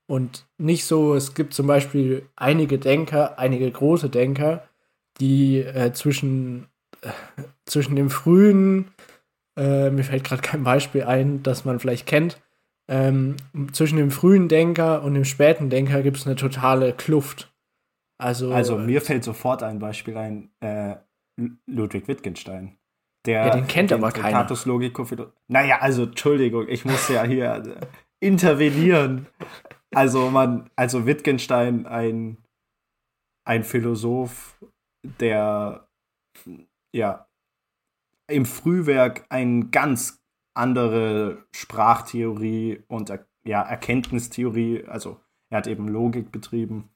und 0.07 0.45
nicht 0.57 0.85
so, 0.85 1.15
es 1.15 1.33
gibt 1.33 1.53
zum 1.53 1.67
Beispiel 1.67 2.27
einige 2.35 2.77
Denker, 2.77 3.39
einige 3.39 3.71
große 3.71 4.09
Denker, 4.09 4.67
die 5.19 5.59
äh, 5.59 5.93
zwischen, 5.93 6.67
äh, 7.01 7.11
zwischen 7.65 7.95
dem 7.95 8.09
frühen, 8.09 8.91
äh, 9.57 9.89
mir 9.89 10.03
fällt 10.03 10.23
gerade 10.23 10.41
kein 10.41 10.63
Beispiel 10.63 11.03
ein, 11.03 11.43
das 11.43 11.65
man 11.65 11.79
vielleicht 11.79 12.05
kennt, 12.05 12.41
ähm, 12.87 13.37
zwischen 13.71 13.97
dem 13.97 14.11
frühen 14.11 14.49
Denker 14.49 15.01
und 15.03 15.13
dem 15.13 15.25
späten 15.25 15.69
Denker 15.69 16.03
gibt 16.03 16.17
es 16.17 16.25
eine 16.25 16.35
totale 16.35 16.93
Kluft. 16.93 17.50
Also, 18.21 18.53
also 18.53 18.77
mir 18.77 19.01
fällt 19.01 19.23
sofort 19.23 19.63
ein 19.63 19.79
Beispiel 19.79 20.15
ein, 20.15 20.51
äh, 20.59 20.95
Ludwig 21.65 22.07
Wittgenstein. 22.07 22.77
Der, 23.25 23.47
ja, 23.47 23.49
den 23.55 23.67
kennt 23.67 23.91
aber 23.91 24.11
keiner. 24.11 24.47
Logico 24.65 25.05
naja, 25.47 25.79
also 25.79 26.03
Entschuldigung, 26.03 26.67
ich 26.67 26.85
muss 26.85 27.07
ja 27.09 27.23
hier 27.23 27.53
äh, 27.53 27.85
intervenieren. 28.19 29.27
Also 29.93 30.29
man, 30.29 30.69
also 30.75 31.05
Wittgenstein, 31.07 31.87
ein, 31.87 32.37
ein 33.43 33.63
Philosoph, 33.63 34.63
der 35.03 35.87
ja 36.95 37.27
im 38.29 38.45
Frühwerk 38.45 39.25
eine 39.29 39.65
ganz 39.69 40.23
andere 40.53 41.45
Sprachtheorie 41.55 42.83
und 42.87 43.11
ja, 43.43 43.63
Erkenntnistheorie, 43.63 44.85
also 44.85 45.19
er 45.49 45.57
hat 45.57 45.67
eben 45.67 45.87
Logik 45.87 46.31
betrieben, 46.31 46.89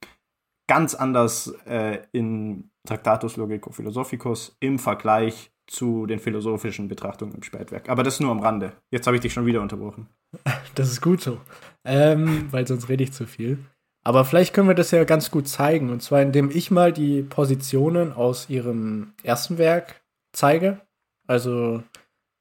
ganz 0.68 0.96
anders 0.96 1.54
äh, 1.66 2.00
in 2.12 2.70
Tractatus 2.86 3.38
Logico 3.38 3.72
Philosophicus 3.72 4.56
im 4.60 4.80
Vergleich 4.80 5.52
zu 5.68 6.06
den 6.06 6.20
philosophischen 6.20 6.88
Betrachtungen 6.88 7.34
im 7.34 7.44
Spätwerk. 7.44 7.90
Aber 7.90 8.04
das 8.04 8.20
nur 8.20 8.32
am 8.32 8.40
Rande. 8.40 8.74
Jetzt 8.92 9.08
habe 9.08 9.18
ich 9.18 9.22
dich 9.22 9.34
schon 9.34 9.46
wieder 9.46 9.62
unterbrochen. 9.62 10.08
Das 10.76 10.92
ist 10.92 11.00
gut 11.00 11.22
so, 11.22 11.40
ähm, 11.86 12.52
weil 12.52 12.68
sonst 12.68 12.90
rede 12.90 13.02
ich 13.02 13.14
zu 13.14 13.26
viel. 13.26 13.60
Aber 14.04 14.26
vielleicht 14.26 14.54
können 14.54 14.68
wir 14.68 14.76
das 14.76 14.92
ja 14.92 15.06
ganz 15.06 15.32
gut 15.32 15.48
zeigen. 15.48 15.90
Und 15.90 16.04
zwar, 16.04 16.22
indem 16.22 16.52
ich 16.52 16.70
mal 16.70 16.92
die 16.92 17.24
Positionen 17.24 18.12
aus 18.12 18.50
ihrem 18.50 19.14
ersten 19.24 19.58
Werk 19.58 20.04
zeige. 20.34 20.82
Also, 21.28 21.82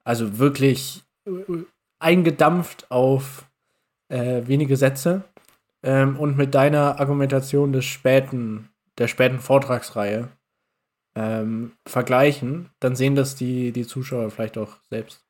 also 0.02 0.40
wirklich 0.40 1.04
äh, 1.26 1.30
eingedampft 2.00 2.90
auf 2.90 3.48
äh, 4.08 4.42
wenige 4.46 4.76
Sätze 4.76 5.22
ähm, 5.84 6.18
und 6.18 6.36
mit 6.36 6.54
deiner 6.54 6.98
Argumentation 6.98 7.72
des 7.72 7.84
späten 7.84 8.70
der 8.98 9.08
späten 9.08 9.38
Vortragsreihe 9.38 10.28
ähm, 11.16 11.72
vergleichen, 11.86 12.70
dann 12.80 12.96
sehen 12.96 13.14
das 13.14 13.34
die, 13.34 13.72
die 13.72 13.86
Zuschauer 13.86 14.30
vielleicht 14.30 14.58
auch 14.58 14.76
selbst. 14.88 15.24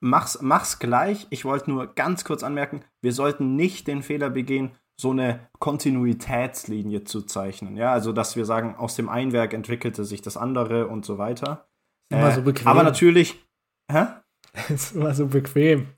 Mach's, 0.00 0.40
mach's 0.42 0.78
gleich. 0.78 1.26
Ich 1.30 1.44
wollte 1.44 1.70
nur 1.70 1.94
ganz 1.94 2.24
kurz 2.24 2.42
anmerken, 2.42 2.84
wir 3.02 3.12
sollten 3.12 3.56
nicht 3.56 3.86
den 3.86 4.02
Fehler 4.02 4.30
begehen, 4.30 4.72
so 5.00 5.10
eine 5.10 5.48
Kontinuitätslinie 5.58 7.04
zu 7.04 7.22
zeichnen. 7.22 7.76
Ja, 7.76 7.92
also 7.92 8.12
dass 8.12 8.36
wir 8.36 8.44
sagen, 8.44 8.76
aus 8.76 8.96
dem 8.96 9.08
einen 9.08 9.32
Werk 9.32 9.52
entwickelte 9.52 10.04
sich 10.04 10.22
das 10.22 10.36
andere 10.36 10.88
und 10.88 11.04
so 11.04 11.18
weiter. 11.18 11.68
Immer 12.10 12.30
äh, 12.30 12.34
so 12.34 12.42
bequem. 12.42 12.68
Aber 12.68 12.82
natürlich. 12.82 13.42
Hä? 13.90 14.06
ist 14.68 14.94
immer 14.94 15.14
so 15.14 15.26
bequem. 15.26 15.88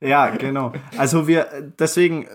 Ja, 0.00 0.30
genau. 0.30 0.72
Also 0.98 1.26
wir, 1.26 1.72
deswegen, 1.78 2.28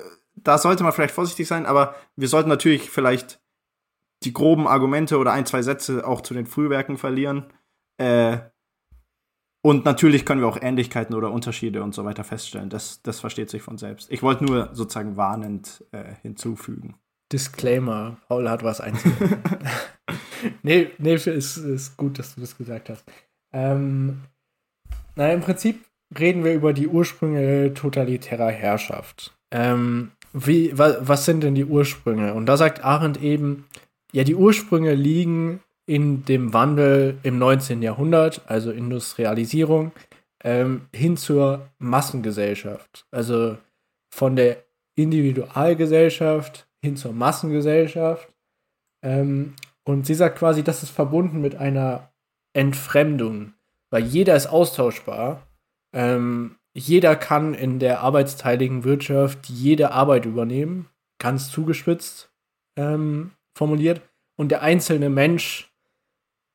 da 0.43 0.57
sollte 0.57 0.83
man 0.83 0.93
vielleicht 0.93 1.13
vorsichtig 1.13 1.47
sein, 1.47 1.65
aber 1.65 1.95
wir 2.15 2.27
sollten 2.27 2.49
natürlich 2.49 2.89
vielleicht 2.89 3.41
die 4.23 4.33
groben 4.33 4.67
Argumente 4.67 5.17
oder 5.17 5.31
ein, 5.31 5.45
zwei 5.45 5.61
Sätze 5.61 6.05
auch 6.05 6.21
zu 6.21 6.33
den 6.33 6.45
Frühwerken 6.45 6.97
verlieren. 6.97 7.45
Äh, 7.97 8.37
und 9.61 9.85
natürlich 9.85 10.25
können 10.25 10.41
wir 10.41 10.47
auch 10.47 10.61
Ähnlichkeiten 10.61 11.15
oder 11.15 11.31
Unterschiede 11.31 11.83
und 11.83 11.93
so 11.93 12.05
weiter 12.05 12.23
feststellen. 12.23 12.69
Das, 12.69 13.01
das 13.01 13.19
versteht 13.19 13.49
sich 13.49 13.61
von 13.61 13.77
selbst. 13.77 14.11
Ich 14.11 14.23
wollte 14.23 14.45
nur 14.45 14.69
sozusagen 14.73 15.17
warnend 15.17 15.85
äh, 15.91 16.15
hinzufügen. 16.21 16.95
Disclaimer, 17.31 18.17
Paul 18.27 18.49
hat 18.49 18.63
was 18.63 18.81
einzuwenden. 18.81 19.41
nee, 20.63 20.89
nee, 20.97 21.13
ist, 21.13 21.27
ist 21.27 21.97
gut, 21.97 22.17
dass 22.17 22.35
du 22.35 22.41
das 22.41 22.57
gesagt 22.57 22.89
hast. 22.89 23.03
Ähm, 23.51 24.21
na, 25.15 25.31
im 25.31 25.41
Prinzip 25.41 25.85
reden 26.17 26.43
wir 26.43 26.53
über 26.53 26.73
die 26.73 26.87
Ursprünge 26.87 27.73
totalitärer 27.73 28.49
Herrschaft. 28.49 29.37
Ähm, 29.51 30.11
wie, 30.33 30.77
wa, 30.77 30.95
was 30.99 31.25
sind 31.25 31.43
denn 31.43 31.55
die 31.55 31.65
Ursprünge? 31.65 32.33
Und 32.33 32.45
da 32.45 32.57
sagt 32.57 32.83
Arendt 32.83 33.21
eben, 33.21 33.65
ja, 34.11 34.23
die 34.23 34.35
Ursprünge 34.35 34.93
liegen 34.93 35.61
in 35.85 36.25
dem 36.25 36.53
Wandel 36.53 37.17
im 37.23 37.39
19. 37.39 37.81
Jahrhundert, 37.81 38.41
also 38.45 38.71
Industrialisierung, 38.71 39.91
ähm, 40.43 40.87
hin 40.93 41.17
zur 41.17 41.67
Massengesellschaft. 41.79 43.05
Also 43.11 43.57
von 44.11 44.35
der 44.35 44.63
Individualgesellschaft 44.95 46.67
hin 46.81 46.95
zur 46.95 47.13
Massengesellschaft. 47.13 48.27
Ähm, 49.03 49.55
und 49.83 50.05
sie 50.05 50.13
sagt 50.13 50.37
quasi, 50.37 50.63
das 50.63 50.83
ist 50.83 50.91
verbunden 50.91 51.41
mit 51.41 51.55
einer 51.55 52.11
Entfremdung, 52.53 53.53
weil 53.89 54.03
jeder 54.03 54.35
ist 54.35 54.47
austauschbar. 54.47 55.47
Ähm, 55.93 56.58
jeder 56.79 57.15
kann 57.15 57.53
in 57.53 57.79
der 57.79 58.01
arbeitsteiligen 58.01 58.83
Wirtschaft 58.83 59.49
jede 59.49 59.91
Arbeit 59.91 60.25
übernehmen, 60.25 60.87
ganz 61.19 61.51
zugespitzt 61.51 62.31
ähm, 62.77 63.31
formuliert. 63.53 64.01
Und 64.37 64.49
der 64.49 64.61
einzelne 64.61 65.09
Mensch 65.09 65.71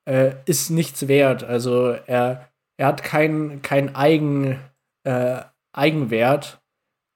äh, 0.08 0.34
ist 0.46 0.70
nichts 0.70 1.06
wert. 1.08 1.44
Also 1.44 1.90
er, 2.06 2.48
er 2.78 2.86
hat 2.86 3.02
keinen 3.02 3.60
kein 3.60 3.94
Eigen, 3.94 4.58
äh, 5.04 5.42
Eigenwert, 5.72 6.62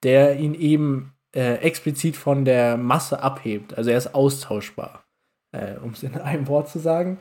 der 0.02 0.38
ihn 0.38 0.54
eben 0.54 1.14
äh, 1.34 1.54
explizit 1.54 2.16
von 2.16 2.44
der 2.44 2.76
Masse 2.76 3.22
abhebt. 3.22 3.76
Also 3.76 3.90
er 3.90 3.98
ist 3.98 4.14
austauschbar, 4.14 5.04
äh, 5.52 5.76
um 5.76 5.92
es 5.92 6.02
in 6.02 6.14
einem 6.16 6.46
Wort 6.48 6.68
zu 6.68 6.78
sagen. 6.78 7.18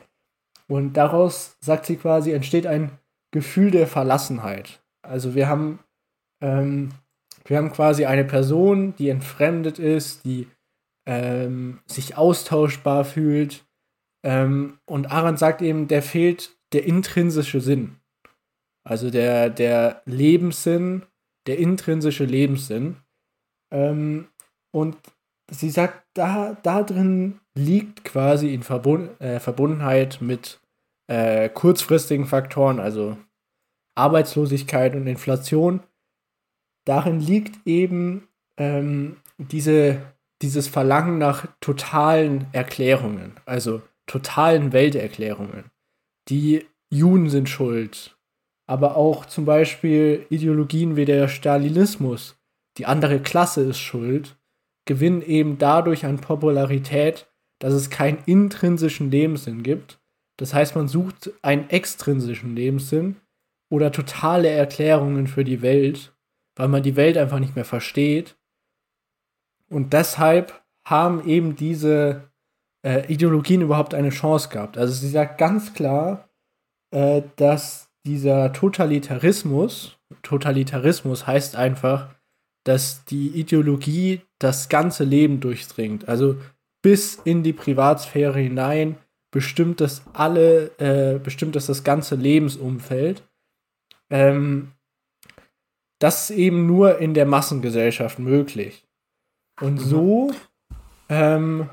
Und 0.66 0.94
daraus, 0.94 1.56
sagt 1.60 1.86
sie 1.86 1.96
quasi, 1.96 2.32
entsteht 2.32 2.66
ein 2.66 2.90
Gefühl 3.30 3.70
der 3.70 3.86
Verlassenheit. 3.86 4.80
Also 5.02 5.34
wir 5.34 5.48
haben, 5.48 5.78
ähm, 6.40 6.90
wir 7.44 7.56
haben 7.56 7.72
quasi 7.72 8.04
eine 8.04 8.24
Person, 8.24 8.94
die 8.96 9.08
entfremdet 9.08 9.78
ist, 9.78 10.24
die 10.24 10.48
ähm, 11.06 11.80
sich 11.86 12.16
austauschbar 12.16 13.04
fühlt, 13.04 13.64
ähm, 14.24 14.78
und 14.86 15.10
Arendt 15.10 15.38
sagt 15.38 15.62
eben, 15.62 15.88
der 15.88 16.02
fehlt 16.02 16.56
der 16.72 16.84
intrinsische 16.84 17.60
Sinn. 17.60 17.96
Also 18.84 19.10
der, 19.10 19.50
der 19.50 20.02
Lebenssinn, 20.06 21.02
der 21.46 21.58
intrinsische 21.58 22.24
Lebenssinn. 22.24 22.96
Ähm, 23.70 24.28
und 24.70 24.96
sie 25.50 25.70
sagt, 25.70 26.04
da, 26.14 26.56
da 26.62 26.82
drin 26.82 27.40
liegt 27.54 28.04
quasi 28.04 28.52
in 28.52 28.62
Verbund, 28.62 29.20
äh, 29.20 29.40
Verbundenheit 29.40 30.20
mit 30.20 30.60
äh, 31.06 31.48
kurzfristigen 31.48 32.26
Faktoren, 32.26 32.80
also 32.80 33.16
Arbeitslosigkeit 33.98 34.94
und 34.94 35.06
Inflation. 35.06 35.80
Darin 36.84 37.20
liegt 37.20 37.66
eben 37.66 38.28
ähm, 38.56 39.16
diese, 39.36 40.00
dieses 40.42 40.68
Verlangen 40.68 41.18
nach 41.18 41.46
totalen 41.60 42.46
Erklärungen. 42.52 43.32
Also 43.44 43.82
totalen 44.06 44.72
Welterklärungen. 44.72 45.64
Die 46.28 46.66
Juden 46.90 47.28
sind 47.28 47.48
schuld, 47.48 48.16
aber 48.66 48.96
auch 48.96 49.26
zum 49.26 49.44
Beispiel 49.44 50.26
Ideologien 50.30 50.96
wie 50.96 51.04
der 51.04 51.28
Stalinismus, 51.28 52.36
die 52.78 52.86
andere 52.86 53.20
Klasse 53.20 53.62
ist 53.62 53.78
schuld, 53.78 54.36
gewinnen 54.86 55.22
eben 55.22 55.58
dadurch 55.58 56.06
an 56.06 56.18
Popularität, 56.20 57.26
dass 57.60 57.74
es 57.74 57.90
keinen 57.90 58.18
intrinsischen 58.24 59.10
Lebenssinn 59.10 59.62
gibt. 59.62 60.00
Das 60.38 60.54
heißt, 60.54 60.76
man 60.76 60.88
sucht 60.88 61.30
einen 61.42 61.68
extrinsischen 61.68 62.54
Lebenssinn 62.54 63.16
oder 63.70 63.92
totale 63.92 64.48
Erklärungen 64.48 65.26
für 65.26 65.44
die 65.44 65.62
Welt, 65.62 66.14
weil 66.56 66.68
man 66.68 66.82
die 66.82 66.96
Welt 66.96 67.16
einfach 67.16 67.38
nicht 67.38 67.54
mehr 67.54 67.64
versteht. 67.64 68.36
Und 69.70 69.92
deshalb 69.92 70.62
haben 70.84 71.26
eben 71.26 71.54
diese 71.56 72.30
äh, 72.82 73.12
Ideologien 73.12 73.60
überhaupt 73.60 73.94
eine 73.94 74.10
Chance 74.10 74.48
gehabt. 74.48 74.78
Also 74.78 74.94
sie 74.94 75.08
sagt 75.08 75.38
ganz 75.38 75.74
klar, 75.74 76.28
äh, 76.90 77.22
dass 77.36 77.90
dieser 78.06 78.52
Totalitarismus, 78.52 79.98
Totalitarismus 80.22 81.26
heißt 81.26 81.56
einfach, 81.56 82.14
dass 82.64 83.04
die 83.04 83.28
Ideologie 83.28 84.22
das 84.38 84.68
ganze 84.68 85.04
Leben 85.04 85.40
durchdringt. 85.40 86.08
Also 86.08 86.36
bis 86.82 87.16
in 87.16 87.42
die 87.42 87.52
Privatsphäre 87.52 88.38
hinein 88.38 88.96
bestimmt 89.30 89.80
das 89.80 90.02
alle, 90.14 90.70
äh, 90.78 91.18
bestimmt 91.18 91.56
das 91.56 91.66
das 91.66 91.84
ganze 91.84 92.14
Lebensumfeld. 92.14 93.22
Ähm, 94.10 94.72
das 96.00 96.30
ist 96.30 96.36
eben 96.36 96.66
nur 96.66 96.98
in 96.98 97.14
der 97.14 97.26
Massengesellschaft 97.26 98.18
möglich. 98.18 98.86
Und 99.60 99.74
mhm. 99.74 99.78
so 99.78 100.34
ähm, 101.08 101.70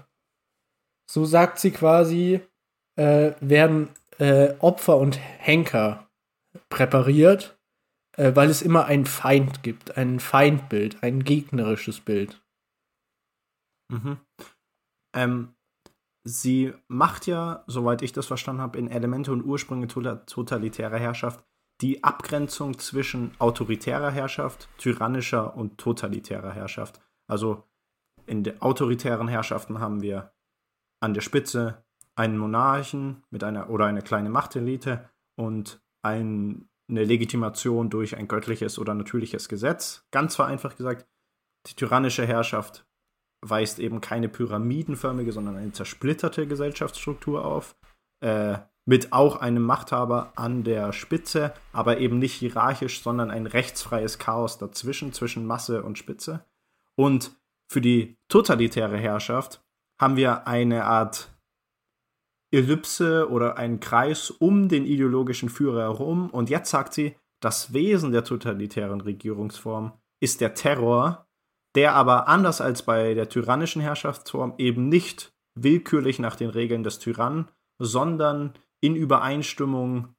so 1.10 1.26
sagt 1.26 1.60
sie 1.60 1.72
quasi, 1.72 2.42
äh, 2.98 3.34
werden 3.40 3.90
äh, 4.18 4.54
Opfer 4.60 4.98
und 4.98 5.18
Henker 5.18 6.10
präpariert, 6.70 7.58
äh, 8.18 8.36
weil 8.36 8.50
es 8.50 8.62
immer 8.62 8.86
einen 8.86 9.06
Feind 9.06 9.64
gibt, 9.64 9.98
ein 9.98 10.20
Feindbild, 10.20 11.04
ein 11.04 11.24
gegnerisches 11.24 12.00
Bild. 12.00 12.42
Mhm. 13.92 14.20
Ähm, 15.16 15.56
sie 16.24 16.74
macht 16.88 17.28
ja, 17.28 17.64
soweit 17.68 18.02
ich 18.02 18.14
das 18.14 18.26
verstanden 18.26 18.62
habe, 18.62 18.80
in 18.80 18.90
Elemente 18.90 19.32
und 19.32 19.44
Ursprünge 19.44 19.88
totalitärer 19.88 20.98
Herrschaft 20.98 21.46
die 21.82 22.03
Abgrenzung 22.03 22.80
zwischen 22.80 23.32
autoritärer 23.39 24.11
Herrschaft, 24.11 24.69
tyrannischer 24.78 25.55
und 25.55 25.78
totalitärer 25.78 26.51
Herrschaft. 26.51 27.01
Also 27.28 27.63
in 28.26 28.43
den 28.43 28.61
autoritären 28.61 29.28
Herrschaften 29.28 29.80
haben 29.80 30.01
wir 30.01 30.32
an 31.01 31.13
der 31.13 31.21
Spitze 31.21 31.84
einen 32.15 32.38
Monarchen 32.38 33.23
mit 33.30 33.43
einer 33.43 33.69
oder 33.69 33.86
eine 33.86 34.01
kleine 34.01 34.30
Machtelite 34.30 35.09
und 35.36 35.82
ein, 36.01 36.69
eine 36.89 37.03
Legitimation 37.03 37.89
durch 37.89 38.15
ein 38.15 38.28
göttliches 38.28 38.80
oder 38.80 38.93
natürliches 38.93 39.49
Gesetz. 39.49 40.05
Ganz 40.11 40.36
vereinfacht 40.36 40.78
gesagt, 40.78 41.07
die 41.67 41.76
tyrannische 41.76 42.26
Herrschaft 42.26 42.88
weist 43.41 43.80
eben 43.80 44.01
keine 44.01 44.30
pyramidenförmige, 44.30 45.32
sondern 45.32 45.57
eine 45.57 45.71
zersplitterte 45.71 46.47
Gesellschaftsstruktur 46.47 47.43
auf, 47.43 47.76
äh, 48.21 48.57
mit 48.86 49.14
auch 49.14 49.38
einem 49.38 49.64
Machthaber 49.64 50.34
an 50.36 50.64
der 50.64 50.94
Spitze, 50.94 51.54
aber 51.74 51.98
eben 51.98 52.20
nicht 52.20 52.34
hierarchisch, 52.34 53.02
sondern 53.02 53.32
ein 53.32 53.48
rechtsfreies 53.48 54.20
Chaos 54.20 54.58
dazwischen, 54.58 55.12
zwischen 55.12 55.46
Masse 55.46 55.84
und 55.84 55.98
Spitze. 55.98 56.46
Und 56.96 57.36
für 57.68 57.82
die 57.82 58.18
totalitäre 58.30 58.98
Herrschaft 58.98 59.64
haben 60.00 60.16
wir 60.18 60.48
eine 60.48 60.86
Art 60.86 61.36
Ellipse 62.52 63.30
oder 63.30 63.58
einen 63.58 63.80
Kreis 63.80 64.30
um 64.30 64.70
den 64.70 64.86
ideologischen 64.86 65.50
Führer 65.50 65.82
herum. 65.82 66.30
Und 66.30 66.50
jetzt 66.50 66.70
sagt 66.70 66.94
sie, 66.94 67.16
das 67.42 67.74
Wesen 67.74 68.12
der 68.12 68.24
totalitären 68.24 69.02
Regierungsform 69.02 69.94
ist 70.22 70.42
der 70.42 70.54
Terror, 70.54 71.28
der 71.76 71.94
aber 71.96 72.28
anders 72.28 72.62
als 72.62 72.84
bei 72.84 73.14
der 73.14 73.30
tyrannischen 73.30 73.82
Herrschaftsform 73.82 74.54
eben 74.58 74.88
nicht 74.90 75.34
willkürlich 75.56 76.20
nach 76.20 76.36
den 76.36 76.50
Regeln 76.50 76.84
des 76.84 77.00
Tyrannen, 77.00 77.50
sondern 77.80 78.54
in 78.86 78.96
Übereinstimmung 78.96 80.10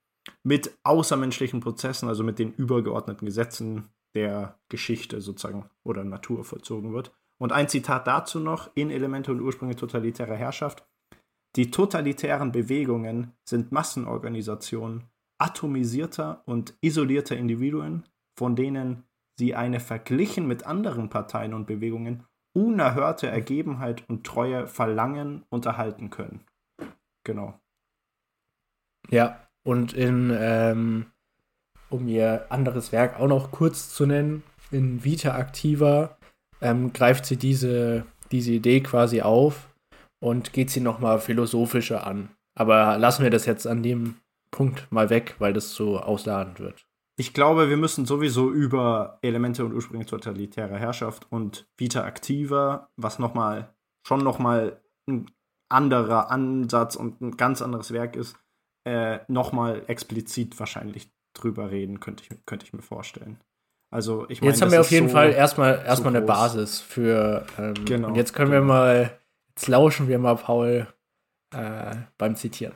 mit 0.43 0.77
außermenschlichen 0.83 1.61
Prozessen, 1.61 2.09
also 2.09 2.25
mit 2.25 2.41
den 2.41 2.53
übergeordneten 2.53 3.25
Gesetzen 3.25 3.91
der 4.17 4.59
Geschichte 4.69 5.21
sozusagen 5.21 5.71
oder 5.85 6.03
Natur 6.03 6.43
vollzogen 6.43 6.93
wird. 6.93 7.13
Und 7.39 7.53
ein 7.53 7.69
Zitat 7.69 8.09
dazu 8.09 8.41
noch 8.41 8.71
in 8.75 8.91
Elemente 8.91 9.31
und 9.31 9.41
Ursprünge 9.41 9.77
totalitärer 9.77 10.35
Herrschaft. 10.35 10.85
Die 11.55 11.71
totalitären 11.71 12.51
Bewegungen 12.51 13.35
sind 13.49 13.71
Massenorganisationen 13.71 15.05
atomisierter 15.39 16.43
und 16.47 16.75
isolierter 16.81 17.37
Individuen, 17.37 18.09
von 18.37 18.57
denen 18.57 19.05
sie 19.39 19.55
eine 19.55 19.79
verglichen 19.79 20.49
mit 20.49 20.67
anderen 20.67 21.09
Parteien 21.09 21.55
und 21.55 21.69
Bewegungen 21.69 22.25
unerhörte 22.53 23.29
Ergebenheit 23.29 24.03
und 24.09 24.27
Treue 24.27 24.67
verlangen 24.67 25.45
und 25.51 25.67
erhalten 25.67 26.11
können. 26.11 26.41
Genau. 27.23 27.61
Ja, 29.11 29.41
und 29.65 29.93
in, 29.93 30.35
ähm, 30.39 31.07
um 31.91 32.09
ihr 32.09 32.47
anderes 32.51 32.93
Werk 32.93 33.19
auch 33.19 33.29
noch 33.29 33.51
kurz 33.51 33.95
zu 33.95 34.07
nennen, 34.07 34.43
in 34.71 35.05
Vita 35.05 35.39
Activa 35.39 36.17
ähm, 36.61 36.93
greift 36.93 37.27
sie 37.27 37.37
diese, 37.37 38.05
diese 38.33 38.53
Idee 38.53 38.81
quasi 38.81 39.23
auf 39.23 39.69
und 40.21 40.53
geht 40.53 40.71
sie 40.71 40.81
nochmal 40.81 41.21
philosophischer 41.21 42.07
an. 42.07 42.31
Aber 42.55 42.99
lassen 42.99 43.23
wir 43.23 43.31
das 43.31 43.47
jetzt 43.47 43.67
an 43.67 43.83
dem 43.83 44.17
Punkt 44.51 44.91
mal 44.91 45.11
weg, 45.11 45.37
weil 45.39 45.53
das 45.53 45.75
so 45.75 45.99
ausladend 45.99 46.61
wird. 46.61 46.87
Ich 47.19 47.33
glaube, 47.33 47.71
wir 47.71 47.77
müssen 47.77 48.05
sowieso 48.05 48.51
über 48.51 49.19
Elemente 49.23 49.65
und 49.65 49.73
Ursprünge 49.73 50.07
totalitärer 50.07 50.77
Herrschaft 50.77 51.27
und 51.31 51.67
Vita 51.77 52.07
Activa, 52.07 52.91
was 52.97 53.19
nochmal, 53.19 53.75
schon 54.07 54.21
nochmal 54.23 54.83
ein 55.09 55.31
anderer 55.69 56.31
Ansatz 56.31 56.97
und 56.97 57.21
ein 57.21 57.37
ganz 57.37 57.63
anderes 57.63 57.93
Werk 57.93 58.17
ist, 58.17 58.37
äh, 58.87 59.19
nochmal 59.27 59.83
explizit 59.89 60.59
wahrscheinlich 60.61 61.11
drüber 61.35 61.73
reden, 61.73 61.99
könnte 61.99 62.23
ich, 62.23 62.47
könnte 62.47 62.65
ich 62.65 62.73
mir 62.73 62.83
vorstellen. 62.83 63.39
Also 63.91 64.27
ich 64.29 64.41
meine, 64.41 64.53
jetzt 64.53 64.63
haben 64.63 64.71
wir 64.71 64.81
auf 64.81 64.91
jeden 64.93 65.09
so 65.09 65.15
Fall 65.15 65.33
erstmal 65.33 65.83
erstmal 65.85 66.15
eine 66.17 66.25
Basis 66.25 66.81
für. 66.81 67.45
Ähm, 67.59 67.75
genau. 67.85 68.09
Und 68.09 68.15
jetzt 68.15 68.33
können 68.33 68.51
genau. 68.51 68.63
wir 68.63 68.69
mal, 68.69 69.19
jetzt 69.49 69.67
lauschen 69.67 70.07
wir 70.07 70.19
mal 70.19 70.37
Paul 70.37 70.87
äh, 71.53 71.97
beim 72.17 72.37
Zitieren. 72.37 72.75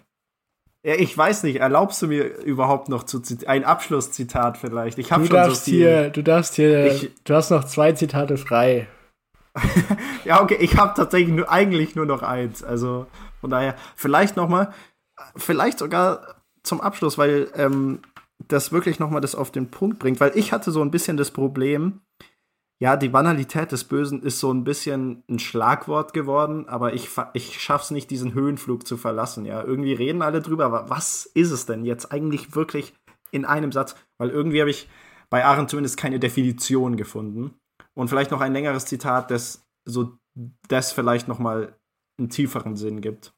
Ja, 0.84 0.94
ich 0.94 1.16
weiß 1.16 1.44
nicht, 1.44 1.56
erlaubst 1.60 2.02
du 2.02 2.08
mir 2.08 2.38
überhaupt 2.38 2.88
noch 2.88 3.04
zu 3.04 3.22
ein 3.46 3.64
Abschlusszitat 3.64 4.56
vielleicht? 4.56 4.98
Ich 4.98 5.12
habe 5.12 5.26
schon 5.26 5.44
so 5.44 5.54
viel. 5.54 5.74
Hier, 5.74 6.10
du 6.10 6.22
darfst 6.22 6.54
hier, 6.54 6.86
ich, 6.86 7.10
du 7.22 7.34
hast 7.34 7.50
noch 7.50 7.64
zwei 7.64 7.92
Zitate 7.92 8.36
frei. 8.36 8.88
ja, 10.24 10.42
okay, 10.42 10.56
ich 10.58 10.76
habe 10.76 10.94
tatsächlich 10.96 11.34
nur, 11.34 11.50
eigentlich 11.50 11.94
nur 11.96 12.06
noch 12.06 12.22
eins. 12.22 12.64
Also 12.64 13.06
von 13.40 13.50
daher, 13.50 13.74
vielleicht 13.96 14.36
noch 14.36 14.48
mal, 14.48 14.72
vielleicht 15.36 15.78
sogar 15.78 16.42
zum 16.62 16.80
Abschluss, 16.80 17.18
weil 17.18 17.50
ähm, 17.54 18.00
das 18.48 18.72
wirklich 18.72 18.98
noch 18.98 19.10
mal 19.10 19.20
das 19.20 19.34
auf 19.34 19.50
den 19.50 19.70
Punkt 19.70 19.98
bringt, 19.98 20.20
weil 20.20 20.36
ich 20.36 20.52
hatte 20.52 20.70
so 20.70 20.82
ein 20.82 20.90
bisschen 20.90 21.16
das 21.16 21.30
Problem, 21.30 22.00
ja, 22.82 22.96
die 22.96 23.10
Banalität 23.10 23.72
des 23.72 23.84
Bösen 23.84 24.22
ist 24.22 24.40
so 24.40 24.52
ein 24.52 24.64
bisschen 24.64 25.22
ein 25.28 25.38
Schlagwort 25.38 26.14
geworden, 26.14 26.66
aber 26.66 26.94
ich, 26.94 27.10
ich 27.34 27.60
schaff's 27.60 27.90
nicht, 27.90 28.10
diesen 28.10 28.32
Höhenflug 28.32 28.86
zu 28.86 28.96
verlassen. 28.96 29.44
Ja, 29.44 29.62
irgendwie 29.62 29.92
reden 29.92 30.22
alle 30.22 30.40
drüber, 30.40 30.64
aber 30.64 30.88
was 30.88 31.26
ist 31.26 31.50
es 31.50 31.66
denn 31.66 31.84
jetzt 31.84 32.10
eigentlich 32.10 32.54
wirklich 32.54 32.94
in 33.32 33.44
einem 33.44 33.70
Satz? 33.70 33.96
Weil 34.16 34.30
irgendwie 34.30 34.60
habe 34.60 34.70
ich 34.70 34.88
bei 35.28 35.44
Aaron 35.44 35.68
zumindest 35.68 35.98
keine 35.98 36.18
Definition 36.18 36.96
gefunden. 36.96 37.54
Und 37.94 38.08
vielleicht 38.08 38.30
noch 38.30 38.40
ein 38.40 38.54
längeres 38.54 38.86
Zitat, 38.86 39.30
das 39.30 39.66
so 39.84 40.16
das 40.68 40.92
vielleicht 40.92 41.28
noch 41.28 41.38
mal 41.38 41.76
einen 42.18 42.30
tieferen 42.30 42.76
Sinn 42.76 43.02
gibt. 43.02 43.34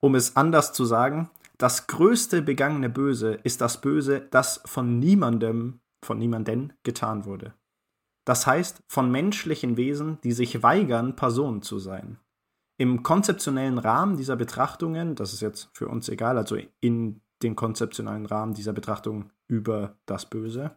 Um 0.00 0.14
es 0.14 0.36
anders 0.36 0.72
zu 0.72 0.84
sagen, 0.84 1.30
das 1.58 1.88
größte 1.88 2.40
begangene 2.42 2.88
Böse 2.88 3.34
ist 3.42 3.60
das 3.60 3.80
Böse, 3.80 4.26
das 4.30 4.62
von 4.64 4.98
niemandem 4.98 5.80
von 6.04 6.18
niemanden 6.18 6.72
getan 6.84 7.24
wurde. 7.24 7.54
Das 8.24 8.46
heißt, 8.46 8.82
von 8.86 9.10
menschlichen 9.10 9.76
Wesen, 9.76 10.20
die 10.22 10.32
sich 10.32 10.62
weigern, 10.62 11.16
Personen 11.16 11.62
zu 11.62 11.78
sein. 11.78 12.18
Im 12.78 13.02
konzeptionellen 13.02 13.78
Rahmen 13.78 14.16
dieser 14.16 14.36
Betrachtungen, 14.36 15.16
das 15.16 15.32
ist 15.32 15.40
jetzt 15.40 15.70
für 15.72 15.88
uns 15.88 16.08
egal, 16.08 16.38
also 16.38 16.56
in 16.80 17.20
den 17.42 17.56
konzeptionellen 17.56 18.26
Rahmen 18.26 18.54
dieser 18.54 18.72
Betrachtung 18.72 19.30
über 19.48 19.96
das 20.06 20.26
Böse, 20.26 20.76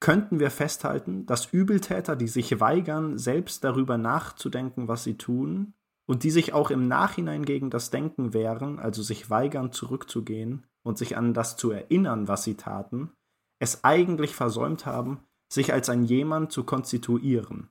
könnten 0.00 0.38
wir 0.38 0.50
festhalten, 0.50 1.24
dass 1.26 1.52
Übeltäter, 1.52 2.16
die 2.16 2.28
sich 2.28 2.60
weigern, 2.60 3.18
selbst 3.18 3.64
darüber 3.64 3.96
nachzudenken, 3.96 4.88
was 4.88 5.04
sie 5.04 5.16
tun, 5.16 5.74
und 6.08 6.24
die 6.24 6.30
sich 6.30 6.54
auch 6.54 6.70
im 6.70 6.88
Nachhinein 6.88 7.44
gegen 7.44 7.68
das 7.68 7.90
Denken 7.90 8.32
wehren, 8.32 8.78
also 8.78 9.02
sich 9.02 9.28
weigern, 9.28 9.72
zurückzugehen 9.72 10.66
und 10.82 10.96
sich 10.96 11.16
an 11.16 11.34
das 11.34 11.56
zu 11.56 11.70
erinnern, 11.70 12.28
was 12.28 12.44
sie 12.44 12.54
taten, 12.54 13.12
es 13.58 13.84
eigentlich 13.84 14.34
versäumt 14.34 14.86
haben, 14.86 15.20
sich 15.52 15.72
als 15.72 15.90
ein 15.90 16.04
Jemand 16.04 16.50
zu 16.50 16.64
konstituieren. 16.64 17.68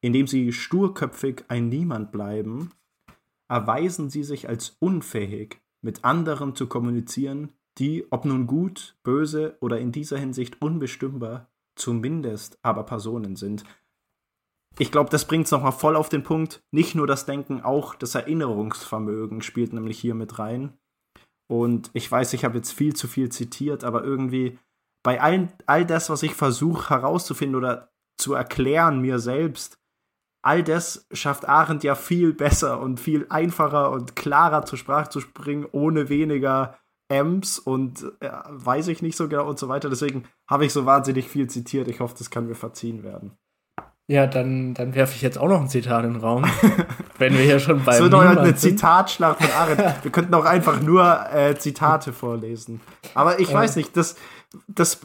Indem 0.00 0.26
sie 0.26 0.52
sturköpfig 0.52 1.44
ein 1.48 1.68
Niemand 1.68 2.10
bleiben, 2.10 2.72
erweisen 3.48 4.10
sie 4.10 4.24
sich 4.24 4.48
als 4.48 4.76
unfähig, 4.80 5.60
mit 5.80 6.04
anderen 6.04 6.56
zu 6.56 6.66
kommunizieren, 6.66 7.52
die, 7.78 8.06
ob 8.10 8.24
nun 8.24 8.48
gut, 8.48 8.98
böse 9.04 9.56
oder 9.60 9.78
in 9.78 9.92
dieser 9.92 10.18
Hinsicht 10.18 10.60
unbestimmbar, 10.60 11.48
zumindest 11.76 12.58
aber 12.62 12.82
Personen 12.82 13.36
sind. 13.36 13.62
Ich 14.78 14.92
glaube, 14.92 15.10
das 15.10 15.26
bringt 15.26 15.46
es 15.46 15.50
nochmal 15.50 15.72
voll 15.72 15.96
auf 15.96 16.08
den 16.08 16.22
Punkt. 16.22 16.62
Nicht 16.70 16.94
nur 16.94 17.06
das 17.06 17.26
Denken, 17.26 17.62
auch 17.62 17.94
das 17.94 18.14
Erinnerungsvermögen 18.14 19.42
spielt 19.42 19.72
nämlich 19.72 19.98
hier 19.98 20.14
mit 20.14 20.38
rein. 20.38 20.78
Und 21.50 21.90
ich 21.94 22.10
weiß, 22.10 22.32
ich 22.34 22.44
habe 22.44 22.58
jetzt 22.58 22.72
viel 22.72 22.94
zu 22.94 23.08
viel 23.08 23.30
zitiert, 23.30 23.82
aber 23.82 24.04
irgendwie 24.04 24.58
bei 25.02 25.20
all, 25.20 25.48
all 25.66 25.86
das, 25.86 26.10
was 26.10 26.22
ich 26.22 26.34
versuche 26.34 26.90
herauszufinden 26.90 27.56
oder 27.56 27.90
zu 28.18 28.34
erklären 28.34 29.00
mir 29.00 29.18
selbst, 29.18 29.78
all 30.42 30.62
das 30.62 31.06
schafft 31.12 31.48
Arendt 31.48 31.84
ja 31.84 31.94
viel 31.94 32.32
besser 32.32 32.80
und 32.80 33.00
viel 33.00 33.26
einfacher 33.30 33.90
und 33.90 34.16
klarer 34.16 34.64
zur 34.64 34.78
Sprache 34.78 35.10
zu 35.10 35.20
springen, 35.20 35.66
ohne 35.72 36.08
weniger 36.08 36.78
Amps 37.10 37.58
und 37.58 38.04
äh, 38.20 38.30
weiß 38.48 38.88
ich 38.88 39.00
nicht 39.00 39.16
so 39.16 39.28
genau 39.28 39.48
und 39.48 39.58
so 39.58 39.68
weiter. 39.68 39.88
Deswegen 39.88 40.24
habe 40.48 40.66
ich 40.66 40.72
so 40.72 40.84
wahnsinnig 40.84 41.28
viel 41.28 41.48
zitiert. 41.48 41.88
Ich 41.88 42.00
hoffe, 42.00 42.14
das 42.18 42.30
kann 42.30 42.46
mir 42.46 42.54
verziehen 42.54 43.02
werden. 43.02 43.38
Ja, 44.10 44.26
dann, 44.26 44.72
dann 44.72 44.94
werfe 44.94 45.14
ich 45.14 45.20
jetzt 45.20 45.36
auch 45.36 45.48
noch 45.48 45.60
ein 45.60 45.68
Zitat 45.68 46.04
in 46.04 46.14
den 46.14 46.22
Raum. 46.22 46.44
wenn 47.18 47.34
wir 47.34 47.42
hier 47.42 47.60
schon 47.60 47.84
bei. 47.84 47.96
Es 47.96 48.00
wird 48.00 48.14
doch 48.14 48.20
eine 48.20 48.54
Zitatschlacht 48.54 49.42
von 49.42 49.50
Arendt. 49.50 49.82
wir 50.02 50.10
könnten 50.10 50.32
auch 50.32 50.46
einfach 50.46 50.80
nur 50.80 51.26
äh, 51.30 51.56
Zitate 51.58 52.14
vorlesen. 52.14 52.80
Aber 53.14 53.38
ich 53.38 53.50
ja. 53.50 53.54
weiß 53.54 53.76
nicht, 53.76 53.94
das, 53.98 54.16
das 54.66 55.00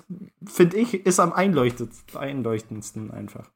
finde 0.45 0.77
ich, 0.77 1.05
ist 1.05 1.19
am 1.19 1.33
einleuchtendsten 1.33 3.11
einfach. 3.11 3.49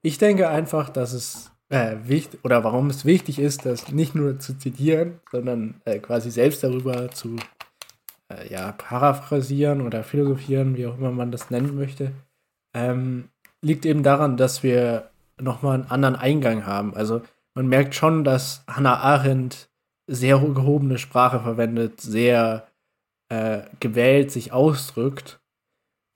Ich 0.00 0.16
denke 0.16 0.48
einfach, 0.48 0.88
dass 0.88 1.12
es 1.12 1.50
äh, 1.68 1.96
wichtig 2.04 2.40
oder 2.42 2.64
warum 2.64 2.88
es 2.88 3.04
wichtig 3.04 3.38
ist, 3.38 3.66
das 3.66 3.92
nicht 3.92 4.14
nur 4.14 4.38
zu 4.38 4.56
zitieren, 4.56 5.20
sondern 5.30 5.80
äh, 5.84 5.98
quasi 5.98 6.30
selbst 6.30 6.64
darüber 6.64 7.10
zu 7.10 7.36
äh, 8.28 8.50
ja, 8.50 8.72
paraphrasieren 8.72 9.82
oder 9.82 10.02
philosophieren, 10.02 10.76
wie 10.76 10.86
auch 10.86 10.96
immer 10.96 11.10
man 11.10 11.32
das 11.32 11.50
nennen 11.50 11.76
möchte, 11.76 12.12
ähm, 12.74 13.28
liegt 13.66 13.84
eben 13.84 14.02
daran, 14.02 14.36
dass 14.36 14.62
wir 14.62 15.10
nochmal 15.40 15.74
einen 15.74 15.90
anderen 15.90 16.16
Eingang 16.16 16.66
haben. 16.66 16.94
Also 16.94 17.22
man 17.54 17.66
merkt 17.66 17.94
schon, 17.94 18.24
dass 18.24 18.64
Hannah 18.68 19.00
Arendt 19.00 19.68
sehr 20.06 20.38
gehobene 20.38 20.98
Sprache 20.98 21.40
verwendet, 21.40 22.00
sehr 22.00 22.68
äh, 23.28 23.62
gewählt 23.80 24.30
sich 24.30 24.52
ausdrückt. 24.52 25.40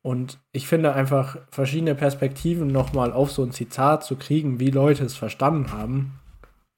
Und 0.02 0.38
ich 0.52 0.68
finde 0.68 0.94
einfach 0.94 1.38
verschiedene 1.50 1.94
Perspektiven 1.94 2.68
nochmal 2.68 3.12
auf 3.12 3.32
so 3.32 3.42
ein 3.42 3.52
Zitat 3.52 4.04
zu 4.04 4.16
kriegen, 4.16 4.60
wie 4.60 4.70
Leute 4.70 5.04
es 5.04 5.16
verstanden 5.16 5.72
haben, 5.72 6.20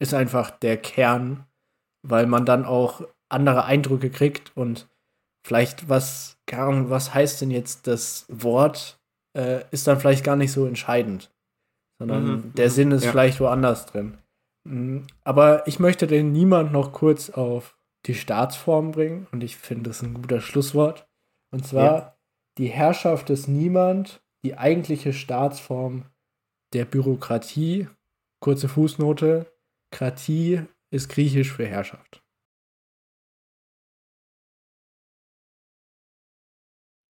ist 0.00 0.14
einfach 0.14 0.50
der 0.50 0.76
Kern, 0.78 1.46
weil 2.02 2.26
man 2.26 2.46
dann 2.46 2.64
auch 2.64 3.02
andere 3.28 3.64
Eindrücke 3.64 4.10
kriegt 4.10 4.56
und 4.56 4.88
vielleicht 5.46 5.88
was, 5.88 6.38
was 6.50 7.14
heißt 7.14 7.42
denn 7.42 7.50
jetzt 7.50 7.86
das 7.86 8.26
Wort, 8.28 8.98
äh, 9.36 9.64
ist 9.70 9.86
dann 9.86 9.98
vielleicht 9.98 10.24
gar 10.24 10.36
nicht 10.36 10.52
so 10.52 10.66
entscheidend, 10.66 11.30
sondern 11.98 12.24
mhm, 12.24 12.54
der 12.54 12.70
Sinn 12.70 12.90
ist 12.90 13.04
ja. 13.04 13.10
vielleicht 13.10 13.40
woanders 13.40 13.86
drin. 13.86 14.18
Mhm, 14.64 15.06
aber 15.24 15.66
ich 15.66 15.78
möchte 15.78 16.06
den 16.06 16.32
niemand 16.32 16.72
noch 16.72 16.92
kurz 16.92 17.30
auf 17.30 17.76
die 18.06 18.14
Staatsform 18.14 18.92
bringen. 18.92 19.26
Und 19.32 19.42
ich 19.42 19.56
finde, 19.56 19.90
das 19.90 20.02
ein 20.02 20.14
guter 20.14 20.40
Schlusswort. 20.40 21.08
Und 21.52 21.66
zwar 21.66 21.84
ja. 21.84 22.16
die 22.58 22.68
Herrschaft 22.68 23.28
des 23.28 23.48
Niemand, 23.48 24.22
die 24.44 24.56
eigentliche 24.56 25.12
Staatsform 25.12 26.04
der 26.72 26.84
Bürokratie. 26.84 27.88
Kurze 28.40 28.68
Fußnote. 28.68 29.46
Kratie 29.92 30.62
ist 30.90 31.08
griechisch 31.08 31.52
für 31.52 31.66
Herrschaft. 31.66 32.21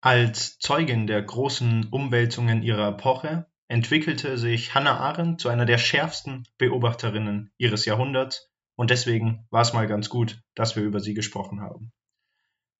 Als 0.04 0.58
Zeugin 0.58 1.06
der 1.06 1.22
großen 1.22 1.86
Umwälzungen 1.92 2.64
ihrer 2.64 2.88
Epoche 2.88 3.46
entwickelte 3.68 4.36
sich 4.36 4.74
Hannah 4.74 4.98
Arendt 4.98 5.40
zu 5.40 5.48
einer 5.48 5.64
der 5.64 5.78
schärfsten 5.78 6.42
Beobachterinnen 6.58 7.52
ihres 7.56 7.84
Jahrhunderts 7.84 8.50
und 8.74 8.90
deswegen 8.90 9.46
war 9.50 9.62
es 9.62 9.72
mal 9.72 9.86
ganz 9.86 10.08
gut, 10.08 10.42
dass 10.56 10.74
wir 10.74 10.82
über 10.82 10.98
sie 10.98 11.14
gesprochen 11.14 11.60
haben. 11.60 11.92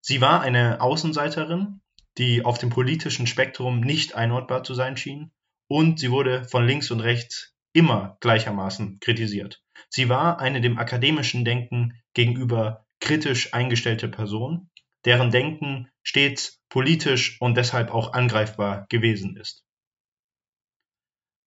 Sie 0.01 0.19
war 0.19 0.41
eine 0.41 0.81
Außenseiterin, 0.81 1.79
die 2.17 2.43
auf 2.43 2.57
dem 2.57 2.69
politischen 2.69 3.25
Spektrum 3.25 3.79
nicht 3.79 4.15
einordbar 4.15 4.65
zu 4.65 4.73
sein 4.73 4.97
schien, 4.97 5.31
und 5.69 6.01
sie 6.01 6.11
wurde 6.11 6.43
von 6.43 6.67
links 6.67 6.91
und 6.91 6.99
rechts 6.99 7.55
immer 7.71 8.17
gleichermaßen 8.19 8.99
kritisiert. 8.99 9.63
Sie 9.87 10.09
war 10.09 10.41
eine 10.41 10.59
dem 10.59 10.77
akademischen 10.77 11.45
Denken 11.45 11.93
gegenüber 12.13 12.85
kritisch 12.99 13.53
eingestellte 13.53 14.09
Person, 14.09 14.69
deren 15.05 15.31
Denken 15.31 15.89
stets 16.03 16.61
politisch 16.69 17.39
und 17.41 17.55
deshalb 17.55 17.91
auch 17.91 18.13
angreifbar 18.13 18.85
gewesen 18.89 19.37
ist. 19.37 19.63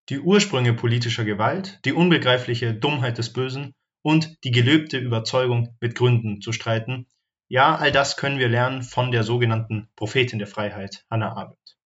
Die 0.09 0.21
Ursprünge 0.21 0.73
politischer 0.73 1.25
Gewalt, 1.25 1.81
die 1.85 1.93
unbegreifliche 1.93 2.75
Dummheit 2.75 3.19
des 3.19 3.33
Bösen 3.33 3.75
und 4.03 4.45
die 4.45 4.53
gelöbte 4.53 4.99
Überzeugung 4.99 5.77
mit 5.81 5.97
Gründen 5.97 6.41
zu 6.41 6.53
streiten, 6.53 7.07
ja, 7.49 7.77
all 7.77 7.93
das 7.93 8.17
können 8.17 8.39
wir 8.39 8.49
lernen 8.49 8.83
von 8.83 9.11
der 9.11 9.23
sogenannten 9.23 9.89
Prophetin 9.97 10.39
der 10.39 10.49
Freiheit, 10.49 11.05
Hannah 11.11 11.33
Arendt. 11.33 11.77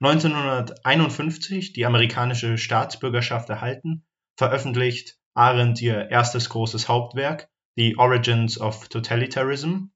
1951 0.00 1.72
die 1.72 1.86
amerikanische 1.86 2.58
Staatsbürgerschaft 2.58 3.48
erhalten, 3.48 4.04
veröffentlicht 4.36 5.18
Arendt 5.34 5.80
ihr 5.80 6.10
erstes 6.10 6.48
großes 6.48 6.88
Hauptwerk, 6.88 7.48
The 7.76 7.96
Origins 7.96 8.60
of 8.60 8.88
Totalitarianism. 8.88 9.90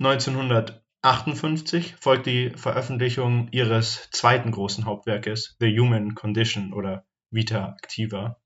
1958 0.00 1.96
folgt 2.00 2.26
die 2.26 2.50
Veröffentlichung 2.50 3.48
ihres 3.52 4.08
zweiten 4.10 4.50
großen 4.50 4.84
Hauptwerkes, 4.84 5.56
The 5.60 5.78
Human 5.78 6.14
Condition 6.14 6.72
oder 6.72 7.04
Vita 7.30 7.76
Activa. 7.80 8.40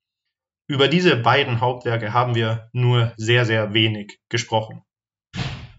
Über 0.66 0.88
diese 0.88 1.16
beiden 1.16 1.61
Hauptwerke 1.61 2.12
haben 2.12 2.34
wir 2.34 2.68
nur 2.72 3.14
sehr, 3.16 3.46
sehr 3.46 3.72
wenig 3.72 4.20
gesprochen. 4.28 4.82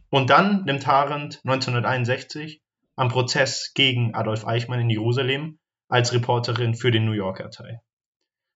Und 0.09 0.32
dann 0.32 0.63
nimmt 0.63 0.88
Arendt 0.88 1.41
1961 1.43 2.61
am 2.95 3.09
Prozess 3.09 3.72
gegen 3.76 4.15
Adolf 4.15 4.47
Eichmann 4.47 4.80
in 4.80 4.89
Jerusalem 4.89 5.59
als 5.88 6.13
Reporterin 6.13 6.74
für 6.74 6.91
den 6.91 7.05
New 7.05 7.11
Yorker 7.11 7.51
teil. 7.51 7.82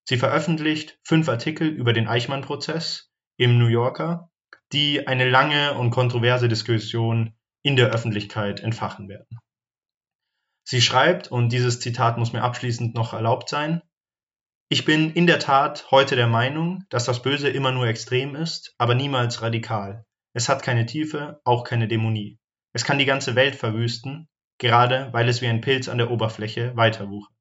Sie 0.05 0.18
veröffentlicht 0.18 0.99
fünf 1.03 1.30
Artikel 1.30 1.68
über 1.68 1.93
den 1.93 2.07
Eichmann-Prozess 2.07 3.11
im 3.38 3.57
New 3.57 3.68
Yorker, 3.68 4.30
die 4.74 5.07
eine 5.07 5.30
lange 5.30 5.76
und 5.76 5.91
kontroverse 5.91 6.49
Diskussion 6.49 7.34
in 7.63 7.76
der 7.76 7.91
Öffentlichkeit 7.91 8.59
entfachen 8.59 9.07
werden. 9.07 9.39
Sie 10.65 10.82
schreibt, 10.82 11.30
und 11.30 11.49
dieses 11.49 11.80
Zitat 11.80 12.17
muss 12.17 12.34
mir 12.34 12.41
abschließend 12.41 12.95
noch 12.95 13.13
erlaubt 13.13 13.49
sein, 13.49 13.82
ich 14.69 14.86
bin 14.86 15.11
in 15.11 15.28
der 15.28 15.39
Tat 15.39 15.91
heute 15.91 16.15
der 16.15 16.28
Meinung, 16.28 16.84
dass 16.89 17.05
das 17.05 17.21
Böse 17.21 17.49
immer 17.49 17.71
nur 17.71 17.86
extrem 17.86 18.36
ist, 18.36 18.74
aber 18.80 18.95
niemals 18.95 19.41
radikal. 19.41 20.05
Es 20.34 20.49
hat 20.49 20.63
keine 20.63 20.88
Tiefe, 20.88 21.41
auch 21.43 21.63
keine 21.63 21.88
Dämonie. 21.88 22.39
Es 22.74 22.84
kann 22.84 22.97
die 22.97 23.05
ganze 23.05 23.36
Welt 23.36 23.55
verwüsten, 23.55 24.28
gerade 24.57 25.09
weil 25.11 25.30
es 25.30 25.41
wie 25.41 25.47
ein 25.47 25.61
Pilz 25.61 25.89
an 25.89 25.99
der 25.99 26.09
Oberfläche 26.09 26.76
weiterwuchert. 26.76 27.32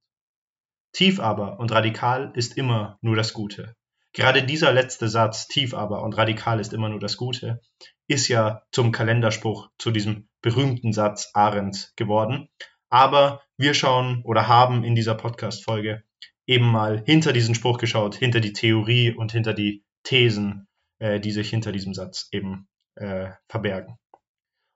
Tief 0.92 1.20
aber 1.20 1.58
und 1.58 1.72
radikal 1.72 2.32
ist 2.34 2.58
immer 2.58 2.98
nur 3.00 3.16
das 3.16 3.32
Gute. 3.32 3.74
Gerade 4.14 4.42
dieser 4.42 4.72
letzte 4.72 5.08
Satz, 5.08 5.48
tief 5.48 5.74
aber 5.74 6.02
und 6.02 6.16
radikal 6.16 6.60
ist 6.60 6.72
immer 6.72 6.88
nur 6.88 7.00
das 7.00 7.16
Gute, 7.16 7.62
ist 8.08 8.28
ja 8.28 8.62
zum 8.70 8.92
Kalenderspruch 8.92 9.70
zu 9.78 9.90
diesem 9.90 10.28
berühmten 10.42 10.92
Satz 10.92 11.30
Arendt 11.32 11.92
geworden. 11.96 12.48
Aber 12.90 13.42
wir 13.56 13.72
schauen 13.72 14.22
oder 14.24 14.48
haben 14.48 14.84
in 14.84 14.94
dieser 14.94 15.14
Podcast-Folge 15.14 16.02
eben 16.46 16.66
mal 16.66 17.02
hinter 17.06 17.32
diesen 17.32 17.54
Spruch 17.54 17.78
geschaut, 17.78 18.14
hinter 18.14 18.40
die 18.40 18.52
Theorie 18.52 19.14
und 19.14 19.32
hinter 19.32 19.54
die 19.54 19.84
Thesen, 20.02 20.66
äh, 20.98 21.20
die 21.20 21.30
sich 21.30 21.48
hinter 21.48 21.72
diesem 21.72 21.94
Satz 21.94 22.28
eben 22.32 22.68
äh, 22.96 23.30
verbergen. 23.48 23.96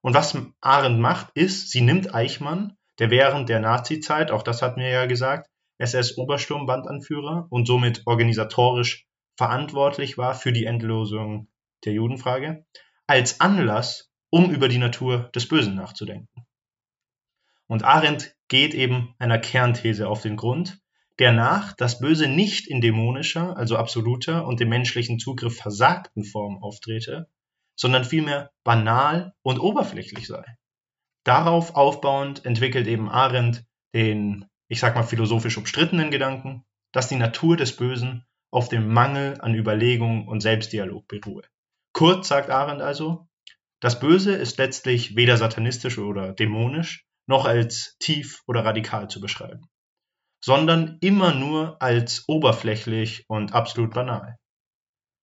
Und 0.03 0.15
was 0.15 0.39
Arendt 0.61 1.01
macht, 1.01 1.31
ist, 1.35 1.71
sie 1.71 1.81
nimmt 1.81 2.15
Eichmann, 2.15 2.77
der 2.99 3.11
während 3.11 3.49
der 3.49 3.61
Nazi-Zeit, 3.61 4.31
auch 4.31 4.43
das 4.43 4.63
hatten 4.63 4.81
wir 4.81 4.89
ja 4.89 5.07
gesagt, 5.07 5.51
SS-Obersturmbandanführer 5.79 7.49
und 7.51 7.67
somit 7.67 8.03
organisatorisch 8.07 9.07
verantwortlich 9.37 10.19
war 10.19 10.35
für 10.35 10.53
die 10.53 10.65
Endlosung 10.65 11.49
der 11.85 11.93
Judenfrage, 11.93 12.65
als 13.07 13.41
Anlass, 13.41 14.11
um 14.31 14.51
über 14.51 14.69
die 14.69 14.79
Natur 14.79 15.31
des 15.35 15.49
Bösen 15.49 15.75
nachzudenken. 15.75 16.47
Und 17.69 17.85
Arendt 17.85 18.35
geht 18.49 18.75
eben 18.75 19.15
einer 19.19 19.39
Kernthese 19.39 20.09
auf 20.09 20.23
den 20.23 20.37
Grund, 20.37 20.79
der 21.19 21.33
nach 21.33 21.73
das 21.73 21.99
Böse 21.99 22.29
nicht 22.29 22.67
in 22.67 22.81
dämonischer, 22.81 23.57
also 23.57 23.77
absoluter 23.77 24.47
und 24.47 24.61
dem 24.61 24.69
menschlichen 24.69 25.19
Zugriff 25.19 25.57
versagten 25.57 26.25
Form 26.25 26.63
auftrete, 26.63 27.29
sondern 27.75 28.05
vielmehr 28.05 28.51
banal 28.65 29.35
und 29.43 29.59
oberflächlich 29.59 30.27
sei. 30.27 30.45
Darauf 31.25 31.75
aufbauend 31.75 32.45
entwickelt 32.45 32.87
eben 32.87 33.09
Arendt 33.09 33.65
den, 33.95 34.47
ich 34.69 34.79
sag 34.79 34.95
mal, 34.95 35.03
philosophisch 35.03 35.57
umstrittenen 35.57 36.11
Gedanken, 36.11 36.65
dass 36.93 37.09
die 37.09 37.17
Natur 37.17 37.57
des 37.57 37.77
Bösen 37.77 38.27
auf 38.51 38.69
dem 38.69 38.93
Mangel 38.93 39.41
an 39.41 39.55
Überlegung 39.55 40.29
und 40.29 40.41
Selbstdialog 40.41 41.07
beruhe. 41.09 41.43
Kurz 41.93 42.29
sagt 42.29 42.51
Arendt 42.51 42.83
also, 42.83 43.29
das 43.81 44.01
Böse 44.01 44.35
ist 44.35 44.59
letztlich 44.59 45.17
weder 45.17 45.37
satanistisch 45.37 45.99
oder 45.99 46.33
dämonisch, 46.33 47.07
noch 47.27 47.45
als 47.45 47.97
tief 47.99 48.43
oder 48.47 48.65
radikal 48.65 49.09
zu 49.09 49.21
beschreiben, 49.21 49.69
sondern 50.43 50.99
immer 51.01 51.35
nur 51.35 51.81
als 51.83 52.25
oberflächlich 52.29 53.25
und 53.29 53.53
absolut 53.53 53.95
banal. 53.95 54.39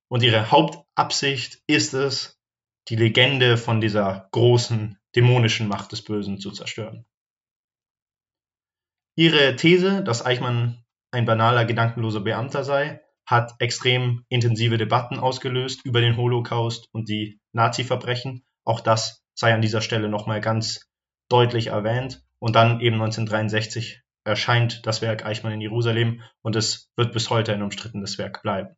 Und 0.10 0.22
ihre 0.22 0.52
Hauptabsicht 0.52 1.62
ist 1.68 1.94
es, 1.94 2.40
die 2.90 2.96
Legende 2.96 3.58
von 3.58 3.82
dieser 3.82 4.28
großen 4.32 5.00
dämonischen 5.16 5.68
Macht 5.68 5.92
des 5.92 6.04
Bösen 6.04 6.40
zu 6.40 6.52
zerstören. 6.52 7.06
Ihre 9.16 9.56
These, 9.56 10.04
dass 10.04 10.26
Eichmann 10.26 10.84
ein 11.12 11.26
banaler, 11.26 11.66
gedankenloser 11.66 12.22
Beamter 12.22 12.64
sei, 12.64 13.02
hat 13.26 13.54
extrem 13.60 14.26
intensive 14.30 14.78
Debatten 14.78 15.20
ausgelöst 15.20 15.86
über 15.86 16.02
den 16.02 16.18
Holocaust 16.18 16.90
und 16.92 17.10
die 17.10 17.40
Nazi-Verbrechen. 17.54 18.44
Auch 18.66 18.80
das 18.80 19.24
sei 19.34 19.54
an 19.54 19.62
dieser 19.62 19.82
Stelle 19.82 20.10
nochmal 20.10 20.42
ganz 20.42 20.90
deutlich 21.30 21.68
erwähnt. 21.68 22.24
Und 22.40 22.56
dann 22.56 22.82
eben 22.82 22.96
1963 22.96 24.02
erscheint 24.26 24.86
das 24.86 25.02
Werk 25.02 25.26
Eichmann 25.26 25.54
in 25.54 25.62
Jerusalem 25.62 26.22
und 26.42 26.56
es 26.56 26.90
wird 26.96 27.14
bis 27.14 27.30
heute 27.30 27.54
ein 27.54 27.62
umstrittenes 27.62 28.18
Werk 28.18 28.42
bleiben 28.42 28.76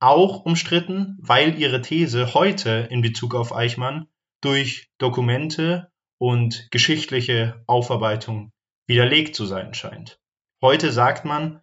auch 0.00 0.44
umstritten, 0.44 1.16
weil 1.20 1.58
ihre 1.58 1.80
These 1.80 2.34
heute 2.34 2.86
in 2.90 3.00
Bezug 3.00 3.34
auf 3.34 3.54
Eichmann 3.54 4.08
durch 4.42 4.88
Dokumente 4.98 5.90
und 6.18 6.68
geschichtliche 6.70 7.62
Aufarbeitung 7.66 8.52
widerlegt 8.86 9.34
zu 9.34 9.46
sein 9.46 9.74
scheint. 9.74 10.20
Heute 10.62 10.92
sagt 10.92 11.24
man, 11.24 11.62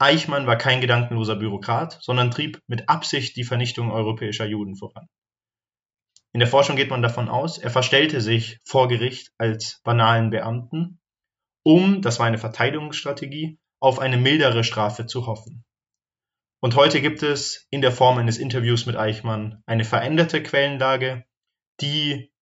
Eichmann 0.00 0.46
war 0.46 0.56
kein 0.56 0.80
gedankenloser 0.80 1.36
Bürokrat, 1.36 1.98
sondern 2.00 2.30
trieb 2.30 2.60
mit 2.66 2.88
Absicht 2.88 3.36
die 3.36 3.44
Vernichtung 3.44 3.92
europäischer 3.92 4.46
Juden 4.46 4.74
voran. 4.74 5.06
In 6.32 6.40
der 6.40 6.48
Forschung 6.48 6.76
geht 6.76 6.90
man 6.90 7.02
davon 7.02 7.28
aus, 7.28 7.58
er 7.58 7.70
verstellte 7.70 8.20
sich 8.20 8.60
vor 8.64 8.88
Gericht 8.88 9.30
als 9.36 9.80
banalen 9.84 10.30
Beamten, 10.30 11.00
um, 11.62 12.00
das 12.00 12.18
war 12.18 12.26
eine 12.26 12.38
Verteidigungsstrategie, 12.38 13.58
auf 13.78 13.98
eine 13.98 14.16
mildere 14.16 14.64
Strafe 14.64 15.06
zu 15.06 15.26
hoffen. 15.26 15.64
Und 16.62 16.76
heute 16.76 17.02
gibt 17.02 17.22
es 17.22 17.66
in 17.70 17.82
der 17.82 17.92
Form 17.92 18.16
eines 18.18 18.38
Interviews 18.38 18.86
mit 18.86 18.96
Eichmann 18.96 19.62
eine 19.66 19.84
veränderte 19.84 20.42
Quellenlage, 20.42 21.24
die 21.80 22.32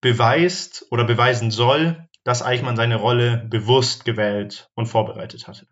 beweist 0.00 0.86
oder 0.90 1.04
beweisen 1.04 1.50
soll, 1.50 2.08
dass 2.22 2.42
Eichmann 2.42 2.76
seine 2.76 2.96
Rolle 2.96 3.46
bewusst 3.48 4.04
gewählt 4.04 4.70
und 4.74 4.86
vorbereitet 4.86 5.48
hatte. 5.48 5.66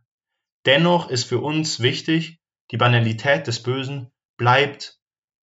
Dennoch 0.64 1.10
ist 1.10 1.24
für 1.24 1.40
uns 1.40 1.80
wichtig, 1.80 2.38
die 2.70 2.76
Banalität 2.76 3.46
des 3.46 3.62
Bösen 3.62 4.12
bleibt 4.36 4.98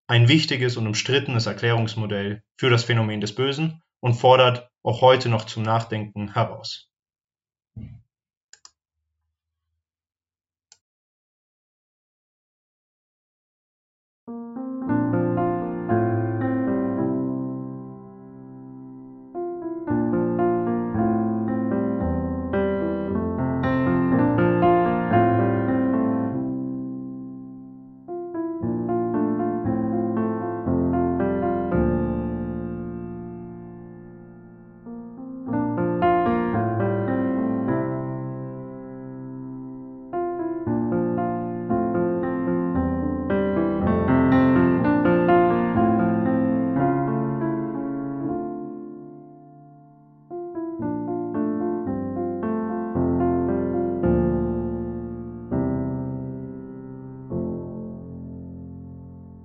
ein 0.08 0.28
wichtiges 0.28 0.78
und 0.78 0.88
umstrittenes 0.88 1.46
Erklärungsmodell 1.46 2.44
für 2.58 2.70
das 2.70 2.84
Phänomen 2.84 3.22
des 3.22 3.36
Bösen 3.36 3.82
und 4.00 4.16
fordert 4.16 4.70
auch 4.84 5.02
heute 5.02 5.30
noch 5.30 5.46
zum 5.46 5.64
Nachdenken 5.64 6.34
heraus. 6.34 6.89